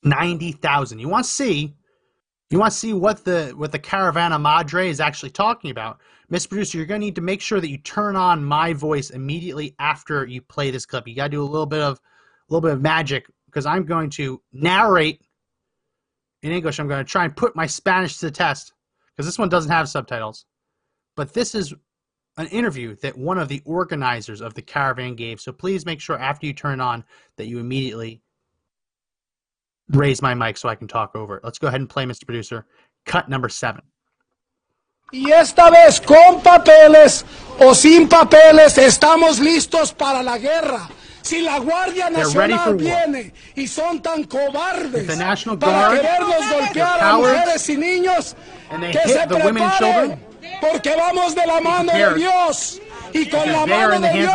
90,000. 0.04 1.00
You 1.00 1.10
want 1.10 1.26
to 1.26 1.32
see 1.32 1.76
you 2.50 2.60
want 2.60 2.72
to 2.72 2.78
see 2.78 2.94
what 2.94 3.26
the 3.26 3.52
what 3.56 3.72
the 3.72 3.80
Caravana 3.80 4.40
Madre 4.40 4.88
is 4.88 5.00
actually 5.00 5.32
talking 5.32 5.72
about. 5.72 6.00
Miss 6.30 6.46
Producer, 6.46 6.78
you're 6.78 6.86
going 6.86 7.02
to 7.02 7.06
need 7.06 7.16
to 7.16 7.22
make 7.22 7.42
sure 7.42 7.60
that 7.60 7.70
you 7.70 7.80
turn 7.80 8.16
on 8.16 8.44
my 8.44 8.74
voice 8.74 9.10
immediately 9.10 9.76
after 9.80 10.28
you 10.28 10.42
play 10.42 10.70
this 10.70 10.86
clip. 10.86 11.08
You 11.08 11.16
got 11.16 11.26
to 11.26 11.30
do 11.30 11.42
a 11.42 11.46
little 11.46 11.66
bit 11.66 11.82
of 11.82 11.98
a 11.98 12.54
little 12.54 12.62
bit 12.62 12.74
of 12.74 12.82
magic 12.82 13.26
because 13.54 13.66
I'm 13.66 13.86
going 13.86 14.10
to 14.12 14.42
narrate 14.52 15.22
in 16.42 16.52
English. 16.52 16.80
I'm 16.80 16.88
going 16.88 17.04
to 17.04 17.10
try 17.10 17.26
and 17.26 17.36
put 17.36 17.56
my 17.56 17.68
Spanish 17.68 18.18
to 18.18 18.26
the 18.26 18.32
test 18.32 18.74
because 19.16 19.28
this 19.28 19.38
one 19.38 19.50
doesn't 19.50 19.72
have 19.72 19.88
subtitles. 19.88 20.46
But 21.16 21.34
this 21.34 21.54
is 21.54 21.74
an 22.38 22.48
interview 22.48 22.96
that 22.98 23.16
one 23.16 23.38
of 23.38 23.48
the 23.48 23.62
organizers 23.66 24.42
of 24.42 24.56
the 24.56 24.62
caravan 24.64 25.16
gave. 25.16 25.40
So 25.40 25.52
please 25.52 25.86
make 25.86 26.02
sure 26.02 26.18
after 26.18 26.48
you 26.48 26.54
turn 26.54 26.82
on 26.82 27.04
that 27.38 27.46
you 27.46 27.60
immediately 27.60 28.24
raise 29.90 30.22
my 30.22 30.34
mic 30.34 30.58
so 30.58 30.68
I 30.68 30.76
can 30.76 30.88
talk 30.88 31.16
over 31.16 31.38
it. 31.38 31.44
Let's 31.44 31.60
go 31.60 31.68
ahead 31.68 31.80
and 31.80 31.90
play, 31.90 32.06
Mr. 32.06 32.26
Producer. 32.26 32.66
Cut 33.06 33.30
number 33.30 33.50
seven. 33.50 33.82
Y 35.14 35.32
esta 35.32 35.70
vez 35.70 36.02
con 36.02 36.42
papeles 36.42 37.24
o 37.60 37.76
sin 37.76 38.10
papeles 38.10 38.80
estamos 38.80 39.40
listos 39.40 39.94
para 39.94 40.24
la 40.24 40.40
guerra. 40.40 40.90
Si 41.22 41.44
la 41.44 41.60
Guardia 41.60 42.10
Nacional 42.10 42.76
viene 42.76 43.32
y 43.54 43.68
son 43.68 44.02
tan 44.02 44.24
cobardes 44.24 45.06
para 45.60 45.92
querernos 45.92 46.52
golpear 46.52 47.00
a 47.00 47.18
mujeres 47.18 47.70
y 47.70 47.78
niños, 47.78 48.36
que 48.92 49.08
se 49.08 49.28
preparen, 49.28 50.20
porque 50.60 50.96
vamos 50.96 51.36
de 51.36 51.46
la 51.46 51.62
mano 51.62 51.94
de 51.94 52.16
Dios. 52.16 52.82
Y 53.14 53.30
con 53.30 53.52
la 53.52 53.68
mano 53.68 54.00
de 54.00 54.14
Dios 54.14 54.32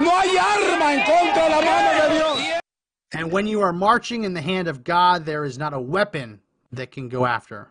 no 0.00 0.18
hay 0.18 0.30
arma 0.36 0.94
en 0.94 1.04
contra 1.04 1.44
de 1.44 1.50
la 1.50 1.60
mano 1.60 2.02
de 2.02 2.14
Dios. 2.16 2.60
And 3.12 3.30
when 3.30 3.46
you 3.46 3.60
are 3.60 3.72
marching 3.72 4.24
in 4.24 4.34
the 4.34 4.42
hand 4.42 4.66
of 4.66 4.82
God, 4.82 5.24
there 5.24 5.44
is 5.44 5.56
not 5.56 5.72
a 5.72 5.80
weapon 5.80 6.40
that 6.72 6.90
can 6.90 7.08
go 7.08 7.26
after 7.26 7.68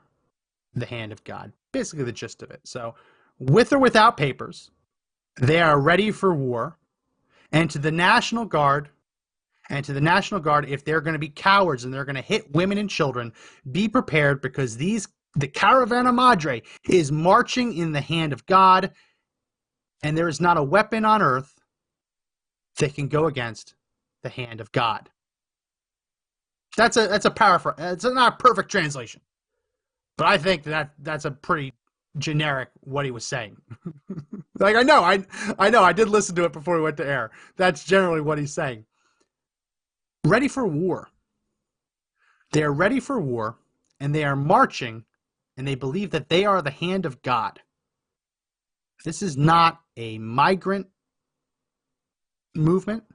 the 0.80 0.86
hand 0.86 1.12
of 1.12 1.24
God. 1.24 1.52
Basically, 1.72 2.06
the 2.06 2.12
gist 2.12 2.42
of 2.42 2.52
it. 2.52 2.62
So, 2.64 2.96
with 3.38 3.72
or 3.72 3.80
without 3.80 4.18
papers, 4.18 4.72
they 5.40 5.62
are 5.62 5.80
ready 5.80 6.12
for 6.12 6.34
war. 6.34 6.78
And 7.52 7.70
to 7.72 7.80
the 7.80 7.92
National 7.92 8.46
Guard, 8.46 8.90
and 9.70 9.86
to 9.86 9.94
the 9.94 10.02
National 10.02 10.40
Guard, 10.40 10.68
if 10.68 10.84
they're 10.84 11.02
going 11.02 11.14
to 11.14 11.20
be 11.20 11.30
cowards 11.30 11.84
and 11.84 11.94
they're 11.94 12.06
going 12.06 12.16
to 12.16 12.22
hit 12.22 12.52
women 12.54 12.78
and 12.78 12.90
children, 12.90 13.32
be 13.72 13.88
prepared 13.88 14.42
because 14.42 14.78
these 14.78 15.08
the 15.36 15.48
Caravana 15.48 16.12
Madre 16.12 16.64
is 16.90 17.12
marching 17.12 17.74
in 17.78 17.92
the 17.92 18.02
hand 18.02 18.34
of 18.34 18.46
God, 18.48 18.92
and 20.02 20.18
there 20.18 20.28
is 20.28 20.42
not 20.42 20.58
a 20.58 20.64
weapon 20.64 21.06
on 21.06 21.22
earth 21.22 21.54
that 22.78 22.96
can 22.96 23.08
go 23.08 23.28
against 23.28 23.76
the 24.24 24.30
hand 24.30 24.60
of 24.60 24.72
God. 24.72 25.10
That's 26.78 26.98
a 26.98 27.08
that's 27.08 27.26
a 27.26 27.32
paraphrase. 27.32 27.76
It's 27.78 28.04
not 28.04 28.34
a 28.34 28.38
perfect 28.38 28.72
translation, 28.72 29.22
but 30.20 30.28
I 30.28 30.38
think 30.38 30.64
that 30.64 30.92
that's 31.00 31.24
a 31.24 31.32
pretty 31.32 31.74
generic 32.18 32.68
what 32.82 33.06
he 33.06 33.12
was 33.12 33.26
saying. 33.26 33.56
like 34.60 34.76
I 34.76 34.84
know, 34.84 35.02
I 35.02 35.24
I 35.58 35.70
know, 35.70 35.82
I 35.82 35.94
did 35.94 36.10
listen 36.10 36.36
to 36.36 36.44
it 36.44 36.52
before 36.52 36.76
we 36.76 36.82
went 36.82 36.98
to 36.98 37.08
air. 37.08 37.32
That's 37.56 37.86
generally 37.86 38.20
what 38.20 38.38
he's 38.38 38.54
saying. 38.54 38.84
Ready 40.26 40.50
for 40.50 40.68
war. 40.68 41.08
They 42.52 42.64
are 42.64 42.74
ready 42.74 43.00
for 43.00 43.22
war, 43.22 43.60
and 44.02 44.14
they 44.14 44.26
are 44.26 44.36
marching, 44.36 45.06
and 45.56 45.66
they 45.66 45.76
believe 45.76 46.12
that 46.12 46.28
they 46.28 46.44
are 46.44 46.62
the 46.62 46.70
hand 46.70 47.06
of 47.06 47.22
God. 47.22 47.62
This 49.06 49.22
is 49.22 49.38
not 49.38 49.80
a 49.96 50.18
migrant 50.18 50.88
movement. 52.54 53.06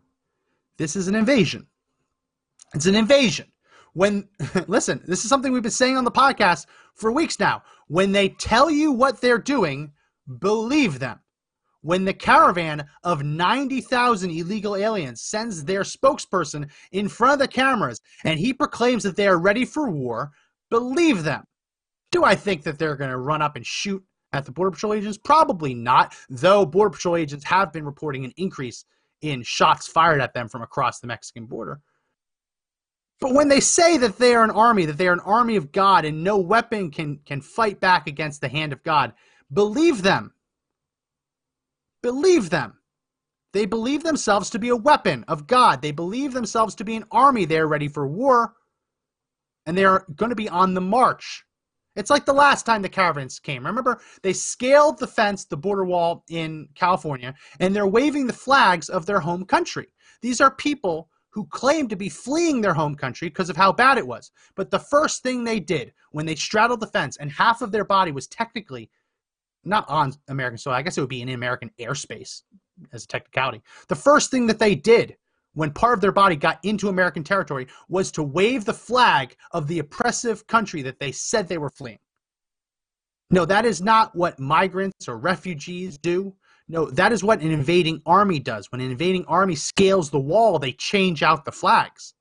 This 0.78 0.96
is 0.96 1.06
an 1.06 1.14
invasion. 1.14 1.66
It's 2.72 2.86
an 2.86 2.94
invasion. 2.94 3.52
When, 3.94 4.28
listen, 4.66 5.02
this 5.06 5.24
is 5.24 5.28
something 5.30 5.52
we've 5.52 5.62
been 5.62 5.72
saying 5.72 5.96
on 5.96 6.04
the 6.04 6.10
podcast 6.10 6.66
for 6.94 7.10
weeks 7.10 7.40
now. 7.40 7.62
When 7.88 8.12
they 8.12 8.28
tell 8.28 8.70
you 8.70 8.92
what 8.92 9.20
they're 9.20 9.38
doing, 9.38 9.92
believe 10.38 10.98
them. 10.98 11.20
When 11.80 12.04
the 12.04 12.14
caravan 12.14 12.86
of 13.02 13.22
90,000 13.22 14.30
illegal 14.30 14.74
aliens 14.74 15.22
sends 15.22 15.64
their 15.64 15.82
spokesperson 15.82 16.70
in 16.92 17.08
front 17.08 17.34
of 17.34 17.38
the 17.38 17.48
cameras 17.48 18.00
and 18.24 18.38
he 18.38 18.54
proclaims 18.54 19.02
that 19.02 19.16
they 19.16 19.28
are 19.28 19.38
ready 19.38 19.66
for 19.66 19.90
war, 19.90 20.32
believe 20.70 21.24
them. 21.24 21.44
Do 22.10 22.24
I 22.24 22.36
think 22.36 22.62
that 22.62 22.78
they're 22.78 22.96
going 22.96 23.10
to 23.10 23.18
run 23.18 23.42
up 23.42 23.56
and 23.56 23.66
shoot 23.66 24.02
at 24.32 24.46
the 24.46 24.52
Border 24.52 24.70
Patrol 24.70 24.94
agents? 24.94 25.18
Probably 25.18 25.74
not, 25.74 26.14
though 26.30 26.64
Border 26.64 26.90
Patrol 26.90 27.16
agents 27.16 27.44
have 27.44 27.70
been 27.70 27.84
reporting 27.84 28.24
an 28.24 28.32
increase 28.38 28.86
in 29.20 29.42
shots 29.42 29.86
fired 29.86 30.22
at 30.22 30.32
them 30.32 30.48
from 30.48 30.62
across 30.62 31.00
the 31.00 31.06
Mexican 31.06 31.44
border. 31.44 31.80
But 33.24 33.32
when 33.32 33.48
they 33.48 33.60
say 33.60 33.96
that 33.96 34.18
they 34.18 34.34
are 34.34 34.44
an 34.44 34.50
army, 34.50 34.84
that 34.84 34.98
they 34.98 35.08
are 35.08 35.14
an 35.14 35.20
army 35.20 35.56
of 35.56 35.72
God 35.72 36.04
and 36.04 36.22
no 36.22 36.36
weapon 36.36 36.90
can, 36.90 37.20
can 37.24 37.40
fight 37.40 37.80
back 37.80 38.06
against 38.06 38.42
the 38.42 38.50
hand 38.50 38.70
of 38.70 38.82
God, 38.82 39.14
believe 39.50 40.02
them. 40.02 40.34
Believe 42.02 42.50
them. 42.50 42.74
They 43.54 43.64
believe 43.64 44.02
themselves 44.02 44.50
to 44.50 44.58
be 44.58 44.68
a 44.68 44.76
weapon 44.76 45.24
of 45.26 45.46
God. 45.46 45.80
They 45.80 45.90
believe 45.90 46.34
themselves 46.34 46.74
to 46.74 46.84
be 46.84 46.96
an 46.96 47.06
army. 47.10 47.46
They 47.46 47.58
are 47.58 47.66
ready 47.66 47.88
for 47.88 48.06
war. 48.06 48.56
And 49.64 49.74
they 49.74 49.86
are 49.86 50.04
going 50.16 50.28
to 50.28 50.36
be 50.36 50.50
on 50.50 50.74
the 50.74 50.82
march. 50.82 51.46
It's 51.96 52.10
like 52.10 52.26
the 52.26 52.34
last 52.34 52.66
time 52.66 52.82
the 52.82 52.90
caravans 52.90 53.38
came. 53.38 53.64
Remember, 53.64 54.02
they 54.22 54.34
scaled 54.34 54.98
the 54.98 55.06
fence, 55.06 55.46
the 55.46 55.56
border 55.56 55.86
wall 55.86 56.24
in 56.28 56.68
California, 56.74 57.34
and 57.58 57.74
they're 57.74 57.86
waving 57.86 58.26
the 58.26 58.34
flags 58.34 58.90
of 58.90 59.06
their 59.06 59.20
home 59.20 59.46
country. 59.46 59.86
These 60.20 60.42
are 60.42 60.50
people 60.50 61.08
who 61.34 61.44
claimed 61.46 61.90
to 61.90 61.96
be 61.96 62.08
fleeing 62.08 62.60
their 62.60 62.72
home 62.72 62.94
country 62.94 63.28
because 63.28 63.50
of 63.50 63.56
how 63.56 63.72
bad 63.72 63.98
it 63.98 64.06
was. 64.06 64.30
But 64.54 64.70
the 64.70 64.78
first 64.78 65.24
thing 65.24 65.42
they 65.42 65.58
did 65.58 65.92
when 66.12 66.26
they 66.26 66.36
straddled 66.36 66.78
the 66.78 66.86
fence 66.86 67.16
and 67.16 67.28
half 67.28 67.60
of 67.60 67.72
their 67.72 67.84
body 67.84 68.12
was 68.12 68.28
technically 68.28 68.88
not 69.64 69.84
on 69.88 70.14
American 70.28 70.58
soil, 70.58 70.74
I 70.74 70.82
guess 70.82 70.96
it 70.96 71.00
would 71.00 71.10
be 71.10 71.22
in 71.22 71.28
American 71.30 71.72
airspace 71.80 72.42
as 72.92 73.02
a 73.02 73.08
technicality. 73.08 73.62
The 73.88 73.96
first 73.96 74.30
thing 74.30 74.46
that 74.46 74.60
they 74.60 74.76
did 74.76 75.16
when 75.54 75.72
part 75.72 75.94
of 75.94 76.00
their 76.00 76.12
body 76.12 76.36
got 76.36 76.60
into 76.62 76.88
American 76.88 77.24
territory 77.24 77.66
was 77.88 78.12
to 78.12 78.22
wave 78.22 78.64
the 78.64 78.72
flag 78.72 79.34
of 79.50 79.66
the 79.66 79.80
oppressive 79.80 80.46
country 80.46 80.82
that 80.82 81.00
they 81.00 81.10
said 81.10 81.48
they 81.48 81.58
were 81.58 81.70
fleeing. 81.70 81.98
No, 83.30 83.44
that 83.44 83.64
is 83.64 83.82
not 83.82 84.14
what 84.14 84.38
migrants 84.38 85.08
or 85.08 85.18
refugees 85.18 85.98
do. 85.98 86.32
No, 86.68 86.86
that 86.90 87.12
is 87.12 87.22
what 87.22 87.40
an 87.42 87.50
invading 87.50 88.00
army 88.06 88.38
does. 88.38 88.72
When 88.72 88.80
an 88.80 88.90
invading 88.90 89.26
army 89.26 89.54
scales 89.54 90.10
the 90.10 90.20
wall, 90.20 90.58
they 90.58 90.72
change 90.72 91.22
out 91.22 91.44
the 91.44 91.52
flags. 91.52 92.14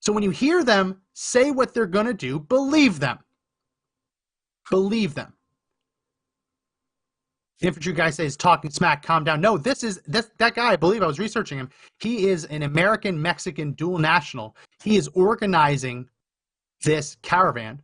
So 0.00 0.12
when 0.12 0.22
you 0.22 0.30
hear 0.30 0.64
them 0.64 1.02
say 1.14 1.50
what 1.50 1.74
they're 1.74 1.86
going 1.86 2.06
to 2.06 2.14
do, 2.14 2.38
believe 2.38 3.00
them. 3.00 3.18
Believe 4.70 5.14
them. 5.14 5.32
The 7.60 7.68
infantry 7.68 7.92
guy 7.92 8.10
says 8.10 8.36
talking 8.36 8.70
smack, 8.70 9.02
calm 9.02 9.24
down. 9.24 9.40
No, 9.40 9.56
this 9.56 9.82
is 9.82 10.00
this 10.06 10.30
that 10.38 10.54
guy, 10.54 10.72
I 10.72 10.76
believe 10.76 11.02
I 11.02 11.06
was 11.06 11.18
researching 11.18 11.58
him. 11.58 11.70
He 12.00 12.28
is 12.28 12.44
an 12.46 12.62
American 12.62 13.20
Mexican 13.20 13.72
dual 13.72 13.98
national. 13.98 14.56
He 14.82 14.96
is 14.96 15.08
organizing 15.08 16.08
this 16.82 17.16
caravan 17.22 17.80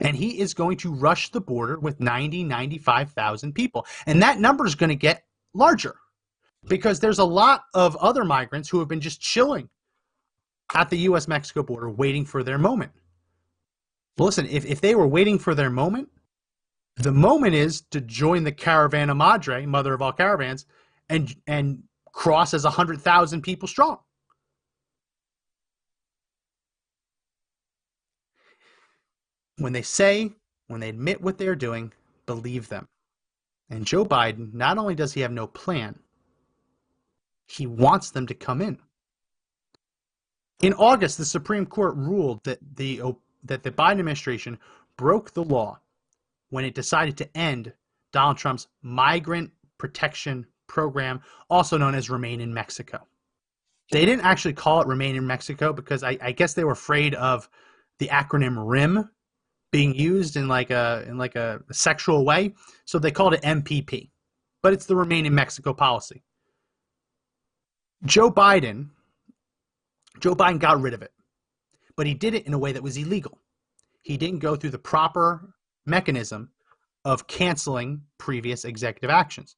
and 0.00 0.16
he 0.16 0.40
is 0.40 0.54
going 0.54 0.76
to 0.78 0.92
rush 0.92 1.30
the 1.30 1.40
border 1.40 1.78
with 1.78 2.00
90, 2.00 2.44
95,000 2.44 3.52
people. 3.52 3.86
And 4.06 4.22
that 4.22 4.40
number 4.40 4.66
is 4.66 4.74
going 4.74 4.90
to 4.90 4.96
get 4.96 5.24
larger 5.54 5.96
because 6.66 7.00
there's 7.00 7.18
a 7.18 7.24
lot 7.24 7.64
of 7.74 7.96
other 7.96 8.24
migrants 8.24 8.68
who 8.68 8.78
have 8.78 8.88
been 8.88 9.00
just 9.00 9.20
chilling 9.20 9.68
at 10.74 10.90
the 10.90 10.98
US 10.98 11.28
Mexico 11.28 11.62
border 11.62 11.90
waiting 11.90 12.24
for 12.24 12.42
their 12.42 12.58
moment. 12.58 12.92
Listen, 14.18 14.46
if, 14.46 14.64
if 14.64 14.80
they 14.80 14.94
were 14.94 15.06
waiting 15.06 15.38
for 15.38 15.54
their 15.54 15.70
moment, 15.70 16.08
the 16.96 17.12
moment 17.12 17.54
is 17.54 17.82
to 17.90 18.00
join 18.00 18.44
the 18.44 18.52
Caravana 18.52 19.16
Madre, 19.16 19.66
mother 19.66 19.94
of 19.94 20.00
all 20.00 20.12
caravans, 20.12 20.64
and 21.08 21.34
and 21.46 21.82
cross 22.12 22.54
as 22.54 22.64
a 22.64 22.70
hundred 22.70 23.00
thousand 23.00 23.42
people 23.42 23.66
strong. 23.66 23.98
When 29.64 29.72
they 29.72 29.80
say, 29.80 30.30
when 30.66 30.80
they 30.80 30.90
admit 30.90 31.22
what 31.22 31.38
they're 31.38 31.56
doing, 31.56 31.94
believe 32.26 32.68
them. 32.68 32.86
And 33.70 33.86
Joe 33.86 34.04
Biden, 34.04 34.52
not 34.52 34.76
only 34.76 34.94
does 34.94 35.14
he 35.14 35.22
have 35.22 35.32
no 35.32 35.46
plan, 35.46 36.00
he 37.46 37.66
wants 37.66 38.10
them 38.10 38.26
to 38.26 38.34
come 38.34 38.60
in. 38.60 38.78
In 40.60 40.74
August, 40.74 41.16
the 41.16 41.24
Supreme 41.24 41.64
Court 41.64 41.96
ruled 41.96 42.44
that 42.44 42.58
the 42.76 43.00
that 43.42 43.62
the 43.62 43.70
Biden 43.70 44.00
administration 44.00 44.58
broke 44.98 45.32
the 45.32 45.44
law 45.44 45.80
when 46.50 46.66
it 46.66 46.74
decided 46.74 47.16
to 47.16 47.34
end 47.34 47.72
Donald 48.12 48.36
Trump's 48.36 48.66
migrant 48.82 49.50
protection 49.78 50.46
program, 50.66 51.22
also 51.48 51.78
known 51.78 51.94
as 51.94 52.10
Remain 52.10 52.42
in 52.42 52.52
Mexico. 52.52 53.06
They 53.90 54.04
didn't 54.04 54.26
actually 54.26 54.52
call 54.52 54.82
it 54.82 54.88
Remain 54.88 55.16
in 55.16 55.26
Mexico 55.26 55.72
because 55.72 56.02
I, 56.02 56.18
I 56.20 56.32
guess 56.32 56.52
they 56.52 56.64
were 56.64 56.72
afraid 56.72 57.14
of 57.14 57.48
the 57.98 58.08
acronym 58.08 58.56
RIM 58.58 59.08
being 59.74 59.92
used 59.92 60.36
in 60.36 60.46
like 60.46 60.70
a 60.70 61.04
in 61.08 61.18
like 61.18 61.34
a, 61.34 61.60
sexual 61.72 62.24
way, 62.24 62.54
so 62.84 62.96
they 62.96 63.10
called 63.10 63.34
it 63.34 63.42
MPP. 63.42 64.08
But 64.62 64.72
it's 64.72 64.86
the 64.86 64.94
Remain 64.94 65.26
in 65.26 65.34
Mexico 65.34 65.74
policy. 65.74 66.22
Joe 68.06 68.30
Biden, 68.30 68.90
Joe 70.20 70.36
Biden 70.36 70.60
got 70.60 70.80
rid 70.80 70.94
of 70.94 71.02
it, 71.02 71.10
but 71.96 72.06
he 72.06 72.14
did 72.14 72.34
it 72.34 72.46
in 72.46 72.54
a 72.54 72.58
way 72.58 72.70
that 72.70 72.84
was 72.84 72.96
illegal. 72.96 73.40
He 74.02 74.16
didn't 74.16 74.38
go 74.38 74.54
through 74.54 74.70
the 74.70 74.78
proper 74.78 75.52
mechanism 75.86 76.50
of 77.04 77.26
canceling 77.26 78.02
previous 78.16 78.64
executive 78.64 79.10
actions. 79.10 79.56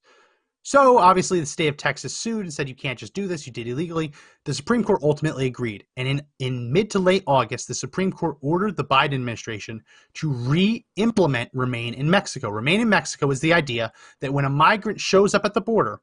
So 0.67 0.99
obviously, 0.99 1.39
the 1.39 1.47
state 1.47 1.69
of 1.69 1.77
Texas 1.77 2.17
sued 2.17 2.41
and 2.41 2.53
said 2.53 2.69
you 2.69 2.75
can't 2.75 2.99
just 2.99 3.15
do 3.15 3.29
this. 3.29 3.47
You 3.47 3.53
did 3.53 3.69
illegally. 3.69 4.11
The 4.45 4.53
Supreme 4.53 4.83
Court 4.83 5.01
ultimately 5.01 5.47
agreed, 5.47 5.87
and 5.97 6.09
in 6.09 6.23
in 6.41 6.73
mid 6.73 6.91
to 6.91 6.99
late 6.99 7.23
August, 7.29 7.69
the 7.69 7.75
Supreme 7.75 8.11
Court 8.11 8.37
ordered 8.41 8.77
the 8.77 8.85
Biden 8.85 9.15
administration 9.15 9.81
to 10.15 10.29
re-implement 10.29 11.51
Remain 11.53 11.95
in 11.95 12.11
Mexico. 12.11 12.49
Remain 12.51 12.81
in 12.81 12.89
Mexico 12.89 13.31
is 13.31 13.39
the 13.39 13.53
idea 13.53 13.93
that 14.21 14.33
when 14.33 14.45
a 14.45 14.51
migrant 14.51 15.01
shows 15.01 15.37
up 15.37 15.45
at 15.45 15.55
the 15.55 15.61
border, 15.61 16.01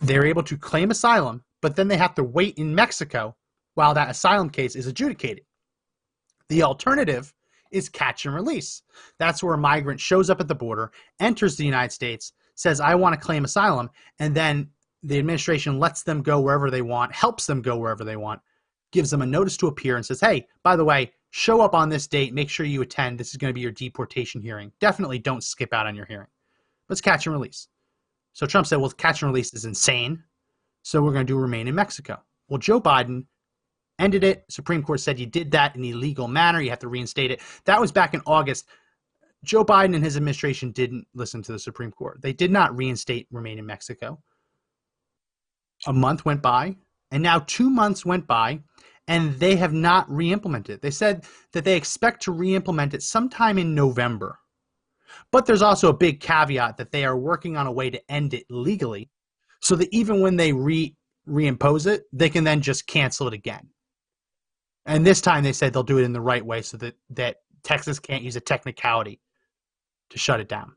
they're 0.00 0.26
able 0.26 0.42
to 0.42 0.58
claim 0.58 0.90
asylum, 0.90 1.44
but 1.62 1.76
then 1.76 1.86
they 1.86 1.98
have 1.98 2.16
to 2.16 2.24
wait 2.24 2.58
in 2.58 2.74
Mexico 2.74 3.36
while 3.76 3.94
that 3.94 4.10
asylum 4.10 4.50
case 4.50 4.74
is 4.74 4.88
adjudicated. 4.88 5.44
The 6.48 6.64
alternative 6.64 7.32
is 7.70 7.88
catch 7.88 8.26
and 8.26 8.34
release. 8.34 8.82
That's 9.20 9.40
where 9.40 9.54
a 9.54 9.58
migrant 9.58 10.00
shows 10.00 10.30
up 10.30 10.40
at 10.40 10.48
the 10.48 10.54
border, 10.56 10.90
enters 11.20 11.54
the 11.54 11.64
United 11.64 11.92
States, 11.92 12.32
says, 12.58 12.80
I 12.80 12.96
want 12.96 13.14
to 13.14 13.20
claim 13.20 13.44
asylum, 13.44 13.88
and 14.18 14.34
then 14.34 14.68
the 15.04 15.18
administration 15.18 15.78
lets 15.78 16.02
them 16.02 16.22
go 16.22 16.40
wherever 16.40 16.70
they 16.70 16.82
want, 16.82 17.14
helps 17.14 17.46
them 17.46 17.62
go 17.62 17.76
wherever 17.76 18.02
they 18.02 18.16
want, 18.16 18.40
gives 18.90 19.10
them 19.10 19.22
a 19.22 19.26
notice 19.26 19.56
to 19.58 19.68
appear, 19.68 19.94
and 19.94 20.04
says, 20.04 20.20
Hey, 20.20 20.46
by 20.64 20.74
the 20.74 20.84
way, 20.84 21.12
show 21.30 21.60
up 21.60 21.72
on 21.72 21.88
this 21.88 22.08
date, 22.08 22.34
make 22.34 22.50
sure 22.50 22.66
you 22.66 22.82
attend. 22.82 23.16
This 23.16 23.30
is 23.30 23.36
going 23.36 23.50
to 23.50 23.54
be 23.54 23.60
your 23.60 23.70
deportation 23.70 24.40
hearing. 24.40 24.72
Definitely 24.80 25.20
don't 25.20 25.44
skip 25.44 25.72
out 25.72 25.86
on 25.86 25.94
your 25.94 26.06
hearing. 26.06 26.26
Let's 26.88 27.00
catch 27.00 27.26
and 27.26 27.32
release. 27.32 27.68
So 28.32 28.44
Trump 28.44 28.66
said, 28.66 28.78
Well, 28.78 28.90
catch 28.90 29.22
and 29.22 29.30
release 29.30 29.54
is 29.54 29.64
insane. 29.64 30.24
So 30.82 31.00
we're 31.00 31.12
going 31.12 31.26
to 31.26 31.32
do 31.32 31.38
remain 31.38 31.68
in 31.68 31.76
Mexico. 31.76 32.20
Well, 32.48 32.58
Joe 32.58 32.80
Biden 32.80 33.26
ended 34.00 34.24
it. 34.24 34.44
Supreme 34.48 34.82
Court 34.82 34.98
said 34.98 35.20
you 35.20 35.26
did 35.26 35.52
that 35.52 35.76
in 35.76 35.84
an 35.84 35.90
illegal 35.90 36.26
manner. 36.26 36.60
You 36.60 36.70
have 36.70 36.78
to 36.80 36.88
reinstate 36.88 37.30
it. 37.30 37.40
That 37.66 37.80
was 37.80 37.92
back 37.92 38.14
in 38.14 38.22
August. 38.26 38.66
Joe 39.44 39.64
Biden 39.64 39.94
and 39.94 40.04
his 40.04 40.16
administration 40.16 40.72
didn't 40.72 41.06
listen 41.14 41.42
to 41.42 41.52
the 41.52 41.58
Supreme 41.58 41.92
Court. 41.92 42.20
They 42.22 42.32
did 42.32 42.50
not 42.50 42.76
reinstate 42.76 43.28
remain 43.30 43.58
in 43.58 43.66
Mexico. 43.66 44.20
A 45.86 45.92
month 45.92 46.24
went 46.24 46.42
by, 46.42 46.76
and 47.12 47.22
now 47.22 47.40
two 47.40 47.70
months 47.70 48.04
went 48.04 48.26
by, 48.26 48.60
and 49.06 49.32
they 49.34 49.56
have 49.56 49.72
not 49.72 50.10
re-implemented. 50.10 50.76
It. 50.76 50.82
They 50.82 50.90
said 50.90 51.24
that 51.52 51.64
they 51.64 51.76
expect 51.76 52.22
to 52.22 52.32
re-implement 52.32 52.94
it 52.94 53.02
sometime 53.02 53.58
in 53.58 53.74
November. 53.74 54.38
But 55.30 55.46
there's 55.46 55.62
also 55.62 55.88
a 55.88 55.96
big 55.96 56.20
caveat 56.20 56.76
that 56.76 56.90
they 56.90 57.04
are 57.04 57.16
working 57.16 57.56
on 57.56 57.66
a 57.66 57.72
way 57.72 57.90
to 57.90 58.12
end 58.12 58.34
it 58.34 58.44
legally, 58.50 59.08
so 59.60 59.76
that 59.76 59.88
even 59.92 60.20
when 60.20 60.36
they 60.36 60.52
re 60.52 60.94
reimpose 61.28 61.86
it, 61.86 62.04
they 62.12 62.30
can 62.30 62.42
then 62.42 62.60
just 62.60 62.86
cancel 62.86 63.28
it 63.28 63.34
again. 63.34 63.68
And 64.86 65.06
this 65.06 65.20
time 65.20 65.44
they 65.44 65.52
said 65.52 65.72
they'll 65.72 65.82
do 65.82 65.98
it 65.98 66.04
in 66.04 66.14
the 66.14 66.20
right 66.20 66.44
way 66.44 66.62
so 66.62 66.78
that, 66.78 66.94
that 67.10 67.36
Texas 67.62 67.98
can't 67.98 68.22
use 68.22 68.36
a 68.36 68.40
technicality 68.40 69.20
to 70.10 70.18
shut 70.18 70.40
it 70.40 70.48
down. 70.48 70.74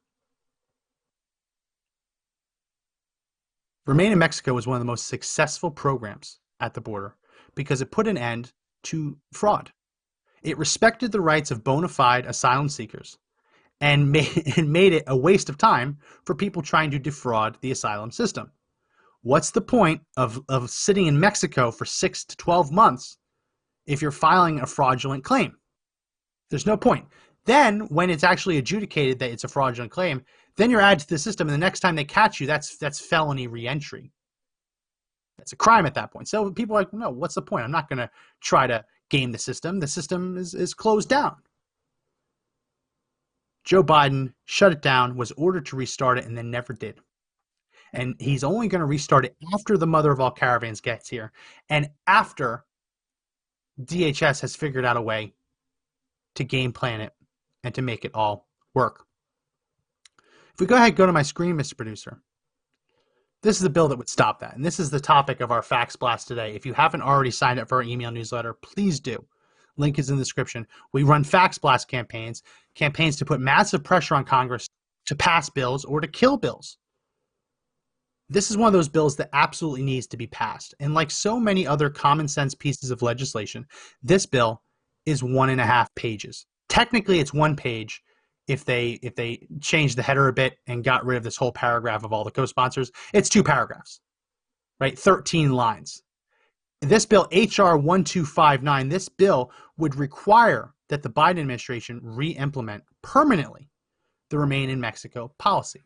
Remain 3.85 4.11
in 4.11 4.19
Mexico 4.19 4.53
was 4.53 4.67
one 4.67 4.75
of 4.75 4.81
the 4.81 4.85
most 4.85 5.07
successful 5.07 5.71
programs 5.71 6.39
at 6.59 6.73
the 6.73 6.81
border 6.81 7.15
because 7.55 7.81
it 7.81 7.91
put 7.91 8.07
an 8.07 8.17
end 8.17 8.53
to 8.83 9.17
fraud. 9.33 9.71
It 10.43 10.57
respected 10.57 11.11
the 11.11 11.21
rights 11.21 11.51
of 11.51 11.63
bona 11.63 11.87
fide 11.87 12.25
asylum 12.25 12.69
seekers 12.69 13.17
and 13.81 14.11
made, 14.11 14.93
it 14.93 15.03
a 15.07 15.17
waste 15.17 15.49
of 15.49 15.57
time 15.57 15.97
for 16.25 16.35
people 16.35 16.61
trying 16.61 16.91
to 16.91 16.99
defraud 16.99 17.57
the 17.61 17.71
asylum 17.71 18.11
system. 18.11 18.51
What's 19.23 19.51
the 19.51 19.61
point 19.61 20.01
of, 20.17 20.39
of 20.49 20.69
sitting 20.69 21.07
in 21.07 21.19
Mexico 21.19 21.71
for 21.71 21.85
six 21.85 22.23
to 22.25 22.37
12 22.37 22.71
months 22.71 23.17
if 23.85 24.01
you're 24.01 24.11
filing 24.11 24.59
a 24.59 24.65
fraudulent 24.65 25.23
claim. 25.23 25.57
There's 26.49 26.65
no 26.65 26.77
point. 26.77 27.07
Then, 27.45 27.81
when 27.87 28.09
it's 28.09 28.23
actually 28.23 28.57
adjudicated 28.57 29.19
that 29.19 29.31
it's 29.31 29.43
a 29.43 29.47
fraudulent 29.47 29.91
claim, 29.91 30.23
then 30.57 30.69
you're 30.69 30.81
added 30.81 30.99
to 31.01 31.09
the 31.09 31.17
system, 31.17 31.47
and 31.47 31.53
the 31.53 31.65
next 31.65 31.79
time 31.79 31.95
they 31.95 32.03
catch 32.03 32.39
you, 32.39 32.47
that's 32.47 32.77
that's 32.77 32.99
felony 32.99 33.47
reentry. 33.47 34.11
That's 35.37 35.53
a 35.53 35.57
crime 35.57 35.87
at 35.87 35.95
that 35.95 36.11
point. 36.11 36.27
So 36.27 36.51
people 36.51 36.75
are 36.75 36.81
like, 36.81 36.93
no, 36.93 37.09
what's 37.09 37.33
the 37.33 37.41
point? 37.41 37.63
I'm 37.63 37.71
not 37.71 37.89
going 37.89 37.97
to 37.97 38.11
try 38.41 38.67
to 38.67 38.85
game 39.09 39.31
the 39.31 39.39
system. 39.39 39.79
The 39.79 39.87
system 39.87 40.37
is, 40.37 40.53
is 40.53 40.75
closed 40.75 41.09
down. 41.09 41.35
Joe 43.63 43.83
Biden 43.83 44.33
shut 44.45 44.71
it 44.71 44.83
down, 44.83 45.15
was 45.15 45.31
ordered 45.31 45.65
to 45.67 45.75
restart 45.75 46.19
it, 46.19 46.25
and 46.25 46.37
then 46.37 46.51
never 46.51 46.73
did. 46.73 46.99
And 47.93 48.15
he's 48.19 48.43
only 48.43 48.67
going 48.67 48.81
to 48.81 48.85
restart 48.85 49.25
it 49.25 49.35
after 49.53 49.77
the 49.77 49.87
mother 49.87 50.11
of 50.11 50.19
all 50.19 50.31
caravans 50.31 50.79
gets 50.79 51.09
here 51.09 51.31
and 51.69 51.89
after 52.07 52.63
DHS 53.81 54.41
has 54.41 54.55
figured 54.55 54.85
out 54.85 54.95
a 54.95 55.01
way 55.01 55.33
to 56.35 56.43
game 56.43 56.71
plan 56.71 57.01
it 57.01 57.13
and 57.63 57.73
to 57.75 57.81
make 57.81 58.05
it 58.05 58.11
all 58.13 58.47
work. 58.73 59.05
If 60.53 60.59
we 60.59 60.65
go 60.65 60.75
ahead 60.75 60.89
and 60.89 60.97
go 60.97 61.05
to 61.05 61.13
my 61.13 61.21
screen, 61.21 61.55
Mr. 61.55 61.75
Producer, 61.75 62.21
this 63.43 63.57
is 63.57 63.63
the 63.63 63.69
bill 63.69 63.87
that 63.87 63.97
would 63.97 64.09
stop 64.09 64.39
that. 64.39 64.55
And 64.55 64.63
this 64.63 64.79
is 64.79 64.89
the 64.89 64.99
topic 64.99 65.41
of 65.41 65.51
our 65.51 65.61
Fax 65.61 65.95
Blast 65.95 66.27
today. 66.27 66.53
If 66.53 66.65
you 66.65 66.73
haven't 66.73 67.01
already 67.01 67.31
signed 67.31 67.59
up 67.59 67.69
for 67.69 67.77
our 67.77 67.83
email 67.83 68.11
newsletter, 68.11 68.53
please 68.53 68.99
do. 68.99 69.25
Link 69.77 69.97
is 69.97 70.09
in 70.09 70.17
the 70.17 70.21
description. 70.21 70.67
We 70.93 71.03
run 71.03 71.23
Fax 71.23 71.57
Blast 71.57 71.87
campaigns, 71.87 72.43
campaigns 72.75 73.15
to 73.17 73.25
put 73.25 73.39
massive 73.39 73.83
pressure 73.83 74.15
on 74.15 74.25
Congress 74.25 74.67
to 75.07 75.15
pass 75.15 75.49
bills 75.49 75.85
or 75.85 76.01
to 76.01 76.07
kill 76.07 76.37
bills 76.37 76.77
this 78.31 78.49
is 78.49 78.55
one 78.55 78.67
of 78.67 78.73
those 78.73 78.87
bills 78.87 79.17
that 79.17 79.29
absolutely 79.33 79.83
needs 79.83 80.07
to 80.07 80.15
be 80.15 80.25
passed. 80.25 80.73
And 80.79 80.93
like 80.93 81.11
so 81.11 81.37
many 81.37 81.67
other 81.67 81.89
common 81.89 82.29
sense 82.29 82.55
pieces 82.55 82.89
of 82.89 83.01
legislation, 83.01 83.65
this 84.01 84.25
bill 84.25 84.61
is 85.05 85.21
one 85.21 85.49
and 85.49 85.59
a 85.59 85.65
half 85.65 85.93
pages. 85.95 86.45
Technically, 86.71 87.19
it's 87.19 87.33
one 87.33 87.57
page 87.57 88.01
if 88.47 88.63
they 88.63 88.91
if 89.03 89.13
they 89.13 89.45
change 89.59 89.93
the 89.93 90.01
header 90.01 90.29
a 90.29 90.33
bit 90.33 90.57
and 90.67 90.85
got 90.85 91.05
rid 91.05 91.17
of 91.17 91.23
this 91.23 91.35
whole 91.35 91.51
paragraph 91.51 92.05
of 92.05 92.13
all 92.13 92.23
the 92.23 92.31
co-sponsors. 92.31 92.89
It's 93.13 93.27
two 93.27 93.43
paragraphs, 93.43 93.99
right? 94.79 94.97
13 94.97 95.51
lines. 95.51 96.01
This 96.79 97.05
bill, 97.05 97.27
HR 97.33 97.75
1259, 97.75 98.87
this 98.87 99.09
bill 99.09 99.51
would 99.75 99.95
require 99.95 100.73
that 100.87 101.03
the 101.03 101.09
Biden 101.09 101.41
administration 101.41 101.99
re 102.01 102.29
implement 102.29 102.85
permanently 103.01 103.69
the 104.29 104.39
Remain 104.39 104.69
in 104.69 104.79
Mexico 104.79 105.29
policy. 105.39 105.83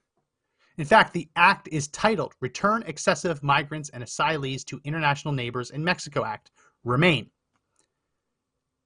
In 0.77 0.85
fact, 0.85 1.13
the 1.13 1.27
act 1.35 1.67
is 1.71 1.87
titled 1.87 2.35
Return 2.41 2.83
Excessive 2.85 3.41
Migrants 3.41 3.89
and 3.89 4.03
Asylees 4.03 4.63
to 4.65 4.79
International 4.83 5.33
Neighbors 5.33 5.71
in 5.71 5.83
Mexico 5.83 6.23
Act, 6.23 6.51
Remain. 6.83 7.31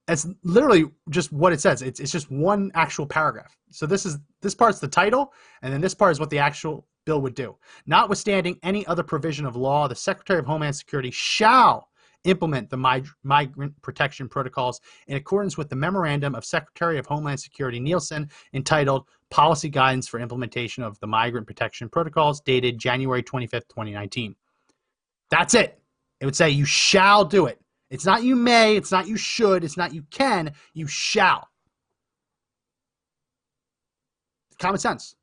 That's 0.10 0.26
literally 0.44 0.86
just 1.12 1.32
what 1.32 1.54
it 1.54 1.62
says. 1.62 1.84
It's, 1.84 2.00
it's 2.00 2.12
just 2.12 2.32
one 2.32 2.72
actual 2.74 3.06
paragraph. 3.06 3.56
So 3.70 3.86
this 3.86 4.08
is 4.08 4.18
this 4.42 4.56
part's 4.56 4.80
the 4.80 4.88
title, 4.88 5.32
and 5.62 5.72
then 5.72 5.82
this 5.82 5.94
part 5.94 6.12
is 6.12 6.20
what 6.20 6.32
the 6.32 6.40
actual 6.40 6.88
bill 7.06 7.22
would 7.22 7.36
do. 7.36 7.56
Notwithstanding 7.86 8.58
any 8.64 8.88
other 8.88 9.04
provision 9.04 9.46
of 9.46 9.56
law, 9.56 9.88
the 9.88 9.94
Secretary 9.94 10.40
of 10.40 10.48
Homeland 10.48 10.76
Security 10.76 11.12
shall 11.12 11.90
implement 12.24 12.72
the 12.72 13.14
migrant 13.24 13.80
protection 13.84 14.28
protocols 14.28 14.82
in 15.06 15.16
accordance 15.16 15.60
with 15.60 15.70
the 15.70 15.76
memorandum 15.76 16.34
of 16.34 16.44
Secretary 16.44 16.98
of 16.98 17.06
Homeland 17.06 17.40
Security 17.40 17.80
Nielsen 17.80 18.32
entitled 18.56 19.06
Policy 19.30 19.70
Guidance 19.70 20.08
for 20.08 20.20
Implementation 20.20 20.82
of 20.82 21.00
the 21.02 21.08
Migrant 21.08 21.46
Protection 21.46 21.88
Protocols, 21.88 22.42
dated 22.42 22.80
January 22.80 23.22
25th, 23.22 23.70
2019. 23.70 24.36
That's 25.30 25.54
it. 25.54 25.80
It 26.20 26.26
would 26.26 26.36
say 26.36 26.50
you 26.50 26.66
shall 26.66 27.26
do 27.26 27.46
it. 27.46 27.62
It's 27.90 28.06
not 28.06 28.24
you 28.24 28.36
may, 28.36 28.76
it's 28.76 28.92
not 28.92 29.08
you 29.08 29.18
should, 29.18 29.64
it's 29.64 29.78
not 29.78 29.94
you 29.94 30.04
can, 30.12 30.54
you 30.74 30.88
shall. 30.88 31.48
Common 34.60 34.80
sense. 34.80 35.16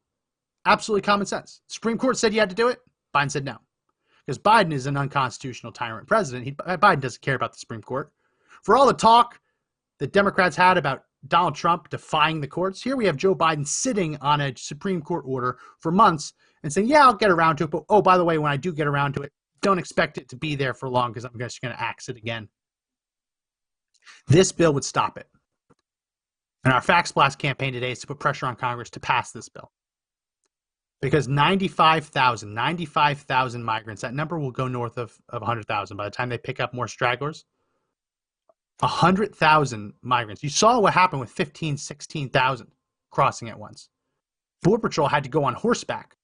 Absolutely 0.64 1.02
common 1.02 1.26
sense. 1.26 1.60
Supreme 1.68 1.98
Court 1.98 2.16
said 2.16 2.34
you 2.34 2.40
had 2.40 2.50
to 2.50 2.56
do 2.56 2.68
it. 2.68 2.80
Biden 3.14 3.30
said 3.30 3.44
no. 3.44 3.58
Because 4.26 4.38
Biden 4.38 4.72
is 4.72 4.86
an 4.86 4.96
unconstitutional 4.96 5.72
tyrant 5.72 6.08
president. 6.08 6.44
He, 6.44 6.52
Biden 6.52 7.00
doesn't 7.00 7.22
care 7.22 7.36
about 7.36 7.52
the 7.52 7.58
Supreme 7.58 7.82
Court. 7.82 8.10
For 8.64 8.76
all 8.76 8.86
the 8.86 8.92
talk 8.92 9.40
that 10.00 10.12
Democrats 10.12 10.56
had 10.56 10.76
about 10.76 11.04
Donald 11.28 11.54
Trump 11.54 11.88
defying 11.88 12.40
the 12.40 12.48
courts, 12.48 12.82
here 12.82 12.96
we 12.96 13.06
have 13.06 13.16
Joe 13.16 13.34
Biden 13.34 13.66
sitting 13.66 14.16
on 14.20 14.40
a 14.40 14.52
Supreme 14.56 15.00
Court 15.00 15.24
order 15.26 15.58
for 15.78 15.92
months 15.92 16.32
and 16.64 16.72
saying, 16.72 16.88
yeah, 16.88 17.04
I'll 17.04 17.14
get 17.14 17.30
around 17.30 17.56
to 17.58 17.64
it. 17.64 17.70
But 17.70 17.84
oh, 17.88 18.02
by 18.02 18.18
the 18.18 18.24
way, 18.24 18.38
when 18.38 18.50
I 18.50 18.56
do 18.56 18.72
get 18.72 18.88
around 18.88 19.12
to 19.14 19.22
it, 19.22 19.32
don't 19.62 19.78
expect 19.78 20.18
it 20.18 20.28
to 20.30 20.36
be 20.36 20.56
there 20.56 20.74
for 20.74 20.88
long 20.88 21.12
because 21.12 21.24
I'm 21.24 21.38
just 21.38 21.60
going 21.60 21.74
to 21.74 21.80
axe 21.80 22.08
it 22.08 22.16
again. 22.16 22.48
This 24.28 24.52
bill 24.52 24.72
would 24.74 24.84
stop 24.84 25.18
it. 25.18 25.28
And 26.64 26.72
our 26.72 26.80
Fax 26.80 27.12
Blast 27.12 27.38
campaign 27.38 27.72
today 27.72 27.92
is 27.92 28.00
to 28.00 28.09
put 28.09 28.18
pressure 28.18 28.46
on 28.46 28.57
Congress 28.57 28.90
to 28.90 29.00
pass 29.00 29.30
this 29.30 29.48
bill. 29.48 29.70
Because 31.00 31.28
95,000, 31.28 32.52
95,000 32.52 33.62
migrants, 33.62 34.02
that 34.02 34.14
number 34.14 34.38
will 34.38 34.50
go 34.50 34.66
north 34.66 34.98
of, 34.98 35.16
of 35.28 35.42
100,000 35.42 35.96
by 35.96 36.04
the 36.04 36.11
time 36.11 36.28
they 36.28 36.38
pick 36.38 36.59
up 36.59 36.74
more 36.74 36.88
stragglers. 36.88 37.44
100,000 38.80 39.92
migrants. 40.02 40.42
You 40.42 40.48
saw 40.48 40.80
what 40.80 40.92
happened 40.92 41.20
with 41.20 41.30
15, 41.30 41.76
16,000 41.76 42.66
crossing 43.11 43.48
at 43.48 43.59
once. 43.59 43.88
Border 44.62 44.88
Patrol 44.88 45.09
had 45.09 45.22
to 45.24 45.30
go 45.30 45.44
on 45.44 45.54
horseback, 45.54 46.16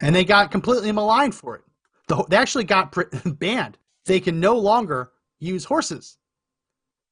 and 0.00 0.14
they 0.14 0.24
got 0.24 0.50
completely 0.50 0.92
maligned 0.92 1.34
for 1.34 1.56
it. 1.56 1.62
The, 2.08 2.24
they 2.28 2.36
actually 2.36 2.64
got 2.64 2.94
banned. 3.38 3.78
They 4.04 4.20
can 4.20 4.38
no 4.38 4.56
longer 4.58 5.12
use 5.38 5.64
horses. 5.64 6.18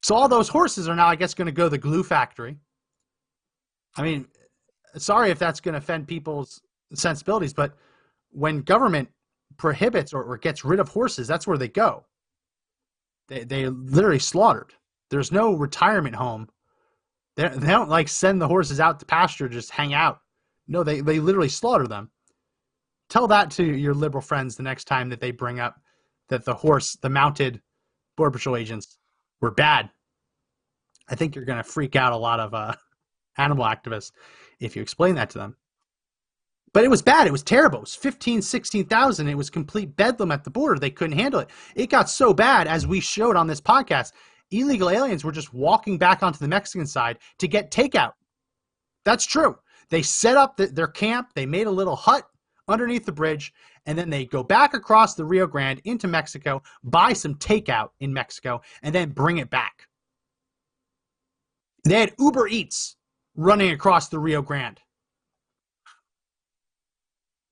So 0.03 0.15
all 0.15 0.29
those 0.29 0.49
horses 0.49 0.89
are 0.89 0.97
now, 0.97 1.07
I 1.07 1.17
guess, 1.17 1.35
going 1.35 1.47
to 1.47 1.53
go 1.53 1.65
to 1.65 1.71
the 1.71 1.79
glue 1.79 2.03
factory. 2.03 2.57
I 3.97 4.03
mean, 4.03 4.27
sorry 4.97 5.31
if 5.31 5.39
that's 5.39 5.61
going 5.61 5.75
to 5.75 5.79
offend 5.79 6.09
people's 6.09 6.63
sensibilities, 6.95 7.53
but 7.53 7.75
when 8.31 8.63
government 8.63 9.09
prohibits 9.57 10.13
or, 10.13 10.23
or 10.23 10.39
gets 10.39 10.65
rid 10.65 10.81
of 10.81 10.89
horses, 10.89 11.29
that's 11.29 11.47
where 11.47 11.59
they 11.59 11.69
go. 11.69 12.07
They 13.29 13.45
they 13.45 13.69
literally 13.69 14.19
slaughtered. 14.19 14.75
There's 15.11 15.33
no 15.33 15.55
retirement 15.55 16.15
home. 16.17 16.49
They, 17.37 17.49
they 17.49 17.69
don't 17.69 17.89
like 17.89 18.09
send 18.09 18.41
the 18.41 18.49
horses 18.49 18.81
out 18.81 19.01
to 19.01 19.07
pasture 19.07 19.49
just 19.49 19.71
hang 19.71 19.93
out. 19.93 20.21
No, 20.67 20.83
they 20.83 21.01
they 21.01 21.21
literally 21.21 21.49
slaughter 21.49 21.87
them. 21.87 22.11
Tell 23.09 23.27
that 23.29 23.51
to 23.53 23.65
your 23.65 23.95
liberal 23.95 24.23
friends 24.23 24.57
the 24.57 24.63
next 24.63 24.85
time 24.85 25.09
that 25.11 25.21
they 25.21 25.33
bring 25.33 25.59
up 25.59 25.81
that 26.29 26.45
the 26.45 26.55
horse, 26.55 26.97
the 27.03 27.09
mounted 27.09 27.61
border 28.17 28.31
patrol 28.31 28.57
agents 28.57 28.99
were 29.41 29.51
bad. 29.51 29.91
I 31.09 31.15
think 31.15 31.35
you're 31.35 31.45
going 31.45 31.63
to 31.63 31.65
freak 31.65 31.97
out 31.97 32.13
a 32.13 32.17
lot 32.17 32.41
of 32.41 32.55
uh, 32.55 32.75
animal 33.39 33.65
activists 33.65 34.13
if 34.61 34.77
you 34.77 34.83
explain 34.83 35.15
that 35.17 35.31
to 35.31 35.39
them. 35.39 35.57
But 36.73 36.85
it 36.85 36.91
was 36.91 37.03
bad. 37.03 37.27
It 37.27 37.33
was 37.33 37.43
terrible. 37.43 37.79
It 37.79 37.83
was 37.83 37.97
15, 37.97 38.43
16,000. 38.43 39.29
It 39.29 39.37
was 39.37 39.51
complete 39.51 39.97
bedlam 39.97 40.31
at 40.31 40.45
the 40.45 40.51
border. 40.51 40.79
They 40.79 40.91
couldn't 40.91 41.19
handle 41.19 41.41
it. 41.41 41.51
It 41.75 41.91
got 41.91 42.09
so 42.09 42.33
bad, 42.33 42.69
as 42.69 42.87
we 42.87 43.01
showed 43.01 43.35
on 43.35 43.49
this 43.49 43.61
podcast, 43.61 44.13
illegal 44.53 44.89
aliens 44.89 45.25
were 45.25 45.33
just 45.33 45.53
walking 45.53 45.99
back 45.99 46.23
onto 46.23 46.39
the 46.39 46.47
Mexican 46.49 46.87
side 46.87 47.19
to 47.39 47.49
get 47.49 47.73
takeout. 47.73 48.13
That's 49.05 49.27
true. 49.27 49.59
They 49.89 50.03
set 50.03 50.37
up 50.37 50.57
the, 50.57 50.67
their 50.67 50.87
camp, 50.87 51.31
they 51.35 51.47
made 51.47 51.67
a 51.67 51.73
little 51.73 51.97
hut 51.97 52.25
underneath 52.71 53.05
the 53.05 53.13
bridge, 53.13 53.53
and 53.87 53.99
then 53.99 54.11
they 54.11 54.25
go 54.27 54.43
back 54.43 54.75
across 54.75 55.15
the 55.15 55.25
Rio 55.25 55.47
Grande 55.47 55.81
into 55.85 56.09
Mexico, 56.09 56.63
buy 56.85 57.13
some 57.13 57.35
takeout 57.37 57.91
in 58.01 58.13
Mexico, 58.13 58.61
and 58.83 58.95
then 58.95 59.11
bring 59.11 59.39
it 59.39 59.51
back. 59.51 59.89
They 61.85 62.01
had 62.01 62.15
Uber 62.19 62.49
Eats 62.49 62.97
running 63.35 63.71
across 63.71 64.09
the 64.09 64.19
Rio 64.19 64.43
Grande. 64.43 64.81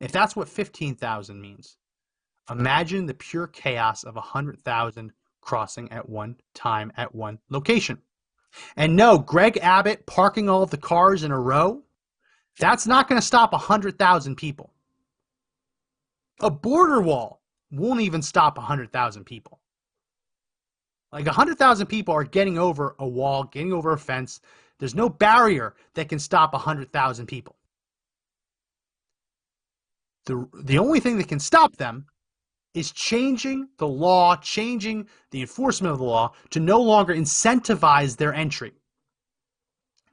If 0.01 0.12
that's 0.12 0.37
what 0.37 0.49
15,000 0.49 1.41
means, 1.41 1.77
imagine 2.51 3.07
the 3.07 3.14
pure 3.14 3.49
chaos 3.49 4.05
of 4.05 4.14
100,000 4.14 5.12
crossing 5.41 5.91
at 5.91 6.09
one 6.09 6.37
time 6.55 6.93
at 6.97 7.14
one 7.14 7.39
location. 7.49 7.99
And 8.77 8.97
no, 8.97 9.19
Greg 9.19 9.59
Abbott 9.59 10.07
parking 10.07 10.49
all 10.49 10.62
of 10.62 10.71
the 10.71 10.77
cars 10.77 11.25
in 11.25 11.33
a 11.33 11.39
row, 11.39 11.83
that's 12.59 12.87
not 12.87 13.09
going 13.09 13.21
to 13.21 13.27
stop 13.27 13.53
100,000 13.53 14.37
people. 14.37 14.73
A 16.41 16.51
border 16.51 17.01
wall 17.01 17.43
won't 17.70 18.01
even 18.01 18.22
stop 18.22 18.57
100,000 18.57 19.24
people. 19.24 19.61
Like 21.12 21.26
100,000 21.26 21.86
people 21.86 22.14
are 22.14 22.24
getting 22.24 22.59
over 22.59 22.95
a 22.99 23.09
wall, 23.09 23.45
getting 23.45 23.72
over 23.72 23.93
a 23.93 23.99
fence. 23.99 24.41
There's 24.78 24.95
no 24.95 25.09
barrier 25.09 25.74
that 25.95 26.09
can 26.09 26.18
stop 26.18 26.53
100,000 26.53 27.26
people. 27.26 27.57
The, 30.26 30.47
the 30.62 30.78
only 30.78 31.01
thing 31.01 31.16
that 31.18 31.28
can 31.28 31.41
stop 31.41 31.76
them 31.76 32.07
is 32.74 32.93
changing 32.93 33.68
the 33.78 33.89
law, 33.89 34.36
changing 34.36 35.09
the 35.30 35.41
enforcement 35.41 35.93
of 35.93 35.99
the 35.99 36.05
law 36.05 36.32
to 36.51 36.61
no 36.61 36.80
longer 36.80 37.14
incentivize 37.14 38.16
their 38.16 38.34
entry. 38.34 38.74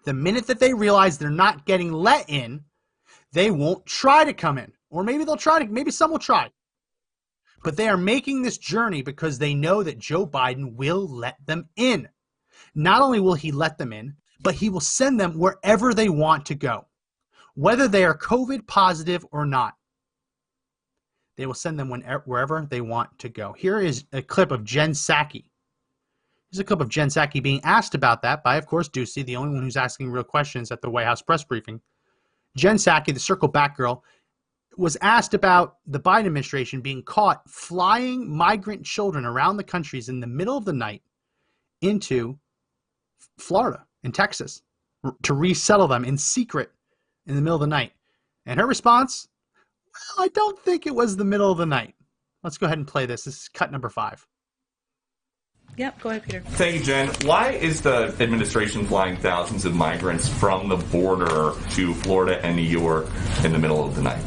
The 0.05 0.13
minute 0.13 0.47
that 0.47 0.59
they 0.59 0.73
realize 0.73 1.17
they're 1.17 1.29
not 1.29 1.65
getting 1.65 1.91
let 1.91 2.29
in, 2.29 2.63
they 3.33 3.51
won't 3.51 3.85
try 3.85 4.23
to 4.23 4.33
come 4.33 4.57
in. 4.57 4.71
Or 4.89 5.03
maybe 5.03 5.23
they'll 5.23 5.37
try 5.37 5.59
to, 5.63 5.71
maybe 5.71 5.91
some 5.91 6.11
will 6.11 6.19
try. 6.19 6.51
But 7.63 7.77
they 7.77 7.87
are 7.87 7.97
making 7.97 8.41
this 8.41 8.57
journey 8.57 9.01
because 9.01 9.39
they 9.39 9.55
know 9.55 9.83
that 9.83 9.97
Joe 9.97 10.27
Biden 10.27 10.75
will 10.75 11.07
let 11.07 11.37
them 11.45 11.67
in. 11.75 12.07
Not 12.75 13.01
only 13.01 13.19
will 13.19 13.33
he 13.33 13.51
let 13.51 13.77
them 13.77 13.91
in, 13.91 14.15
but 14.41 14.55
he 14.55 14.69
will 14.69 14.81
send 14.81 15.19
them 15.19 15.37
wherever 15.37 15.93
they 15.93 16.09
want 16.09 16.45
to 16.47 16.55
go, 16.55 16.85
whether 17.55 17.87
they 17.87 18.05
are 18.05 18.17
COVID 18.17 18.67
positive 18.67 19.25
or 19.31 19.45
not. 19.45 19.73
They 21.37 21.45
will 21.45 21.53
send 21.53 21.79
them 21.79 21.89
whenever, 21.89 22.23
wherever 22.25 22.65
they 22.69 22.81
want 22.81 23.17
to 23.19 23.29
go. 23.29 23.53
Here 23.53 23.79
is 23.79 24.05
a 24.13 24.21
clip 24.21 24.51
of 24.51 24.63
Jen 24.63 24.91
Psaki. 24.91 25.45
Here's 26.51 26.59
a 26.59 26.63
clip 26.63 26.79
of 26.79 26.89
Jen 26.89 27.09
Psaki 27.09 27.41
being 27.41 27.61
asked 27.63 27.95
about 27.95 28.21
that 28.21 28.43
by, 28.43 28.55
of 28.57 28.67
course, 28.67 28.87
Doocy, 28.87 29.25
the 29.25 29.35
only 29.35 29.53
one 29.53 29.63
who's 29.63 29.75
asking 29.75 30.11
real 30.11 30.23
questions 30.23 30.71
at 30.71 30.81
the 30.81 30.89
White 30.89 31.05
House 31.05 31.21
press 31.21 31.43
briefing. 31.43 31.81
Jen 32.55 32.77
Psaki, 32.77 33.13
the 33.13 33.19
Circle 33.19 33.49
Back 33.49 33.75
girl, 33.75 34.03
was 34.77 34.97
asked 35.01 35.33
about 35.33 35.77
the 35.87 35.99
Biden 35.99 36.25
administration 36.25 36.81
being 36.81 37.03
caught 37.03 37.49
flying 37.49 38.29
migrant 38.29 38.85
children 38.85 39.25
around 39.25 39.57
the 39.57 39.63
countries 39.63 40.09
in 40.09 40.19
the 40.19 40.27
middle 40.27 40.57
of 40.57 40.65
the 40.65 40.73
night 40.73 41.01
into 41.81 42.37
Florida 43.37 43.85
and 44.03 44.13
Texas 44.13 44.61
to 45.23 45.33
resettle 45.33 45.87
them 45.87 46.03
in 46.03 46.17
secret 46.17 46.71
in 47.27 47.35
the 47.35 47.41
middle 47.41 47.55
of 47.55 47.61
the 47.61 47.67
night. 47.67 47.93
And 48.45 48.59
her 48.59 48.67
response 48.67 49.27
well, 50.17 50.25
I 50.25 50.29
don't 50.29 50.59
think 50.59 50.85
it 50.85 50.95
was 50.95 51.15
the 51.15 51.23
middle 51.23 51.51
of 51.51 51.57
the 51.57 51.65
night. 51.65 51.95
Let's 52.43 52.57
go 52.57 52.65
ahead 52.65 52.77
and 52.77 52.87
play 52.87 53.05
this. 53.05 53.23
This 53.23 53.35
is 53.35 53.49
cut 53.49 53.71
number 53.71 53.89
five. 53.89 54.25
Yep, 55.77 55.99
go 55.99 56.09
ahead, 56.09 56.23
Peter. 56.23 56.39
Thank 56.41 56.75
you, 56.75 56.83
Jen. 56.83 57.09
Why 57.23 57.51
is 57.51 57.81
the 57.81 58.15
administration 58.19 58.85
flying 58.85 59.17
thousands 59.17 59.65
of 59.65 59.75
migrants 59.75 60.29
from 60.29 60.69
the 60.69 60.77
border 60.77 61.51
to 61.71 61.93
Florida 61.95 62.43
and 62.45 62.55
New 62.55 62.61
York 62.61 63.07
in 63.43 63.51
the 63.51 63.59
middle 63.59 63.83
of 63.83 63.95
the 63.95 64.01
night? 64.01 64.23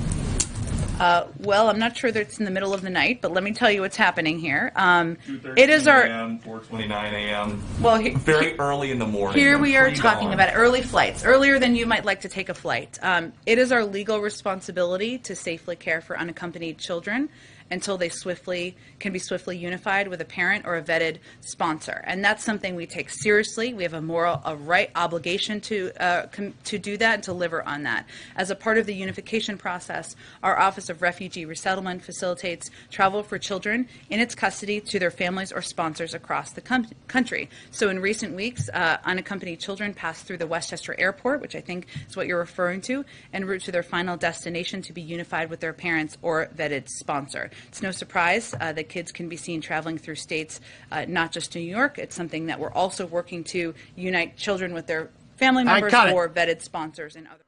Uh, 0.99 1.27
well, 1.39 1.69
I'm 1.69 1.79
not 1.79 1.97
sure 1.97 2.11
that 2.11 2.21
it's 2.21 2.39
in 2.39 2.45
the 2.45 2.51
middle 2.51 2.75
of 2.75 2.83
the 2.83 2.91
night, 2.91 3.21
but 3.21 3.33
let 3.33 3.45
me 3.45 3.53
tell 3.53 3.71
you 3.71 3.83
what's 3.83 3.97
happening 3.97 4.39
here. 4.39 4.73
Um, 4.75 5.17
it 5.57 5.71
is 5.71 5.87
our 5.87 6.05
4:29 6.05 6.91
a.m. 6.91 7.63
Well, 7.81 7.97
he, 7.97 8.11
very 8.11 8.53
he, 8.53 8.59
early 8.59 8.91
in 8.91 8.99
the 8.99 9.07
morning. 9.07 9.39
Here 9.39 9.59
we 9.59 9.77
are 9.77 9.95
talking 9.95 10.33
about 10.33 10.51
early 10.55 10.83
flights, 10.83 11.25
earlier 11.25 11.59
than 11.59 11.77
you 11.77 11.87
might 11.87 12.05
like 12.05 12.23
to 12.23 12.29
take 12.29 12.49
a 12.49 12.55
flight. 12.55 12.99
Um, 13.03 13.33
it 13.47 13.59
is 13.59 13.71
our 13.71 13.85
legal 13.85 14.21
responsibility 14.21 15.19
to 15.19 15.37
safely 15.37 15.77
care 15.77 16.01
for 16.01 16.19
unaccompanied 16.19 16.79
children 16.79 17.29
until 17.71 17.97
they 17.99 18.09
swiftly 18.09 18.77
can 18.99 19.13
be 19.13 19.19
swiftly 19.19 19.57
unified 19.57 20.09
with 20.09 20.21
a 20.21 20.25
parent 20.25 20.67
or 20.67 20.77
a 20.77 20.83
vetted 20.83 21.19
sponsor. 21.41 22.03
And 22.05 22.25
that's 22.25 22.45
something 22.45 22.75
we 22.75 22.87
take 22.87 23.11
seriously. 23.11 23.75
We 23.75 23.83
have 23.83 23.95
a 23.95 24.01
moral, 24.01 24.41
a 24.45 24.57
right 24.57 24.91
obligation 24.95 25.61
to 25.63 25.91
uh, 26.01 26.27
com- 26.27 26.55
to 26.65 26.79
do 26.79 26.97
that 26.97 27.15
and 27.15 27.23
deliver 27.23 27.63
on 27.63 27.83
that. 27.85 28.07
As 28.37 28.51
a 28.51 28.55
part 28.55 28.79
of 28.79 28.87
the 28.87 28.95
unification 28.95 29.59
process, 29.59 30.17
our 30.43 30.59
Office 30.59 30.89
of 30.89 31.03
Refugee 31.03 31.45
Resettlement 31.45 32.03
facilitates 32.03 32.71
travel 32.91 33.23
for 33.23 33.39
children 33.39 33.89
in 34.11 34.21
its 34.21 34.35
custody 34.35 34.81
to 34.81 34.99
their 34.99 35.11
families 35.11 35.53
or 35.53 35.63
sponsors 35.63 36.15
across 36.15 36.53
the 36.53 36.61
com- 36.61 36.89
country. 37.07 37.49
So 37.71 37.89
in 37.89 38.01
recent 38.01 38.35
weeks, 38.35 38.69
uh, 38.71 38.99
unaccompanied 39.05 39.61
children 39.61 39.95
passed 39.95 40.27
through 40.27 40.39
the 40.39 40.47
Westchester 40.47 40.95
Airport, 40.99 41.41
which 41.41 41.55
I 41.55 41.61
think 41.61 41.87
is 42.09 42.17
what 42.17 42.27
you're 42.27 42.39
referring 42.39 42.81
to, 42.83 43.05
en 43.33 43.45
route 43.45 43.63
to 43.65 43.73
their 43.73 43.83
final 43.83 44.17
destination 44.17 44.83
to 44.83 44.93
be 44.93 45.03
unified 45.03 45.51
with 45.51 45.61
their 45.61 45.73
parents 45.73 46.17
or 46.23 46.49
vetted 46.57 46.89
sponsor. 46.89 47.51
It's 47.67 47.83
no 47.83 47.91
surprise 47.91 48.55
uh, 48.61 48.73
that 48.73 48.89
kids 48.89 49.11
can 49.11 49.29
be 49.29 49.37
seen 49.37 49.61
traveling 49.61 49.99
through 49.99 50.15
states, 50.15 50.61
uh, 50.93 51.05
not 51.09 51.33
just 51.33 51.55
New 51.55 51.61
York. 51.61 51.99
It's 51.99 52.15
something 52.15 52.47
that 52.47 52.59
we're 52.59 52.73
also 52.73 53.07
working 53.07 53.43
to 53.45 53.75
unite 53.97 54.37
children 54.37 54.73
with 54.73 54.87
their 54.87 55.11
family 55.37 55.65
members 55.65 55.93
or 55.95 56.29
vetted 56.29 56.63
sponsors 56.63 57.17
and 57.17 57.27
other. 57.27 57.45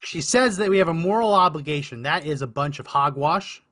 She 0.00 0.20
says 0.20 0.56
that 0.58 0.68
we 0.68 0.78
have 0.78 0.88
a 0.88 0.94
moral 0.94 1.32
obligation. 1.32 2.02
That 2.02 2.26
is 2.26 2.42
a 2.42 2.46
bunch 2.46 2.78
of 2.78 2.86
hogwash. 2.86 3.62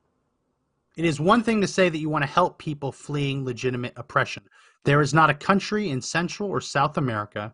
It 0.95 1.05
is 1.05 1.19
one 1.19 1.43
thing 1.43 1.61
to 1.61 1.67
say 1.67 1.89
that 1.89 1.97
you 1.97 2.09
want 2.09 2.23
to 2.23 2.29
help 2.29 2.57
people 2.57 2.91
fleeing 2.91 3.45
legitimate 3.45 3.93
oppression. 3.95 4.43
There 4.83 5.01
is 5.01 5.13
not 5.13 5.29
a 5.29 5.33
country 5.33 5.89
in 5.89 6.01
Central 6.01 6.49
or 6.49 6.61
South 6.61 6.97
America 6.97 7.53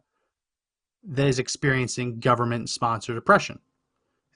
that 1.04 1.28
is 1.28 1.40
experiencing 1.40 2.20
government 2.20 2.70
sponsored 2.70 3.18
oppression. 3.18 3.60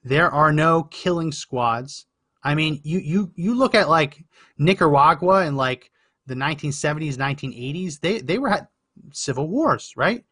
There 0.04 0.32
are 0.32 0.52
no 0.52 0.84
killing 0.84 1.32
squads. 1.32 2.06
I 2.44 2.56
mean, 2.56 2.82
you 2.84 3.00
you 3.00 3.32
you 3.36 3.56
look 3.56 3.76
at 3.76 3.90
like 3.90 4.24
Nicaragua 4.58 5.46
and 5.46 5.56
like 5.56 5.92
the 6.26 6.36
1970s, 6.36 7.16
1980s. 7.16 8.00
They 8.00 8.20
they 8.20 8.38
were 8.38 8.50
had 8.50 8.68
civil 9.14 9.48
wars, 9.48 9.94
right? 9.96 10.24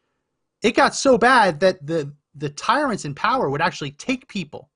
It 0.61 0.75
got 0.75 0.95
so 0.95 1.17
bad 1.17 1.59
that 1.61 1.85
the 1.85 2.13
the 2.35 2.49
tyrants 2.49 3.05
in 3.05 3.15
power 3.15 3.49
would 3.49 3.61
actually 3.61 3.91
take 3.91 4.27
people, 4.27 4.69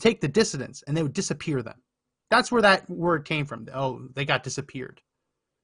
take 0.00 0.20
the 0.20 0.28
dissidents, 0.28 0.82
and 0.82 0.96
they 0.96 1.02
would 1.02 1.12
disappear 1.12 1.62
them. 1.62 1.82
That's 2.30 2.50
where 2.50 2.62
that 2.62 2.88
word 2.90 3.24
came 3.24 3.46
from. 3.46 3.68
Oh, 3.72 4.08
they 4.14 4.24
got 4.24 4.42
disappeared 4.42 5.00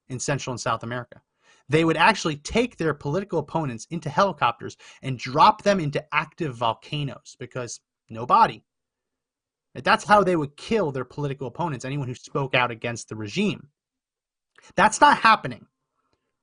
in 0.09 0.21
Central 0.21 0.53
and 0.53 0.61
South 0.61 0.83
America. 0.83 1.21
They 1.69 1.85
would 1.85 1.97
actually 1.97 2.37
take 2.37 2.77
their 2.77 2.95
political 2.95 3.39
opponents 3.39 3.87
into 3.91 4.11
helicopters 4.11 4.77
and 5.03 5.19
drop 5.19 5.63
them 5.63 5.81
into 5.81 6.05
active 6.13 6.57
volcanoes 6.57 7.37
because 7.39 7.81
no 8.11 8.27
body. 8.27 8.65
That's 9.75 10.05
how 10.05 10.23
they 10.23 10.37
would 10.37 10.57
kill 10.57 10.93
their 10.93 11.05
political 11.05 11.47
opponents, 11.47 11.85
anyone 11.85 12.09
who 12.09 12.15
spoke 12.15 12.55
out 12.55 12.71
against 12.71 13.09
the 13.09 13.17
regime. 13.17 13.69
That's 14.77 15.01
not 15.01 15.19
happening 15.19 15.67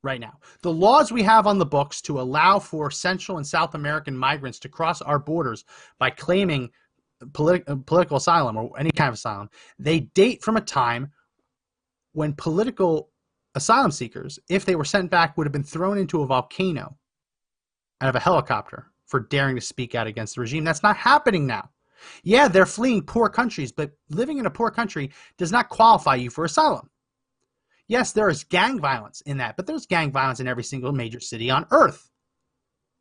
right 0.04 0.20
now. 0.20 0.40
The 0.62 0.72
laws 0.72 1.12
we 1.12 1.24
have 1.24 1.46
on 1.46 1.60
the 1.60 1.66
books 1.66 2.02
to 2.04 2.20
allow 2.20 2.60
for 2.60 2.90
Central 2.90 3.38
and 3.38 3.46
South 3.46 3.76
American 3.76 4.18
migrants 4.18 4.60
to 4.60 4.70
cross 4.70 5.02
our 5.02 5.20
borders 5.20 5.66
by 6.00 6.10
claiming 6.10 6.72
uh, 7.22 7.26
political 7.86 8.18
asylum 8.18 8.58
or 8.58 8.72
any 8.80 8.92
kind 8.92 9.10
of 9.10 9.16
asylum, 9.16 9.50
they 9.78 10.00
date 10.00 10.42
from 10.42 10.58
a 10.58 10.62
time 10.62 11.12
when 12.14 12.34
political 12.34 13.10
asylum 13.56 13.92
seekers, 13.92 14.40
if 14.50 14.66
they 14.66 14.76
were 14.76 14.86
sent 14.86 15.12
back, 15.12 15.38
would 15.38 15.46
have 15.46 15.52
been 15.52 15.64
thrown 15.64 15.98
into 15.98 16.22
a 16.22 16.26
volcano 16.26 16.98
out 18.02 18.10
of 18.10 18.16
a 18.16 18.20
helicopter 18.20 18.88
for 19.06 19.20
daring 19.20 19.56
to 19.56 19.62
speak 19.62 19.96
out 19.96 20.08
against 20.08 20.36
the 20.36 20.42
regime. 20.42 20.64
That's 20.64 20.84
not 20.84 20.96
happening 20.98 21.46
now. 21.46 21.70
Yeah, 22.24 22.48
they're 22.48 22.66
fleeing 22.66 23.04
poor 23.04 23.30
countries, 23.30 23.72
but 23.72 23.92
living 24.10 24.38
in 24.38 24.46
a 24.46 24.52
poor 24.52 24.72
country 24.72 25.12
does 25.38 25.52
not 25.52 25.70
qualify 25.70 26.16
you 26.16 26.30
for 26.30 26.46
asylum. 26.46 26.90
Yes, 27.88 28.12
there 28.12 28.30
is 28.30 28.44
gang 28.44 28.80
violence 28.80 29.22
in 29.22 29.38
that, 29.38 29.58
but 29.58 29.66
there's 29.66 29.88
gang 29.88 30.12
violence 30.12 30.40
in 30.40 30.48
every 30.48 30.64
single 30.64 30.92
major 30.92 31.20
city 31.20 31.50
on 31.50 31.66
earth. 31.72 32.10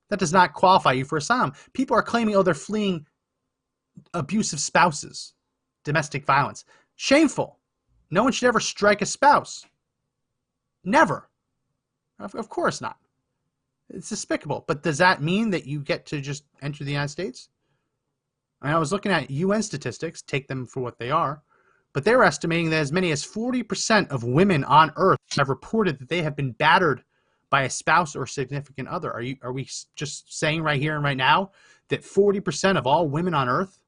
That 0.09 0.18
does 0.18 0.32
not 0.32 0.55
qualify 0.55 0.92
you 0.92 1.05
for 1.05 1.18
asylum. 1.18 1.53
People 1.74 1.96
are 1.96 2.03
claiming, 2.03 2.34
oh, 2.34 2.42
they're 2.42 2.55
fleeing 2.55 3.07
abusive 4.14 4.61
spouses, 4.61 5.34
domestic 5.84 6.24
violence. 6.24 6.64
Shameful. 6.96 7.59
No 8.11 8.22
one 8.22 8.32
should 8.32 8.49
ever 8.49 8.61
strike 8.61 9.03
a 9.03 9.07
spouse. 9.07 9.66
Never. 10.84 11.28
Of, 12.18 12.34
of 12.34 12.49
course 12.49 12.80
not. 12.80 12.96
It's 13.90 14.09
despicable. 14.09 14.64
But 14.66 14.82
does 14.82 14.99
that 14.99 15.22
mean 15.22 15.51
that 15.51 15.66
you 15.66 15.80
get 15.80 16.07
to 16.07 16.20
just 16.20 16.44
enter 16.62 16.84
the 16.84 16.92
United 16.92 17.11
States? 17.11 17.51
I, 18.62 18.72
I 18.72 18.78
was 18.78 18.92
looking 18.92 19.12
at 19.12 19.30
UN 19.30 19.62
statistics, 19.62 20.22
take 20.22 20.48
them 20.48 20.66
for 20.66 20.80
what 20.80 20.98
they 20.98 21.11
are, 21.11 21.42
but 21.92 22.04
they're 22.04 22.22
estimating 22.22 22.70
that 22.70 22.80
as 22.80 22.92
many 22.92 23.11
as 23.12 23.24
40% 23.24 24.09
of 24.09 24.24
women 24.24 24.64
on 24.64 24.92
Earth 24.96 25.18
have 25.36 25.48
reported 25.48 25.98
that 25.98 26.09
they 26.09 26.22
have 26.22 26.36
been 26.36 26.52
battered 26.52 27.02
by 27.50 27.62
a 27.62 27.70
spouse 27.70 28.14
or 28.14 28.26
significant 28.26 28.88
other. 28.88 29.12
Are 29.12 29.22
you 29.22 29.36
are 29.42 29.52
we 29.52 29.68
just 29.96 30.38
saying 30.38 30.62
right 30.62 30.80
here 30.80 30.94
and 30.94 31.04
right 31.04 31.16
now 31.16 31.50
that 31.88 32.02
40% 32.02 32.76
of 32.76 32.86
all 32.86 33.09
women 33.09 33.34
on 33.34 33.48
Earth 33.48 33.80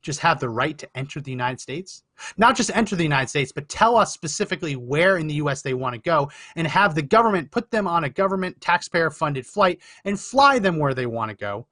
just 0.00 0.20
have 0.20 0.40
the 0.40 0.48
right 0.48 0.76
to 0.78 0.88
enter 0.96 1.20
the 1.20 1.30
United 1.30 1.60
States? 1.60 2.04
Not 2.36 2.56
just 2.56 2.74
enter 2.74 2.96
the 2.96 3.02
United 3.02 3.28
States, 3.28 3.52
but 3.52 3.68
tell 3.68 3.96
us 3.96 4.12
specifically 4.12 4.76
where 4.76 5.18
in 5.18 5.26
the 5.26 5.34
US 5.34 5.62
they 5.62 5.74
want 5.74 5.94
to 5.94 6.00
go 6.00 6.30
and 6.56 6.66
have 6.66 6.94
the 6.94 7.02
government 7.02 7.50
put 7.50 7.70
them 7.70 7.86
on 7.86 8.04
a 8.04 8.08
government 8.08 8.60
taxpayer 8.60 9.10
funded 9.10 9.46
flight 9.46 9.80
and 10.04 10.18
fly 10.18 10.58
them 10.58 10.78
where 10.78 10.94
they 10.94 11.06
want 11.06 11.30
to 11.30 11.36
go. 11.36 11.66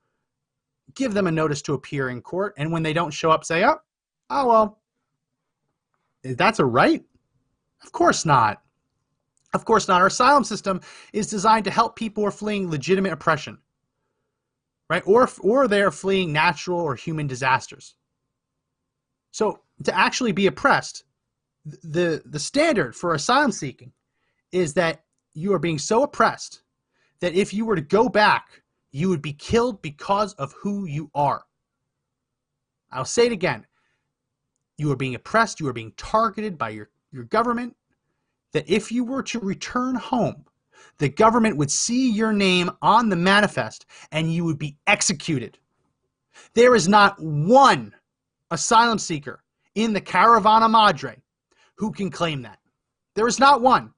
Give 0.95 1.15
them 1.15 1.27
a 1.27 1.33
notice 1.33 1.63
to 1.63 1.75
appear 1.75 2.09
in 2.09 2.21
court. 2.23 2.55
And 2.57 2.73
when 2.73 2.83
they 2.83 2.93
don't 2.93 3.13
show 3.13 3.31
up, 3.31 3.45
say, 3.45 3.65
oh, 3.65 3.79
oh, 4.31 4.49
well, 4.49 4.79
that's 6.23 6.59
a 6.59 6.65
right? 6.65 7.03
Of 7.83 7.93
course 7.93 8.25
not. 8.25 8.63
Of 9.53 9.65
course 9.65 9.89
not. 9.89 10.01
Our 10.01 10.09
asylum 10.09 10.45
system 10.45 10.81
is 11.13 11.29
designed 11.29 11.65
to 11.65 11.71
help 11.71 11.97
people 11.97 12.23
who 12.23 12.29
are 12.29 12.33
fleeing 12.33 12.71
legitimate 12.71 13.13
oppression, 13.13 13.59
right? 14.89 15.03
Or, 15.07 15.29
or 15.41 15.67
they're 15.67 15.91
fleeing 15.91 16.33
natural 16.33 16.81
or 16.81 16.95
human 16.95 17.27
disasters. 17.27 17.97
So 19.33 19.61
to 19.85 19.97
actually 19.97 20.33
be 20.33 20.47
oppressed, 20.47 21.05
the 21.65 22.23
the 22.25 22.39
standard 22.39 22.97
for 22.97 23.15
asylum 23.15 23.53
seeking 23.53 23.93
is 24.53 24.75
that 24.75 25.05
you 25.35 25.53
are 25.53 25.59
being 25.59 25.79
so 25.79 26.03
oppressed 26.03 26.63
that 27.21 27.35
if 27.35 27.53
you 27.53 27.65
were 27.65 27.77
to 27.77 27.83
go 27.83 28.09
back, 28.09 28.60
you 28.93 29.09
would 29.09 29.23
be 29.23 29.33
killed 29.33 29.83
because 29.83 30.35
of 30.35 30.53
who 30.61 30.85
you 30.85 31.11
are. 31.15 31.45
I'll 32.91 33.05
say 33.05 33.27
it 33.27 33.33
again. 33.33 33.67
You 34.77 34.91
are 34.93 34.97
being 34.97 35.15
oppressed, 35.15 35.61
you 35.61 35.69
are 35.69 35.75
being 35.75 35.93
targeted 35.97 36.57
by 36.57 36.71
your, 36.71 36.91
your 37.13 37.25
government, 37.25 37.77
that 38.53 38.69
if 38.69 38.91
you 38.91 39.05
were 39.05 39.23
to 39.25 39.39
return 39.39 39.95
home, 39.95 40.45
the 40.99 41.09
government 41.09 41.57
would 41.57 41.71
see 41.71 42.11
your 42.11 42.33
name 42.33 42.71
on 42.83 43.09
the 43.09 43.17
manifest 43.17 43.87
and 44.11 44.33
you 44.33 44.45
would 44.45 44.59
be 44.59 44.77
executed. 44.87 45.59
There 46.55 46.75
is 46.75 46.89
not 46.89 47.21
one 47.21 47.95
asylum 48.51 48.99
seeker 48.99 49.43
in 49.75 49.93
the 49.93 50.01
Caravana 50.01 50.69
Madre 50.69 51.17
who 51.77 51.93
can 51.93 52.11
claim 52.11 52.43
that. 52.43 52.59
There 53.15 53.29
is 53.29 53.39
not 53.39 53.63
one. 53.63 53.93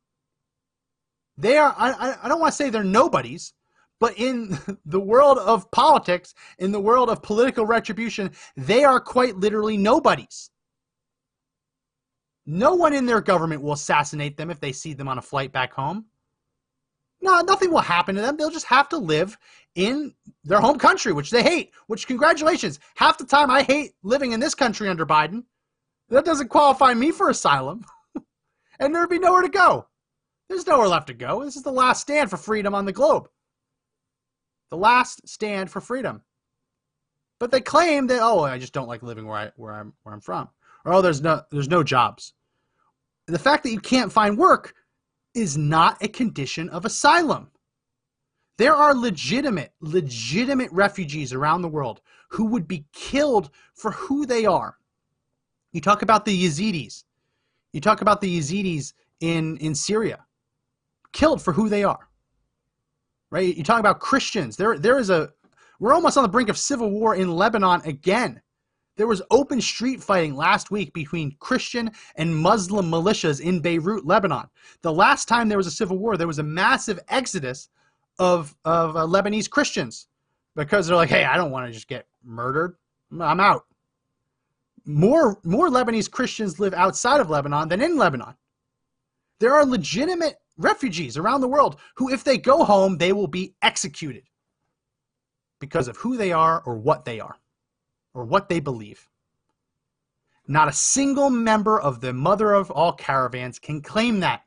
They 1.38 1.56
are, 1.56 1.74
I, 1.76 2.16
I 2.22 2.28
don't 2.28 2.40
want 2.40 2.52
to 2.52 2.56
say 2.56 2.70
they're 2.70 2.84
nobodies, 2.84 3.54
but 4.02 4.18
in 4.18 4.58
the 4.84 4.98
world 4.98 5.38
of 5.38 5.70
politics, 5.70 6.34
in 6.58 6.72
the 6.72 6.80
world 6.80 7.08
of 7.08 7.22
political 7.22 7.64
retribution, 7.64 8.32
they 8.56 8.82
are 8.82 8.98
quite 8.98 9.36
literally 9.36 9.76
nobodies. 9.76 10.50
No 12.44 12.74
one 12.74 12.94
in 12.94 13.06
their 13.06 13.20
government 13.20 13.62
will 13.62 13.74
assassinate 13.74 14.36
them 14.36 14.50
if 14.50 14.58
they 14.58 14.72
see 14.72 14.92
them 14.92 15.06
on 15.06 15.18
a 15.18 15.22
flight 15.22 15.52
back 15.52 15.72
home. 15.72 16.06
No, 17.20 17.42
nothing 17.42 17.70
will 17.70 17.78
happen 17.78 18.16
to 18.16 18.20
them. 18.20 18.36
They'll 18.36 18.50
just 18.50 18.66
have 18.66 18.88
to 18.88 18.96
live 18.96 19.38
in 19.76 20.12
their 20.42 20.60
home 20.60 20.80
country, 20.80 21.12
which 21.12 21.30
they 21.30 21.44
hate. 21.44 21.70
Which, 21.86 22.08
congratulations. 22.08 22.80
Half 22.96 23.18
the 23.18 23.24
time 23.24 23.52
I 23.52 23.62
hate 23.62 23.92
living 24.02 24.32
in 24.32 24.40
this 24.40 24.56
country 24.56 24.88
under 24.88 25.06
Biden. 25.06 25.44
That 26.08 26.24
doesn't 26.24 26.48
qualify 26.48 26.92
me 26.94 27.12
for 27.12 27.30
asylum. 27.30 27.84
and 28.80 28.92
there'd 28.92 29.08
be 29.08 29.20
nowhere 29.20 29.42
to 29.42 29.48
go. 29.48 29.86
There's 30.48 30.66
nowhere 30.66 30.88
left 30.88 31.06
to 31.06 31.14
go. 31.14 31.44
This 31.44 31.54
is 31.54 31.62
the 31.62 31.70
last 31.70 32.00
stand 32.00 32.30
for 32.30 32.36
freedom 32.36 32.74
on 32.74 32.84
the 32.84 32.92
globe. 32.92 33.28
The 34.72 34.78
last 34.78 35.28
stand 35.28 35.70
for 35.70 35.82
freedom. 35.82 36.22
But 37.38 37.50
they 37.50 37.60
claim 37.60 38.06
that, 38.06 38.22
oh, 38.22 38.40
I 38.40 38.56
just 38.56 38.72
don't 38.72 38.88
like 38.88 39.02
living 39.02 39.26
where 39.26 39.36
I 39.36 39.50
where 39.56 39.74
I'm 39.74 39.92
where 40.02 40.14
I'm 40.14 40.22
from. 40.22 40.48
Or 40.86 40.94
oh, 40.94 41.02
there's 41.02 41.20
no 41.20 41.42
there's 41.50 41.68
no 41.68 41.82
jobs. 41.82 42.32
The 43.26 43.38
fact 43.38 43.64
that 43.64 43.70
you 43.70 43.80
can't 43.80 44.10
find 44.10 44.38
work 44.38 44.72
is 45.34 45.58
not 45.58 46.02
a 46.02 46.08
condition 46.08 46.70
of 46.70 46.86
asylum. 46.86 47.50
There 48.56 48.74
are 48.74 48.94
legitimate, 48.94 49.74
legitimate 49.82 50.72
refugees 50.72 51.34
around 51.34 51.60
the 51.60 51.68
world 51.68 52.00
who 52.30 52.46
would 52.46 52.66
be 52.66 52.86
killed 52.94 53.50
for 53.74 53.90
who 53.90 54.24
they 54.24 54.46
are. 54.46 54.78
You 55.72 55.82
talk 55.82 56.00
about 56.00 56.24
the 56.24 56.46
Yazidis. 56.46 57.04
You 57.74 57.82
talk 57.82 58.00
about 58.00 58.22
the 58.22 58.38
Yazidis 58.38 58.94
in, 59.20 59.58
in 59.58 59.74
Syria, 59.74 60.24
killed 61.12 61.42
for 61.42 61.52
who 61.52 61.68
they 61.68 61.84
are. 61.84 62.08
Right? 63.32 63.56
You 63.56 63.64
talk 63.64 63.80
about 63.80 63.98
Christians. 63.98 64.58
There, 64.58 64.78
there 64.78 64.98
is 64.98 65.08
a, 65.08 65.30
we're 65.80 65.94
almost 65.94 66.18
on 66.18 66.22
the 66.22 66.28
brink 66.28 66.50
of 66.50 66.58
civil 66.58 66.90
war 66.90 67.14
in 67.14 67.34
Lebanon 67.34 67.80
again. 67.86 68.42
There 68.98 69.06
was 69.06 69.22
open 69.30 69.58
street 69.58 70.02
fighting 70.02 70.36
last 70.36 70.70
week 70.70 70.92
between 70.92 71.34
Christian 71.40 71.90
and 72.16 72.36
Muslim 72.36 72.90
militias 72.90 73.40
in 73.40 73.60
Beirut, 73.60 74.04
Lebanon. 74.04 74.50
The 74.82 74.92
last 74.92 75.28
time 75.28 75.48
there 75.48 75.56
was 75.56 75.66
a 75.66 75.70
civil 75.70 75.96
war, 75.96 76.18
there 76.18 76.26
was 76.26 76.40
a 76.40 76.42
massive 76.44 77.00
exodus 77.08 77.70
of 78.18 78.54
of 78.66 78.94
uh, 78.96 79.06
Lebanese 79.06 79.48
Christians 79.48 80.08
because 80.54 80.86
they're 80.86 80.96
like, 80.96 81.08
"Hey, 81.08 81.24
I 81.24 81.38
don't 81.38 81.50
want 81.50 81.66
to 81.66 81.72
just 81.72 81.88
get 81.88 82.06
murdered. 82.22 82.76
I'm 83.18 83.40
out." 83.40 83.64
More 84.84 85.40
more 85.42 85.70
Lebanese 85.70 86.10
Christians 86.10 86.60
live 86.60 86.74
outside 86.74 87.20
of 87.20 87.30
Lebanon 87.30 87.68
than 87.68 87.80
in 87.80 87.96
Lebanon. 87.96 88.34
There 89.40 89.54
are 89.54 89.64
legitimate 89.64 90.36
refugees 90.64 91.16
around 91.16 91.40
the 91.40 91.48
world 91.48 91.76
who 91.96 92.10
if 92.10 92.24
they 92.24 92.38
go 92.38 92.64
home, 92.64 92.98
they 92.98 93.12
will 93.12 93.26
be 93.26 93.54
executed 93.62 94.24
because 95.60 95.88
of 95.88 95.96
who 95.98 96.16
they 96.16 96.32
are 96.32 96.62
or 96.66 96.76
what 96.76 97.04
they 97.04 97.20
are 97.20 97.36
or 98.14 98.24
what 98.24 98.48
they 98.48 98.60
believe. 98.60 99.08
Not 100.46 100.68
a 100.68 100.72
single 100.72 101.30
member 101.30 101.80
of 101.80 102.00
the 102.00 102.12
mother 102.12 102.52
of 102.52 102.70
all 102.70 102.92
caravans 102.92 103.58
can 103.58 103.80
claim 103.80 104.20
that. 104.20 104.42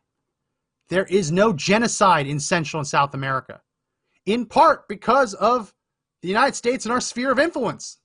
There 0.89 1.05
is 1.05 1.31
no 1.31 1.53
genocide 1.53 2.27
in 2.27 2.39
Central 2.39 2.79
and 2.79 2.87
South 2.87 3.13
America, 3.13 3.61
in 4.25 4.45
part 4.45 4.87
because 4.87 5.33
of 5.33 5.73
the 6.21 6.27
United 6.27 6.55
States 6.55 6.85
and 6.85 6.91
our 6.91 7.01
sphere 7.01 7.31
of 7.31 7.39
influence. 7.39 7.99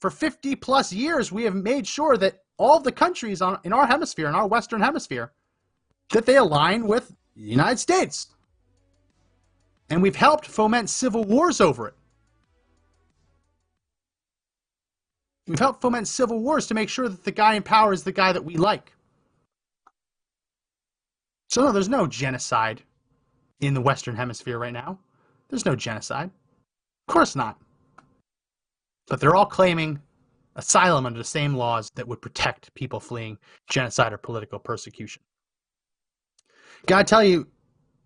For 0.00 0.10
50 0.10 0.56
plus 0.56 0.92
years, 0.92 1.32
we 1.32 1.44
have 1.44 1.54
made 1.54 1.86
sure 1.86 2.16
that 2.18 2.40
all 2.58 2.80
the 2.80 2.92
countries 2.92 3.40
on, 3.40 3.58
in 3.64 3.72
our 3.72 3.86
hemisphere, 3.86 4.28
in 4.28 4.34
our 4.34 4.46
Western 4.46 4.80
hemisphere, 4.80 5.32
that 6.10 6.26
they 6.26 6.36
align 6.36 6.86
with 6.86 7.14
the 7.36 7.42
United 7.42 7.78
States. 7.78 8.28
And 9.90 10.02
we've 10.02 10.16
helped 10.16 10.46
foment 10.46 10.88
civil 10.88 11.24
wars 11.24 11.60
over 11.60 11.88
it. 11.88 11.94
We've 15.46 15.58
helped 15.58 15.82
foment 15.82 16.08
civil 16.08 16.40
wars 16.40 16.66
to 16.68 16.74
make 16.74 16.88
sure 16.88 17.08
that 17.08 17.24
the 17.24 17.30
guy 17.30 17.54
in 17.54 17.62
power 17.62 17.92
is 17.92 18.02
the 18.02 18.12
guy 18.12 18.32
that 18.32 18.44
we 18.44 18.56
like. 18.56 18.92
So, 21.50 21.62
no, 21.62 21.72
there's 21.72 21.88
no 21.88 22.06
genocide 22.06 22.82
in 23.60 23.74
the 23.74 23.80
Western 23.80 24.16
Hemisphere 24.16 24.58
right 24.58 24.72
now. 24.72 24.98
There's 25.48 25.66
no 25.66 25.76
genocide. 25.76 26.30
Of 27.06 27.12
course 27.12 27.36
not. 27.36 27.58
But 29.06 29.20
they're 29.20 29.36
all 29.36 29.46
claiming 29.46 30.00
asylum 30.56 31.04
under 31.04 31.18
the 31.18 31.24
same 31.24 31.54
laws 31.54 31.90
that 31.94 32.08
would 32.08 32.22
protect 32.22 32.72
people 32.74 32.98
fleeing 32.98 33.36
genocide 33.70 34.12
or 34.12 34.18
political 34.18 34.58
persecution. 34.58 35.22
Gotta 36.86 37.04
tell 37.04 37.24
you 37.24 37.46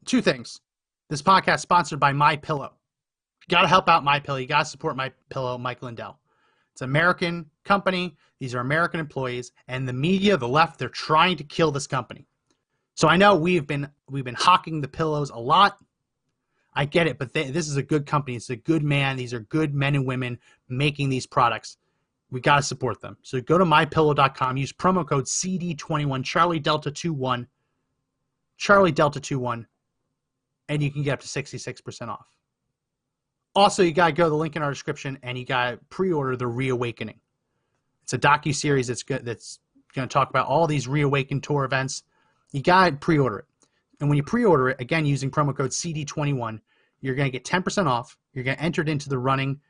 two 0.04 0.22
things. 0.22 0.60
This 1.10 1.20
podcast 1.20 1.60
sponsored 1.60 1.98
by 1.98 2.12
My 2.12 2.36
Pillow. 2.36 2.74
Gotta 3.48 3.66
help 3.66 3.88
out 3.88 4.04
My 4.04 4.20
Pillow. 4.20 4.38
You 4.38 4.46
gotta 4.46 4.66
support 4.66 4.96
My 4.96 5.10
Pillow, 5.30 5.58
Mike 5.58 5.82
Lindell. 5.82 6.20
It's 6.72 6.82
an 6.82 6.88
American 6.88 7.46
company. 7.64 8.16
These 8.38 8.54
are 8.54 8.60
American 8.60 9.00
employees, 9.00 9.50
and 9.66 9.88
the 9.88 9.92
media, 9.92 10.36
the 10.36 10.46
left, 10.46 10.78
they're 10.78 10.88
trying 10.88 11.36
to 11.38 11.44
kill 11.44 11.72
this 11.72 11.88
company. 11.88 12.24
So 12.94 13.08
I 13.08 13.16
know 13.16 13.34
we've 13.34 13.66
been 13.66 13.88
we've 14.08 14.24
been 14.24 14.36
hawking 14.36 14.80
the 14.80 14.86
pillows 14.86 15.30
a 15.30 15.38
lot. 15.38 15.78
I 16.72 16.84
get 16.84 17.08
it, 17.08 17.18
but 17.18 17.32
they, 17.32 17.50
this 17.50 17.66
is 17.66 17.76
a 17.76 17.82
good 17.82 18.06
company. 18.06 18.36
It's 18.36 18.50
a 18.50 18.56
good 18.56 18.84
man. 18.84 19.16
These 19.16 19.34
are 19.34 19.40
good 19.40 19.74
men 19.74 19.96
and 19.96 20.06
women 20.06 20.38
making 20.68 21.08
these 21.08 21.26
products. 21.26 21.78
We 22.30 22.40
got 22.40 22.56
to 22.56 22.62
support 22.62 23.00
them. 23.00 23.16
So 23.22 23.40
go 23.40 23.58
to 23.58 23.64
mypillow.com, 23.64 24.56
use 24.56 24.72
promo 24.72 25.04
code 25.04 25.24
CD21, 25.24 26.22
Charlie 26.22 26.60
Delta 26.60 26.92
21, 26.92 27.48
Charlie 28.58 28.92
Delta 28.92 29.20
2 29.20 29.38
1, 29.38 29.66
and 30.68 30.82
you 30.82 30.90
can 30.90 31.02
get 31.02 31.14
up 31.14 31.20
to 31.20 31.26
66% 31.26 32.08
off. 32.08 32.26
Also, 33.54 33.82
you 33.82 33.92
got 33.92 34.08
to 34.08 34.12
go 34.12 34.24
to 34.24 34.30
the 34.30 34.36
link 34.36 34.56
in 34.56 34.62
our 34.62 34.70
description 34.70 35.18
and 35.22 35.38
you 35.38 35.44
got 35.44 35.70
to 35.70 35.78
pre-order 35.88 36.36
The 36.36 36.46
Reawakening. 36.46 37.18
It's 38.02 38.12
a 38.12 38.18
docu 38.18 38.54
series 38.54 38.86
that's 38.88 39.02
that's 39.22 39.60
going 39.94 40.06
to 40.06 40.12
talk 40.12 40.28
about 40.28 40.46
all 40.46 40.66
these 40.66 40.86
Reawaken 40.86 41.40
tour 41.40 41.64
events. 41.64 42.02
You 42.52 42.62
got 42.62 42.90
to 42.90 42.96
pre-order 42.96 43.38
it. 43.38 43.44
And 44.00 44.08
when 44.08 44.16
you 44.16 44.22
pre-order 44.22 44.68
it, 44.70 44.80
again 44.80 45.06
using 45.06 45.30
promo 45.30 45.56
code 45.56 45.70
CD21, 45.70 46.60
you're 47.00 47.14
going 47.14 47.30
to 47.30 47.36
get 47.36 47.44
10% 47.44 47.86
off. 47.86 48.16
You're 48.32 48.44
going 48.44 48.56
to 48.56 48.62
enter 48.62 48.82
it 48.82 48.88
into 48.88 49.08
the 49.08 49.18
running 49.18 49.60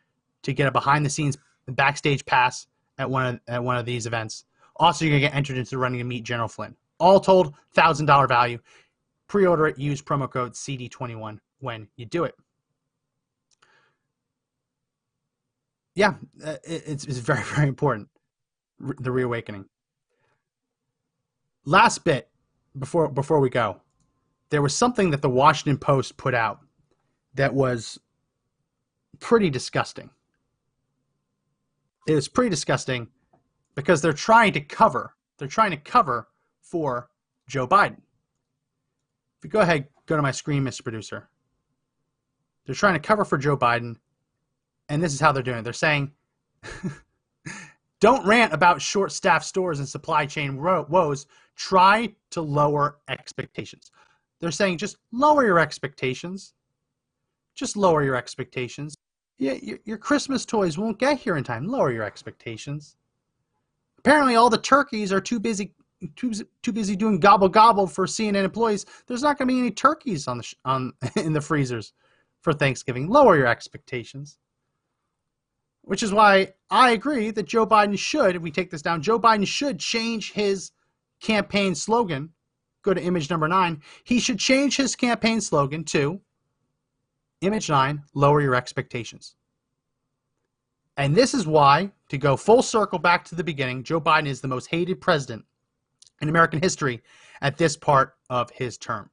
to 0.42 0.52
get 0.52 0.66
a 0.66 0.70
behind 0.70 1.04
the 1.04 1.10
scenes 1.10 1.36
backstage 1.66 2.24
pass 2.24 2.66
at 2.98 3.08
one 3.08 3.26
of, 3.26 3.40
at 3.48 3.62
one 3.62 3.76
of 3.76 3.86
these 3.86 4.06
events. 4.06 4.44
Also, 4.76 5.04
you're 5.04 5.12
going 5.12 5.22
to 5.22 5.28
get 5.28 5.36
entered 5.36 5.56
into 5.56 5.70
the 5.70 5.78
running 5.78 5.98
to 5.98 6.04
meet 6.04 6.24
General 6.24 6.48
Flynn. 6.48 6.74
All 6.98 7.20
told, 7.20 7.54
$1,000 7.74 8.28
value. 8.28 8.58
Pre-order 9.28 9.68
it, 9.68 9.78
use 9.78 10.02
promo 10.02 10.30
code 10.30 10.52
CD21 10.52 11.38
when 11.60 11.88
you 11.96 12.06
do 12.06 12.24
it. 12.24 12.34
Yeah, 15.94 16.14
uh, 16.44 16.56
it's, 16.64 17.04
it's 17.04 17.18
very, 17.18 17.42
very 17.54 17.68
important. 17.68 18.08
The 18.80 19.10
reawakening. 19.10 19.66
Last 21.64 22.04
bit 22.04 22.28
before 22.78 23.08
before 23.08 23.40
we 23.40 23.50
go 23.50 23.80
there 24.50 24.62
was 24.62 24.74
something 24.74 25.10
that 25.10 25.22
the 25.22 25.30
Washington 25.30 25.78
Post 25.78 26.16
put 26.16 26.34
out 26.34 26.60
that 27.34 27.52
was 27.52 27.98
pretty 29.20 29.50
disgusting. 29.50 30.10
It 32.06 32.14
was 32.14 32.28
pretty 32.28 32.50
disgusting 32.50 33.08
because 33.74 34.00
they're 34.00 34.12
trying 34.12 34.52
to 34.54 34.60
cover, 34.60 35.14
they're 35.36 35.48
trying 35.48 35.70
to 35.72 35.76
cover 35.76 36.27
for 36.70 37.08
Joe 37.48 37.66
Biden. 37.66 37.98
If 39.38 39.44
you 39.44 39.50
go 39.50 39.60
ahead, 39.60 39.88
go 40.06 40.16
to 40.16 40.22
my 40.22 40.30
screen, 40.30 40.64
Mr. 40.64 40.82
Producer. 40.82 41.28
They're 42.66 42.74
trying 42.74 42.94
to 42.94 43.00
cover 43.00 43.24
for 43.24 43.38
Joe 43.38 43.56
Biden, 43.56 43.96
and 44.88 45.02
this 45.02 45.14
is 45.14 45.20
how 45.20 45.32
they're 45.32 45.42
doing 45.42 45.58
it. 45.58 45.62
They're 45.62 45.72
saying, 45.72 46.12
don't 48.00 48.26
rant 48.26 48.52
about 48.52 48.82
short 48.82 49.12
staffed 49.12 49.46
stores 49.46 49.78
and 49.78 49.88
supply 49.88 50.26
chain 50.26 50.60
woes. 50.60 51.26
Try 51.56 52.14
to 52.30 52.42
lower 52.42 52.98
expectations. 53.08 53.90
They're 54.40 54.50
saying 54.50 54.78
just 54.78 54.96
lower 55.12 55.44
your 55.44 55.58
expectations. 55.58 56.54
Just 57.54 57.76
lower 57.76 58.04
your 58.04 58.14
expectations. 58.14 58.94
Yeah, 59.38 59.54
your 59.84 59.98
Christmas 59.98 60.44
toys 60.44 60.78
won't 60.78 60.98
get 60.98 61.18
here 61.18 61.36
in 61.36 61.44
time. 61.44 61.66
Lower 61.66 61.92
your 61.92 62.04
expectations. 62.04 62.96
Apparently, 63.98 64.36
all 64.36 64.50
the 64.50 64.58
turkeys 64.58 65.12
are 65.12 65.20
too 65.20 65.40
busy 65.40 65.74
too, 66.16 66.32
too 66.62 66.72
busy 66.72 66.96
doing 66.96 67.18
gobble 67.18 67.48
gobble 67.48 67.86
for 67.86 68.06
CNN 68.06 68.44
employees. 68.44 68.86
There's 69.06 69.22
not 69.22 69.38
going 69.38 69.48
to 69.48 69.54
be 69.54 69.58
any 69.58 69.70
turkeys 69.70 70.28
on 70.28 70.38
the 70.38 70.54
on 70.64 70.92
in 71.16 71.32
the 71.32 71.40
freezers 71.40 71.92
for 72.42 72.52
Thanksgiving. 72.52 73.08
Lower 73.08 73.36
your 73.36 73.46
expectations. 73.46 74.38
Which 75.82 76.02
is 76.02 76.12
why 76.12 76.52
I 76.70 76.90
agree 76.90 77.30
that 77.30 77.46
Joe 77.46 77.66
Biden 77.66 77.98
should, 77.98 78.36
if 78.36 78.42
we 78.42 78.50
take 78.50 78.70
this 78.70 78.82
down, 78.82 79.00
Joe 79.00 79.18
Biden 79.18 79.46
should 79.46 79.78
change 79.78 80.32
his 80.32 80.70
campaign 81.20 81.74
slogan 81.74 82.30
go 82.88 82.94
to 82.94 83.02
image 83.02 83.30
number 83.30 83.48
nine, 83.48 83.82
he 84.04 84.18
should 84.18 84.38
change 84.38 84.76
his 84.76 84.96
campaign 84.96 85.40
slogan 85.40 85.84
to 85.84 86.20
image 87.40 87.68
nine, 87.68 88.02
lower 88.14 88.40
your 88.40 88.54
expectations. 88.54 89.34
And 90.96 91.14
this 91.14 91.34
is 91.34 91.46
why, 91.46 91.92
to 92.08 92.18
go 92.18 92.36
full 92.36 92.62
circle 92.62 92.98
back 92.98 93.24
to 93.26 93.34
the 93.34 93.44
beginning, 93.44 93.84
Joe 93.84 94.00
Biden 94.00 94.26
is 94.26 94.40
the 94.40 94.48
most 94.48 94.66
hated 94.66 95.00
president 95.00 95.44
in 96.20 96.28
American 96.28 96.60
history 96.60 97.02
at 97.40 97.56
this 97.56 97.76
part 97.76 98.16
of 98.28 98.50
his 98.50 98.76
term. 98.76 99.10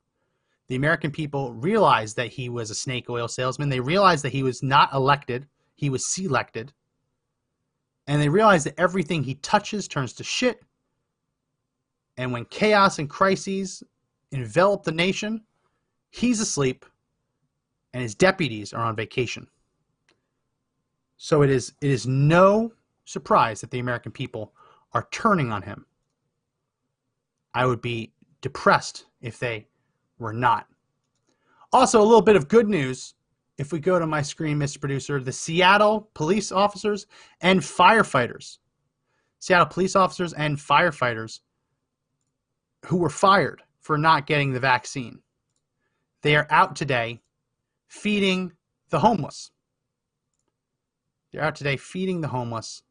The 0.67 0.75
American 0.75 1.11
people 1.11 1.53
realized 1.53 2.15
that 2.17 2.29
he 2.29 2.49
was 2.49 2.71
a 2.71 2.75
snake 2.75 3.09
oil 3.09 3.27
salesman. 3.27 3.69
They 3.69 3.79
realized 3.79 4.23
that 4.23 4.31
he 4.31 4.43
was 4.43 4.63
not 4.63 4.93
elected, 4.93 5.47
he 5.75 5.89
was 5.89 6.11
selected. 6.13 6.73
And 8.07 8.21
they 8.21 8.29
realized 8.29 8.65
that 8.65 8.79
everything 8.79 9.23
he 9.23 9.35
touches 9.35 9.87
turns 9.87 10.13
to 10.13 10.23
shit 10.23 10.63
and 12.17 12.31
when 12.31 12.45
chaos 12.45 12.99
and 12.99 13.09
crises 13.09 13.83
envelop 14.31 14.83
the 14.83 14.91
nation, 14.91 15.43
he's 16.09 16.39
asleep 16.39 16.85
and 17.93 18.01
his 18.01 18.15
deputies 18.15 18.73
are 18.73 18.85
on 18.85 18.95
vacation. 18.95 19.47
So 21.17 21.41
it 21.41 21.49
is 21.49 21.73
it 21.81 21.89
is 21.91 22.05
no 22.07 22.73
surprise 23.05 23.61
that 23.61 23.71
the 23.71 23.79
American 23.79 24.11
people 24.11 24.53
are 24.93 25.07
turning 25.11 25.51
on 25.51 25.61
him. 25.61 25.85
I 27.55 27.65
would 27.65 27.81
be 27.81 28.11
depressed 28.41 29.05
if 29.21 29.39
they 29.39 29.65
were 30.19 30.33
not. 30.33 30.67
Also, 31.71 32.01
a 32.01 32.03
little 32.03 32.21
bit 32.21 32.35
of 32.35 32.47
good 32.47 32.69
news. 32.69 33.15
If 33.57 33.71
we 33.71 33.79
go 33.79 33.97
to 33.97 34.05
my 34.05 34.21
screen, 34.21 34.59
Mr. 34.59 34.79
Producer, 34.79 35.21
the 35.21 35.31
Seattle 35.31 36.09
police 36.13 36.51
officers 36.51 37.07
and 37.39 37.61
firefighters, 37.61 38.57
Seattle 39.39 39.67
police 39.67 39.95
officers 39.95 40.33
and 40.33 40.57
firefighters 40.57 41.39
who 42.85 42.97
were 42.97 43.09
fired 43.09 43.63
for 43.79 43.97
not 43.97 44.27
getting 44.27 44.51
the 44.51 44.59
vaccine. 44.59 45.19
They 46.21 46.35
are 46.35 46.47
out 46.49 46.75
today 46.75 47.21
feeding 47.87 48.51
the 48.89 48.99
homeless. 48.99 49.51
They're 51.31 51.43
out 51.43 51.55
today 51.55 51.77
feeding 51.77 52.21
the 52.21 52.27
homeless, 52.27 52.83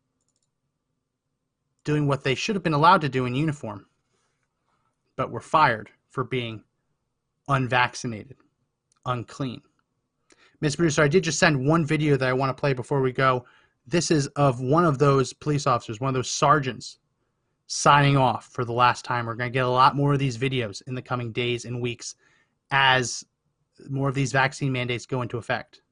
doing 1.85 2.07
what 2.07 2.25
they 2.25 2.35
should 2.35 2.57
have 2.57 2.63
been 2.63 2.73
allowed 2.73 3.03
to 3.03 3.09
do 3.09 3.27
in 3.27 3.35
uniform, 3.35 3.87
but 5.17 5.31
were 5.31 5.41
fired 5.41 5.91
for 6.11 6.25
being 6.25 6.63
unvaccinated, 7.49 8.37
unclean. 9.07 9.61
Miss 10.61 10.77
Producer, 10.77 11.03
I 11.03 11.09
did 11.09 11.25
just 11.25 11.39
send 11.39 11.67
one 11.67 11.85
video 11.85 12.17
that 12.17 12.29
I 12.29 12.33
want 12.33 12.57
to 12.57 12.61
play 12.61 12.73
before 12.73 13.01
we 13.01 13.13
go. 13.13 13.45
This 13.87 14.11
is 14.11 14.29
of 14.29 14.61
one 14.61 14.85
of 14.85 14.99
those 14.99 15.33
police 15.33 15.67
officers, 15.67 16.01
one 16.01 16.09
of 16.09 16.15
those 16.15 16.31
sergeants 16.31 16.99
signing 17.67 18.17
off 18.17 18.47
for 18.47 18.65
the 18.65 18.73
last 18.73 19.05
time. 19.05 19.27
We're 19.27 19.35
going 19.35 19.51
to 19.51 19.55
get 19.55 19.65
a 19.65 19.69
lot 19.69 19.97
more 19.97 20.13
of 20.13 20.19
these 20.19 20.39
videos 20.39 20.83
in 20.87 20.95
the 20.95 21.03
coming 21.03 21.33
days 21.33 21.65
and 21.65 21.81
weeks 21.81 22.15
as 22.71 23.25
more 23.89 24.09
of 24.09 24.15
these 24.15 24.33
vaccine 24.33 24.73
mandates 24.73 25.07
go 25.07 25.23
into 25.23 25.39
effect. 25.39 25.83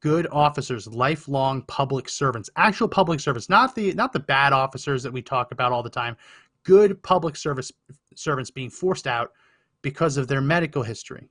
Good 0.00 0.26
officers, 0.32 0.88
lifelong 0.88 1.62
public 1.62 2.08
servants, 2.08 2.50
actual 2.56 2.88
public 2.88 3.20
servants, 3.20 3.48
not 3.48 3.74
the 3.74 3.92
not 3.94 4.12
the 4.12 4.18
bad 4.18 4.52
officers 4.52 5.02
that 5.04 5.12
we 5.12 5.22
talk 5.22 5.52
about 5.52 5.70
all 5.70 5.82
the 5.82 5.90
time. 5.90 6.16
Good 6.64 7.02
public 7.02 7.36
service 7.36 7.72
servants 8.14 8.50
being 8.50 8.70
forced 8.70 9.06
out 9.06 9.32
because 9.82 10.16
of 10.16 10.28
their 10.28 10.40
medical 10.40 10.82
history. 10.82 11.28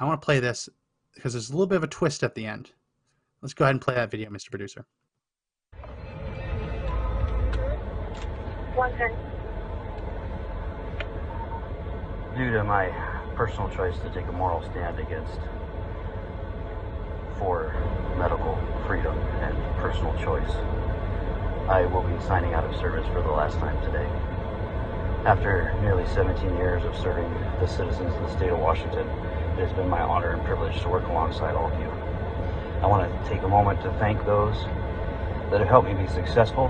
I 0.00 0.04
want 0.04 0.20
to 0.20 0.24
play 0.24 0.40
this 0.40 0.68
because 1.14 1.34
there's 1.34 1.50
a 1.50 1.52
little 1.52 1.66
bit 1.66 1.76
of 1.76 1.84
a 1.84 1.88
twist 1.88 2.22
at 2.22 2.34
the 2.34 2.46
end. 2.46 2.70
Let's 3.42 3.54
go 3.54 3.64
ahead 3.64 3.74
and 3.74 3.80
play 3.80 3.94
that 3.94 4.10
video, 4.10 4.30
Mr. 4.30 4.50
Producer. 4.50 4.84
Due 12.36 12.52
to 12.52 12.64
my 12.64 12.88
personal 13.36 13.68
choice 13.70 13.98
to 13.98 14.10
take 14.14 14.26
a 14.26 14.32
moral 14.32 14.62
stand 14.70 14.98
against 14.98 15.38
for 17.38 17.74
medical 18.18 18.58
freedom 18.86 19.16
and 19.18 19.56
personal 19.76 20.14
choice, 20.22 20.50
I 21.70 21.86
will 21.86 22.02
be 22.02 22.20
signing 22.26 22.52
out 22.52 22.64
of 22.64 22.74
service 22.80 23.06
for 23.12 23.22
the 23.22 23.30
last 23.30 23.56
time 23.58 23.80
today. 23.84 24.04
After 25.24 25.72
nearly 25.82 26.04
17 26.08 26.56
years 26.56 26.84
of 26.84 26.96
serving 26.96 27.32
the 27.60 27.66
citizens 27.68 28.12
of 28.12 28.22
the 28.22 28.36
state 28.36 28.50
of 28.50 28.58
Washington, 28.58 29.06
it 29.06 29.68
has 29.68 29.72
been 29.74 29.88
my 29.88 30.00
honor 30.00 30.32
and 30.32 30.44
privilege 30.44 30.80
to 30.80 30.88
work 30.88 31.06
alongside 31.06 31.54
all 31.54 31.70
of 31.70 31.78
you. 31.78 31.86
I 32.82 32.88
want 32.88 33.06
to 33.06 33.30
take 33.30 33.44
a 33.44 33.48
moment 33.48 33.80
to 33.82 33.92
thank 34.00 34.26
those 34.26 34.56
that 35.52 35.60
have 35.60 35.68
helped 35.68 35.86
me 35.86 35.94
be 35.94 36.08
successful, 36.08 36.66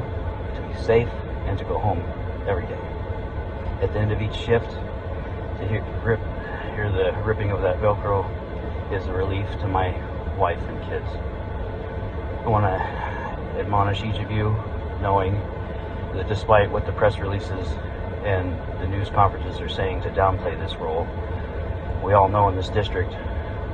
to 0.54 0.60
be 0.60 0.84
safe, 0.84 1.08
and 1.46 1.56
to 1.56 1.64
go 1.64 1.78
home 1.78 2.04
every 2.46 2.66
day. 2.66 2.84
At 3.80 3.94
the 3.94 4.00
end 4.00 4.12
of 4.12 4.20
each 4.20 4.36
shift, 4.36 4.68
to 4.68 5.66
hear, 5.66 5.82
rip, 6.04 6.20
hear 6.76 6.92
the 6.92 7.18
ripping 7.24 7.52
of 7.52 7.62
that 7.62 7.80
Velcro 7.80 8.28
is 8.92 9.06
a 9.06 9.12
relief 9.14 9.48
to 9.60 9.66
my 9.66 9.96
wife 10.36 10.60
and 10.68 10.78
kids. 10.90 11.08
I 12.44 12.48
want 12.48 12.66
to 12.66 13.58
admonish 13.58 14.04
each 14.04 14.20
of 14.20 14.30
you, 14.30 14.54
knowing 15.00 15.34
that 16.14 16.28
despite 16.28 16.70
what 16.70 16.86
the 16.86 16.92
press 16.92 17.18
releases 17.18 17.66
and 18.24 18.58
the 18.80 18.86
news 18.86 19.08
conferences 19.10 19.60
are 19.60 19.68
saying 19.68 20.02
to 20.02 20.10
downplay 20.10 20.58
this 20.58 20.76
role, 20.76 21.06
we 22.04 22.12
all 22.12 22.28
know 22.28 22.48
in 22.48 22.56
this 22.56 22.68
district 22.68 23.14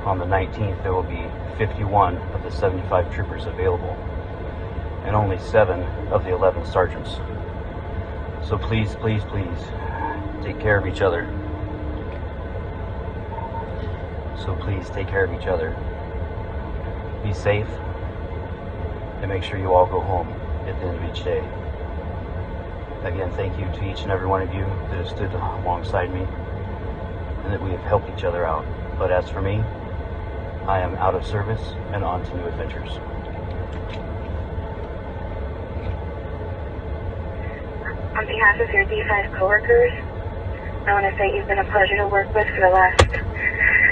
on 0.05 0.19
the 0.19 0.25
19th 0.25 0.81
there 0.83 0.93
will 0.93 1.03
be 1.03 1.25
51 1.57 2.17
of 2.17 2.43
the 2.43 2.51
75 2.51 3.13
troopers 3.13 3.45
available 3.45 3.95
and 5.05 5.15
only 5.15 5.39
7 5.39 5.81
of 6.11 6.23
the 6.23 6.33
11 6.33 6.65
sergeants. 6.65 7.15
So 8.47 8.57
please, 8.57 8.95
please, 8.95 9.23
please 9.25 9.59
take 10.43 10.59
care 10.59 10.77
of 10.77 10.87
each 10.87 11.01
other. 11.01 11.25
So 14.37 14.55
please 14.55 14.89
take 14.89 15.07
care 15.07 15.23
of 15.23 15.33
each 15.33 15.47
other. 15.47 15.75
Be 17.23 17.33
safe 17.33 17.67
and 19.21 19.29
make 19.29 19.43
sure 19.43 19.57
you 19.57 19.73
all 19.73 19.87
go 19.87 19.99
home 19.99 20.36
at 20.67 20.79
the 20.79 20.87
end 20.87 20.97
of 20.97 21.03
each 21.09 21.23
day. 21.23 21.39
Again, 23.03 23.31
thank 23.33 23.57
you 23.57 23.65
to 23.65 23.89
each 23.89 24.01
and 24.01 24.11
every 24.11 24.27
one 24.27 24.41
of 24.41 24.53
you 24.53 24.65
that 24.89 24.97
have 24.97 25.07
stood 25.07 25.31
alongside 25.33 26.13
me 26.13 26.21
and 26.21 27.53
that 27.53 27.61
we 27.61 27.71
have 27.71 27.81
helped 27.81 28.09
each 28.09 28.23
other 28.23 28.45
out. 28.45 28.65
But 28.97 29.11
as 29.11 29.29
for 29.29 29.41
me, 29.41 29.63
I 30.67 30.79
am 30.79 30.95
out 30.95 31.15
of 31.15 31.25
service 31.25 31.61
and 31.93 32.03
on 32.03 32.25
to 32.25 32.35
new 32.35 32.45
adventures. 32.45 32.99
On 38.17 38.25
behalf 38.25 38.59
of 38.59 38.69
your 38.73 38.83
D5 38.85 39.37
coworkers, 39.37 39.93
I 40.87 40.93
want 40.93 41.05
to 41.05 41.17
say 41.17 41.35
you've 41.35 41.47
been 41.47 41.59
a 41.59 41.71
pleasure 41.71 41.97
to 41.97 42.07
work 42.07 42.33
with 42.35 42.47
for 42.47 42.61
the 42.61 42.73
last 42.73 43.07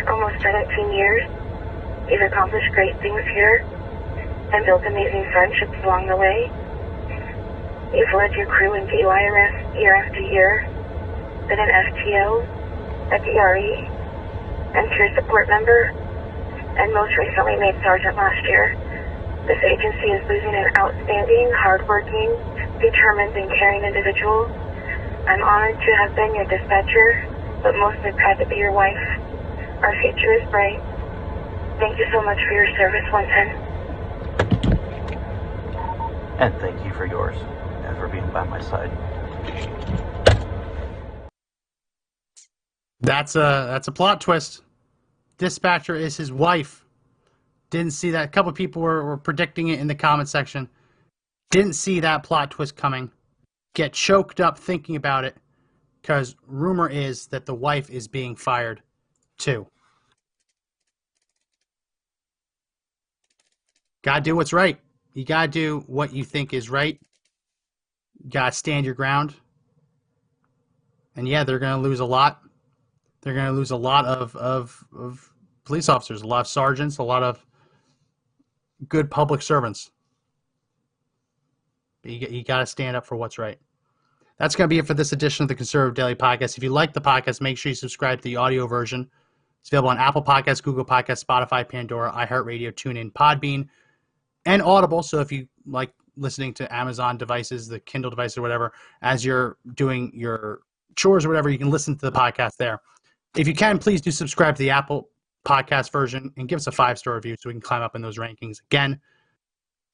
almost 0.07 0.41
17 0.41 0.91
years. 0.91 1.23
You've 2.09 2.21
accomplished 2.21 2.71
great 2.73 2.99
things 3.01 3.23
here 3.33 3.65
and 4.51 4.65
built 4.65 4.83
amazing 4.85 5.29
friendships 5.31 5.77
along 5.83 6.07
the 6.07 6.17
way. 6.17 6.51
You've 7.93 8.13
led 8.17 8.33
your 8.33 8.49
crew 8.49 8.73
in 8.73 8.87
DYRS 8.89 9.77
year 9.77 9.93
after 9.93 10.21
year, 10.21 10.65
been 11.45 11.61
an 11.61 11.69
FTO, 11.69 12.41
a 13.13 13.17
DRE, 13.21 13.71
and 14.73 14.89
support 15.13 15.47
member, 15.49 15.93
and 16.81 16.93
most 16.93 17.13
recently 17.15 17.55
made 17.61 17.77
sergeant 17.85 18.17
last 18.17 18.41
year. 18.49 18.73
This 19.45 19.61
agency 19.61 20.09
is 20.17 20.25
losing 20.27 20.55
an 20.57 20.67
outstanding, 20.81 21.47
hardworking, 21.61 22.33
determined, 22.81 23.37
and 23.37 23.49
caring 23.53 23.85
individual. 23.85 24.49
I'm 25.29 25.43
honored 25.45 25.77
to 25.77 25.91
have 26.01 26.15
been 26.17 26.33
your 26.33 26.49
dispatcher, 26.49 27.07
but 27.61 27.77
mostly 27.77 28.11
proud 28.17 28.41
to 28.41 28.45
be 28.49 28.57
your 28.57 28.73
wife. 28.73 29.05
Our 29.85 29.93
future 30.01 30.33
is 30.41 30.49
bright. 30.49 30.81
Thank 31.77 31.99
you 32.01 32.07
so 32.11 32.25
much 32.25 32.41
for 32.49 32.53
your 32.57 32.67
service, 32.81 33.05
110. 33.13 33.61
And 36.41 36.51
thank 36.59 36.83
you 36.83 36.91
for 36.91 37.05
yours 37.05 37.37
for 37.97 38.07
being 38.07 38.29
by 38.31 38.43
my 38.45 38.61
side. 38.61 38.91
That's 43.01 43.35
a 43.35 43.67
that's 43.69 43.87
a 43.87 43.91
plot 43.91 44.21
twist. 44.21 44.63
Dispatcher 45.37 45.95
is 45.95 46.17
his 46.17 46.31
wife. 46.31 46.85
Didn't 47.69 47.91
see 47.91 48.11
that. 48.11 48.25
A 48.25 48.27
couple 48.29 48.51
people 48.53 48.81
were, 48.81 49.03
were 49.03 49.17
predicting 49.17 49.67
it 49.67 49.79
in 49.79 49.87
the 49.87 49.95
comment 49.95 50.29
section. 50.29 50.69
Didn't 51.51 51.73
see 51.73 51.99
that 51.99 52.23
plot 52.23 52.51
twist 52.51 52.75
coming. 52.75 53.11
Get 53.73 53.93
choked 53.93 54.39
up 54.39 54.57
thinking 54.57 54.95
about 54.95 55.25
it 55.25 55.35
because 56.01 56.35
rumor 56.47 56.89
is 56.89 57.27
that 57.27 57.45
the 57.45 57.53
wife 57.53 57.89
is 57.89 58.07
being 58.07 58.35
fired 58.35 58.81
too. 59.37 59.67
Gotta 64.03 64.21
do 64.21 64.35
what's 64.35 64.53
right. 64.53 64.79
You 65.13 65.25
gotta 65.25 65.47
do 65.47 65.83
what 65.87 66.13
you 66.13 66.23
think 66.23 66.53
is 66.53 66.69
right. 66.69 66.99
You 68.23 68.29
gotta 68.29 68.51
stand 68.51 68.85
your 68.85 68.95
ground. 68.95 69.35
And 71.15 71.27
yeah, 71.27 71.43
they're 71.43 71.59
gonna 71.59 71.81
lose 71.81 71.99
a 71.99 72.05
lot. 72.05 72.41
They're 73.21 73.35
gonna 73.35 73.53
lose 73.53 73.71
a 73.71 73.77
lot 73.77 74.05
of, 74.05 74.35
of, 74.35 74.83
of 74.95 75.33
police 75.65 75.89
officers, 75.89 76.21
a 76.21 76.27
lot 76.27 76.41
of 76.41 76.47
sergeants, 76.47 76.99
a 76.99 77.03
lot 77.03 77.23
of 77.23 77.45
good 78.87 79.09
public 79.09 79.41
servants. 79.41 79.91
But 82.01 82.11
you, 82.11 82.27
you 82.29 82.43
got 82.43 82.59
to 82.59 82.65
stand 82.65 82.95
up 82.95 83.05
for 83.05 83.15
what's 83.15 83.37
right. 83.37 83.59
That's 84.37 84.55
going 84.55 84.69
to 84.69 84.73
be 84.73 84.79
it 84.79 84.85
for 84.85 84.93
this 84.93 85.11
edition 85.11 85.43
of 85.43 85.47
the 85.47 85.55
Conservative 85.55 85.95
Daily 85.95 86.15
Podcast. 86.15 86.57
If 86.57 86.63
you 86.63 86.69
like 86.69 86.93
the 86.93 87.01
podcast, 87.01 87.41
make 87.41 87.57
sure 87.57 87.69
you 87.69 87.75
subscribe 87.75 88.19
to 88.19 88.23
the 88.23 88.35
audio 88.35 88.67
version. 88.67 89.09
It's 89.61 89.69
available 89.69 89.89
on 89.89 89.97
Apple 89.97 90.23
Podcasts, 90.23 90.61
Google 90.61 90.85
Podcasts, 90.85 91.25
Spotify, 91.25 91.67
Pandora, 91.67 92.11
iHeartRadio, 92.11 92.71
TuneIn, 92.73 93.11
Podbean, 93.13 93.67
and 94.45 94.61
Audible. 94.61 95.01
So 95.01 95.19
if 95.21 95.31
you 95.31 95.47
like 95.65 95.91
listening 96.17 96.53
to 96.55 96.75
Amazon 96.75 97.17
devices, 97.17 97.67
the 97.67 97.79
Kindle 97.79 98.09
device 98.09 98.37
or 98.37 98.41
whatever, 98.41 98.73
as 99.01 99.23
you're 99.23 99.57
doing 99.73 100.11
your 100.13 100.61
chores 100.95 101.25
or 101.25 101.29
whatever, 101.29 101.49
you 101.49 101.57
can 101.57 101.69
listen 101.69 101.95
to 101.97 102.05
the 102.05 102.11
podcast 102.11 102.57
there. 102.57 102.81
If 103.35 103.47
you 103.47 103.53
can, 103.53 103.77
please 103.77 104.01
do 104.01 104.11
subscribe 104.11 104.55
to 104.55 104.63
the 104.63 104.69
Apple 104.69 105.09
podcast 105.45 105.91
version 105.91 106.31
and 106.37 106.47
give 106.47 106.57
us 106.57 106.67
a 106.67 106.71
five 106.71 106.97
star 106.97 107.15
review 107.15 107.35
so 107.39 107.49
we 107.49 107.53
can 107.53 107.61
climb 107.61 107.81
up 107.81 107.95
in 107.95 108.01
those 108.01 108.17
rankings. 108.17 108.61
Again, 108.71 108.99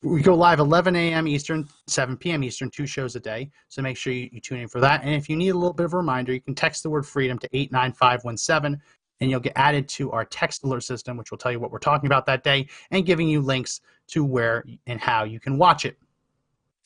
we 0.04 0.22
go 0.22 0.34
live 0.34 0.60
11 0.60 0.96
a.m. 0.96 1.28
Eastern, 1.28 1.68
7 1.88 2.18
p.m. 2.18 2.44
Eastern, 2.44 2.72
two 2.72 2.88
shows 2.88 3.16
a 3.16 3.20
day. 3.20 3.52
So 3.68 3.82
make 3.82 3.98
sure 3.98 4.14
you, 4.14 4.30
you, 4.32 4.40
tune 4.40 4.60
in 4.60 4.68
for 4.68 4.80
that. 4.82 5.04
And 5.04 5.14
if 5.14 5.30
you 5.30 5.36
need 5.36 5.50
a 5.50 5.58
little 5.58 5.74
bit 5.74 5.86
of 5.86 5.94
a 5.94 5.98
reminder, 5.98 6.34
you 6.34 6.42
can 6.42 6.56
text 6.56 6.82
the 6.82 6.90
word 6.90 7.06
freedom 7.06 7.38
to 7.40 7.50
89517 7.54 8.82
and 9.20 9.30
you'll 9.30 9.40
get 9.40 9.54
added 9.56 9.88
to 9.88 10.12
our 10.12 10.26
text 10.26 10.64
alert 10.64 10.84
system, 10.84 11.18
which 11.18 11.30
will 11.30 11.38
tell 11.38 11.52
you 11.52 11.60
what 11.60 11.72
we're 11.72 11.78
talking 11.78 12.08
about 12.08 12.26
that 12.26 12.44
day 12.44 12.68
and 12.90 13.06
giving 13.06 13.30
you 13.30 13.42
links 13.42 13.82
to 14.08 14.26
where 14.26 14.64
and 14.88 15.00
how 15.00 15.24
you 15.24 15.40
can 15.40 15.60
watch 15.60 15.86
it. 15.86 15.98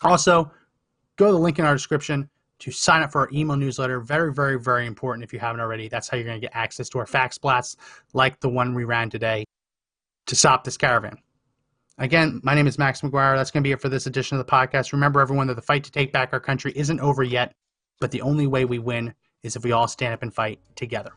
Also, 0.02 0.52
go 1.16 1.28
to 1.28 1.32
the 1.32 1.40
link 1.40 1.60
in 1.60 1.66
our 1.66 1.74
description 1.74 2.30
to 2.60 2.72
sign 2.72 3.02
up 3.02 3.12
for 3.12 3.22
our 3.22 3.30
email 3.34 3.58
newsletter. 3.58 4.00
Very, 4.00 4.34
very, 4.34 4.60
very 4.60 4.86
important 4.86 5.24
if 5.24 5.34
you 5.34 5.40
haven't 5.40 5.62
already. 5.62 5.88
That's 5.88 6.08
how 6.08 6.18
you're 6.18 6.26
going 6.26 6.40
to 6.40 6.46
get 6.46 6.56
access 6.56 6.90
to 6.90 7.00
our 7.00 7.06
fax 7.06 7.38
blasts 7.38 7.76
like 8.14 8.40
the 8.40 8.50
one 8.50 8.74
we 8.74 8.84
ran 8.84 9.10
today 9.10 9.46
to 10.28 10.36
stop 10.36 10.64
this 10.64 10.78
caravan. 10.78 11.18
Again, 11.98 12.42
my 12.44 12.54
name 12.56 12.68
is 12.68 12.78
Max 12.78 13.02
McGuire. 13.02 13.38
That's 13.38 13.52
going 13.52 13.64
to 13.64 13.68
be 13.68 13.72
it 13.72 13.82
for 13.82 13.90
this 13.90 14.06
edition 14.06 14.38
of 14.38 14.46
the 14.46 14.52
podcast. 14.52 14.92
Remember, 14.92 15.22
everyone, 15.22 15.48
that 15.48 15.56
the 15.56 15.62
fight 15.62 15.84
to 15.86 15.92
take 15.92 16.12
back 16.12 16.34
our 16.34 16.40
country 16.40 16.74
isn't 16.76 17.00
over 17.00 17.24
yet, 17.24 17.54
but 18.02 18.12
the 18.12 18.22
only 18.22 18.48
way 18.48 18.66
we 18.66 18.80
win 18.80 19.14
is 19.44 19.56
if 19.56 19.64
we 19.64 19.72
all 19.72 19.88
stand 19.88 20.14
up 20.14 20.22
and 20.22 20.34
fight 20.34 20.60
together. 20.76 21.12